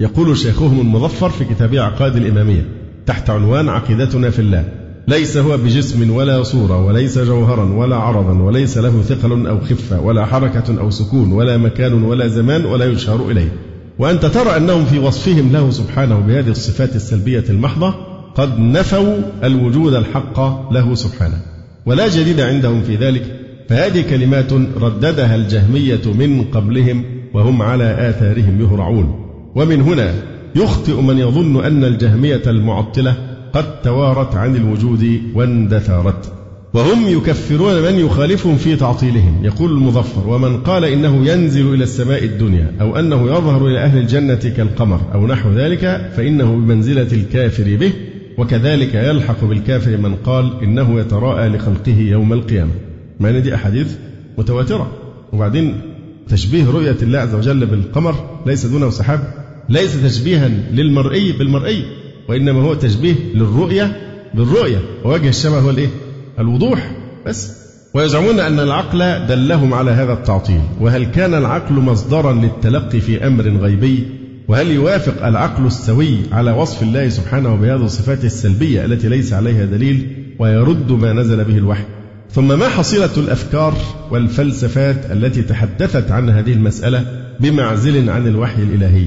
[0.00, 2.66] يقول شيخهم المظفر في كتابه عقائد الإمامية
[3.06, 4.64] تحت عنوان عقيدتنا في الله.
[5.08, 10.26] ليس هو بجسم ولا صورة وليس جوهرا ولا عرضا وليس له ثقل أو خفة ولا
[10.26, 13.52] حركة أو سكون ولا مكان ولا زمان ولا يشار إليه.
[13.98, 17.94] وأنت ترى أنهم في وصفهم له سبحانه بهذه الصفات السلبية المحضة
[18.34, 20.40] قد نفوا الوجود الحق
[20.72, 21.38] له سبحانه.
[21.86, 27.04] ولا جديد عندهم في ذلك فهذه كلمات رددها الجهمية من قبلهم
[27.34, 29.26] وهم على آثارهم يهرعون.
[29.54, 30.14] ومن هنا
[30.56, 36.32] يخطئ من يظن أن الجهمية المعطلة قد توارت عن الوجود واندثرت.
[36.74, 39.44] وهم يكفرون من يخالفهم في تعطيلهم.
[39.44, 44.34] يقول المظفر ومن قال إنه ينزل إلى السماء الدنيا أو أنه يظهر إلى أهل الجنة
[44.34, 47.92] كالقمر أو نحو ذلك فإنه بمنزلة الكافر به
[48.38, 52.72] وكذلك يلحق بالكافر من قال إنه يتراءى لخلقه يوم القيامة.
[53.20, 53.96] أن دي أحاديث
[54.38, 54.92] متواترة.
[55.32, 55.80] وبعدين
[56.28, 58.14] تشبيه رؤية الله عز وجل بالقمر
[58.46, 59.20] ليس دونه سحاب
[59.68, 62.05] ليس تشبيها للمرئي بالمرئي.
[62.28, 63.96] وإنما هو تشبيه للرؤية
[64.34, 65.88] بالرؤية ووجه الشبه هو الإيه؟
[66.38, 66.90] الوضوح.
[67.26, 67.52] بس.
[67.94, 70.60] ويزعمون أن العقل دلهم على هذا التعطيل.
[70.80, 74.06] وهل كان العقل مصدرا للتلقي في أمر غيبي؟
[74.48, 80.16] وهل يوافق العقل السوي على وصف الله سبحانه بهذه الصفات السلبية التي ليس عليها دليل
[80.38, 81.84] ويرد ما نزل به الوحي؟
[82.30, 83.74] ثم ما حصيلة الأفكار
[84.10, 87.04] والفلسفات التي تحدثت عن هذه المسألة
[87.40, 89.06] بمعزل عن الوحي الإلهي؟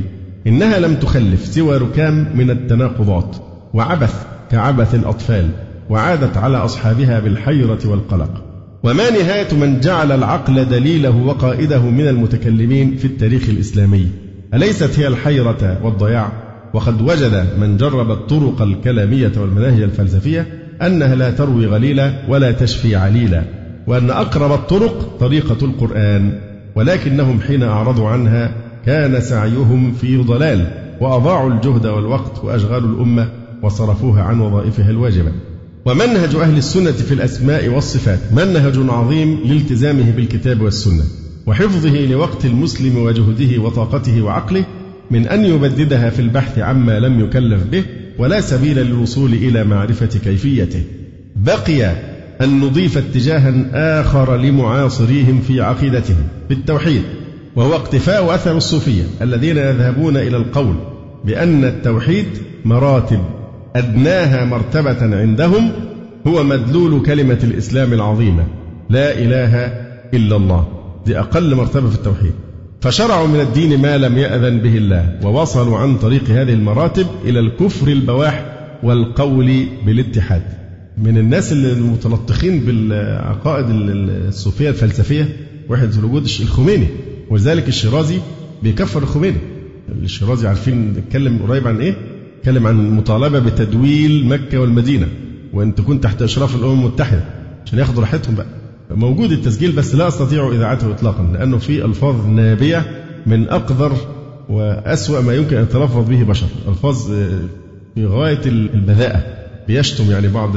[0.49, 3.35] إنها لم تخلف سوى ركام من التناقضات
[3.73, 5.49] وعبث كعبث الأطفال
[5.89, 8.43] وعادت على أصحابها بالحيرة والقلق.
[8.83, 14.07] وما نهاية من جعل العقل دليله وقائده من المتكلمين في التاريخ الإسلامي.
[14.53, 16.31] أليست هي الحيرة والضياع؟
[16.73, 20.47] وقد وجد من جرب الطرق الكلامية والمناهج الفلسفية
[20.81, 23.43] أنها لا تروي غليلا ولا تشفي عليلا
[23.87, 26.31] وأن أقرب الطرق طريقة القرآن
[26.75, 28.51] ولكنهم حين أعرضوا عنها
[28.85, 33.29] كان سعيهم في ضلال وأضاعوا الجهد والوقت وأشغالوا الأمة
[33.63, 35.31] وصرفوها عن وظائفها الواجبة.
[35.85, 41.03] ومنهج أهل السنة في الأسماء والصفات منهج عظيم لالتزامه بالكتاب والسنة
[41.45, 44.65] وحفظه لوقت المسلم وجهده وطاقته وعقله
[45.11, 47.83] من أن يبددها في البحث عما لم يكلف به
[48.17, 50.83] ولا سبيل للوصول إلى معرفة كيفيته.
[51.35, 51.95] بقي
[52.41, 53.65] أن نضيف اتجاها
[54.01, 57.01] آخر لمعاصريهم في عقيدتهم بالتوحيد.
[57.55, 60.75] وهو اقتفاء أثر الصوفية الذين يذهبون إلى القول
[61.25, 62.25] بأن التوحيد
[62.65, 63.19] مراتب
[63.75, 65.71] أدناها مرتبة عندهم
[66.27, 68.43] هو مدلول كلمة الإسلام العظيمة
[68.89, 69.55] لا إله
[70.13, 70.67] إلا الله
[71.05, 72.31] دي أقل مرتبة في التوحيد
[72.81, 77.87] فشرعوا من الدين ما لم يأذن به الله ووصلوا عن طريق هذه المراتب إلى الكفر
[77.87, 78.45] البواح
[78.83, 80.43] والقول بالاتحاد
[80.97, 85.29] من الناس المتلطخين بالعقائد الصوفية الفلسفية
[85.69, 86.87] وحدة الوجود الخميني
[87.29, 88.19] ولذلك الشيرازي
[88.63, 89.37] بيكفر الخميني
[90.03, 91.95] الشيرازي عارفين اتكلم قريب عن إيه؟
[92.39, 95.07] اتكلم عن المطالبة بتدويل مكة والمدينة
[95.53, 97.23] وأن تكون تحت إشراف الأمم المتحدة
[97.65, 98.45] عشان ياخدوا راحتهم بقى.
[98.91, 102.85] موجود التسجيل بس لا أستطيع إذاعته إطلاقا لأنه في ألفاظ نابية
[103.25, 103.97] من أقذر
[104.49, 106.47] وأسوأ ما يمكن أن يتلفظ به بشر.
[106.67, 107.39] ألفاظ آه،
[107.95, 109.23] في غاية البذاءة
[109.67, 110.55] بيشتم يعني بعض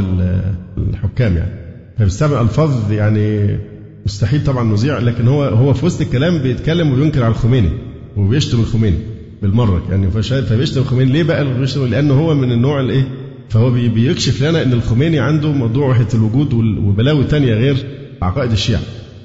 [0.79, 1.53] الحكام يعني.
[1.99, 3.59] فبيستعمل ألفاظ يعني
[4.07, 7.69] مستحيل طبعا نذيع لكن هو هو في وسط الكلام بيتكلم وينكر على الخميني
[8.17, 8.97] وبيشتم الخميني
[9.43, 11.13] بالمرة يعني فبيشتم الخميني.
[11.13, 13.09] ليه بقى بيشتم؟ لأنه هو من النوع الايه
[13.49, 17.77] فهو بيكشف لنا إن الخميني عنده موضوع وحده الوجود وبلاوي تانية غير
[18.23, 18.81] عقائد الشيعة.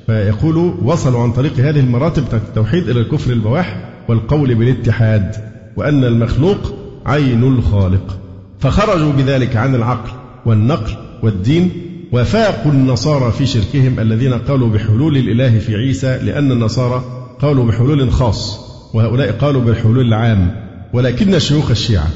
[0.05, 5.35] فيقول وصلوا عن طريق هذه المراتب التوحيد إلى الكفر البواح والقول بالاتحاد
[5.77, 6.75] وأن المخلوق
[7.05, 8.19] عين الخالق.
[8.59, 10.11] فخرجوا بذلك عن العقل
[10.45, 10.93] والنقل
[11.23, 11.71] والدين
[12.11, 17.03] وفاقوا النصارى في شركهم الذين قالوا بحلول الإله في عيسى لأن النصارى
[17.41, 18.59] قالوا بحلول خاص
[18.93, 20.67] وهؤلاء قالوا بالحلول العام.
[20.93, 22.07] ولكن شيوخ الشيعة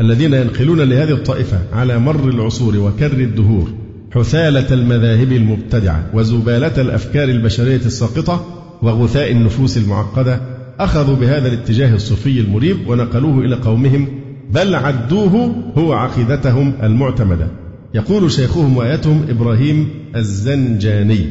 [0.00, 3.72] الذين ينقلون لهذه الطائفة على مر العصور وكر الدهور
[4.14, 8.44] حثالة المذاهب المبتدعة وزبالة الأفكار البشرية الساقطة
[8.82, 10.40] وغثاء النفوس المعقدة
[10.80, 14.08] أخذوا بهذا الاتجاه الصوفي المريب ونقلوه إلى قومهم
[14.52, 17.67] بل عدوه هو عقيدتهم المعتمدة.
[17.94, 21.26] يقول شيخهم وآيتهم إبراهيم الزنجاني.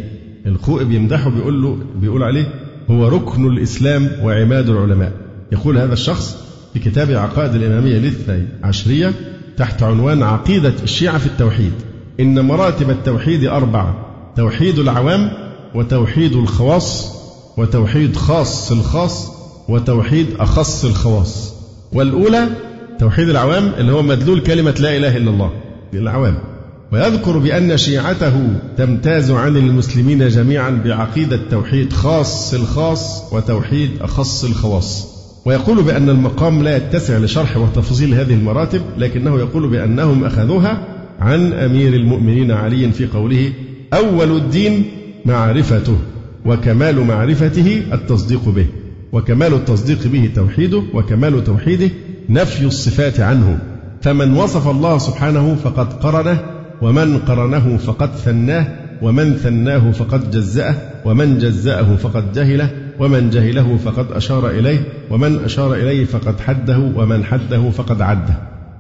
[0.45, 2.45] الخوئ بيمدحه بيقول له بيقول عليه
[2.89, 5.11] هو ركن الإسلام وعماد العلماء.
[5.51, 6.37] يقول هذا الشخص
[6.73, 9.13] في كتاب عقائد الإمامية الاثني عشرية
[9.57, 11.71] تحت عنوان عقيدة الشيعة في التوحيد.
[12.19, 14.05] إن مراتب التوحيد أربعة
[14.35, 15.31] توحيد العوام
[15.75, 17.17] وتوحيد الخواص
[17.57, 19.31] وتوحيد خاص الخاص
[19.69, 21.53] وتوحيد أخص الخواص.
[21.93, 22.47] والأولى
[22.99, 25.51] توحيد العوام اللي هو مدلول كلمة لا إله إلا الله.
[25.93, 26.37] العوام
[26.91, 35.17] ويذكر بأن شيعته تمتاز عن المسلمين جميعا بعقيدة توحيد خاص الخاص وتوحيد أخص الخواص.
[35.45, 40.87] ويقول بأن المقام لا يتسع لشرح وتفصيل هذه المراتب لكنه يقول بأنهم أخذوها
[41.19, 43.53] عن أمير المؤمنين علي في قوله
[43.93, 44.85] أول الدين
[45.25, 45.97] معرفته
[46.45, 48.65] وكمال معرفته التصديق به
[49.11, 51.89] وكمال التصديق به توحيده وكمال توحيده
[52.29, 53.76] نفي الصفات عنه.
[54.07, 56.39] فمن وصف الله سبحانه فقد قرنه
[56.81, 58.67] ومن قرنه فقد ثناه
[59.01, 60.75] ومن ثناه فقد جزأه
[61.05, 62.69] ومن جزأه فقد جهله
[62.99, 64.79] ومن جهله فقد أشار إليه
[65.11, 68.33] ومن أشار إليه فقد حده ومن حده فقد عده.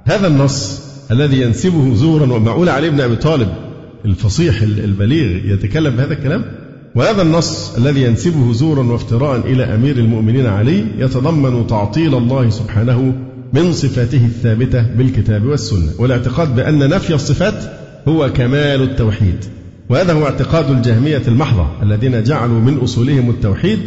[0.05, 0.81] هذا النص
[1.11, 3.49] الذي ينسبه زورا ومعول علي بن أبي طالب
[4.05, 6.43] الفصيح البليغ يتكلم بهذا الكلام.
[6.95, 13.13] وهذا النص الذي ينسبه زورا وافتراء إلى أمير المؤمنين علي يتضمن تعطيل الله سبحانه
[13.53, 17.63] من صفاته الثابتة بالكتاب والسنة والاعتقاد بأن نفي الصفات
[18.07, 19.45] هو كمال التوحيد.
[19.89, 23.79] وهذا هو اعتقاد الجهمية المحضة الذين جعلوا من أصولهم التوحيد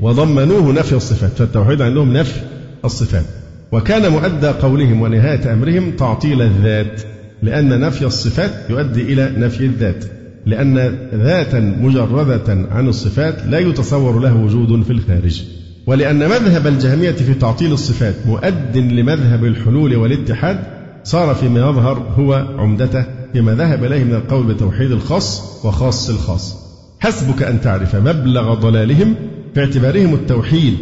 [0.00, 2.40] وضمنوه نفي الصفات فالتوحيد عندهم نفي
[2.84, 3.24] الصفات.
[3.72, 7.02] وكان مؤدى قولهم ونهاية أمرهم تعطيل الذات
[7.42, 10.04] لأن نفي الصفات يؤدي إلى نفي الذات
[10.46, 15.42] لأن ذاتا مجردة عن الصفات لا يتصور له وجود في الخارج.
[15.88, 20.58] ولأن مذهب الجهمية في تعطيل الصفات مؤد لمذهب الحلول والاتحاد
[21.04, 26.56] صار فيما يظهر هو عمدته فيما ذهب إليه من القول بتوحيد الخاص وخاص الخاص.
[27.00, 29.14] حسبك أن تعرف مبلغ ضلالهم
[29.54, 30.78] في اعتبارهم التوحيد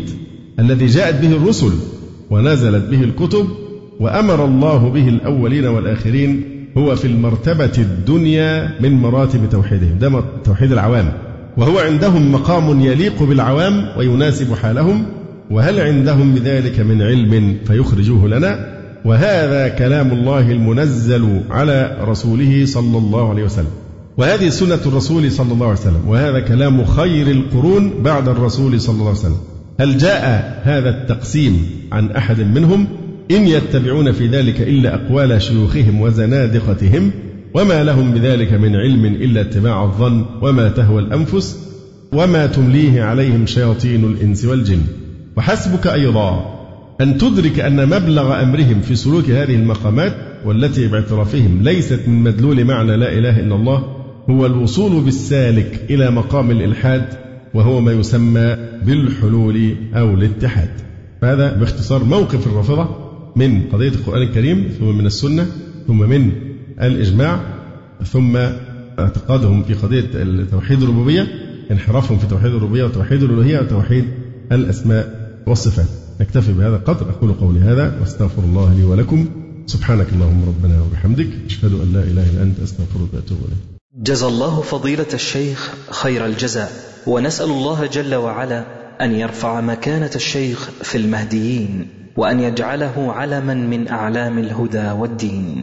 [0.59, 1.73] الذي جاءت به الرسل
[2.31, 3.47] ونزلت به الكتب
[4.01, 6.45] وأمر الله به الأولين والآخرين
[6.79, 9.99] هو في المرتبة الدنيا من مراتب توحيدهم.
[9.99, 11.13] ده توحيد العوام.
[11.57, 15.07] وهو عندهم مقام يليق بالعوام ويناسب حالهم
[15.51, 23.31] وهل عندهم بذلك من علم فيخرجوه لنا؟ وهذا كلام الله المنزل على رسوله صلى الله
[23.31, 23.71] عليه وسلم.
[24.17, 29.09] وهذه سنة الرسول صلى الله عليه وسلم وهذا كلام خير القرون بعد الرسول صلى الله
[29.09, 29.41] عليه وسلم.
[29.81, 32.87] هل جاء هذا التقسيم عن أحد منهم؟
[33.31, 37.11] إن يتبعون في ذلك إلا أقوال شيوخهم وزنادقتهم.
[37.55, 41.67] وما لهم بذلك من علم إلا اتباع الظن وما تهوى الأنفس
[42.13, 44.81] وما تمليه عليهم شياطين الإنس والجن.
[45.37, 46.57] وحسبك أيضا
[47.01, 50.15] أن تدرك أن مبلغ أمرهم في سلوك هذه المقامات
[50.45, 53.97] والتي باعترافهم ليست من مدلول معنى لا إله إلا الله
[54.31, 57.05] هو الوصول بالسالك إلى مقام الإلحاد
[57.55, 58.57] وهو ما يسمى
[58.87, 60.71] بالحلول أو الاتحاد.
[61.23, 62.89] فهذا باختصار موقف الرافضة
[63.37, 65.47] من قضية القرآن الكريم ثم من السنة
[65.87, 66.31] ثم من
[66.83, 67.41] الإجماع
[68.05, 68.37] ثم
[68.99, 70.11] اعتقادهم في قضية
[70.51, 71.27] توحيد الربوبية
[71.71, 74.05] انحرافهم في توحيد الربوبية وتوحيد الألوهية وتوحيد
[74.53, 75.89] الأسماء والصفات.
[76.21, 79.29] نكتفي بهذا القدر أقول قولي هذا واستغفر الله لي ولكم.
[79.67, 83.59] سبحانك اللهم ربنا وبحمدك أشهد أن لا إله إلا أنت أستغفرك وأتوب إليك.
[83.95, 86.71] جزى الله فضيلة الشيخ خير الجزاء
[87.07, 88.65] ونسأل الله جل وعلا
[89.01, 95.63] أن يرفع مكانة الشيخ في المهديين وأن يجعله علما من أعلام الهدى والدين.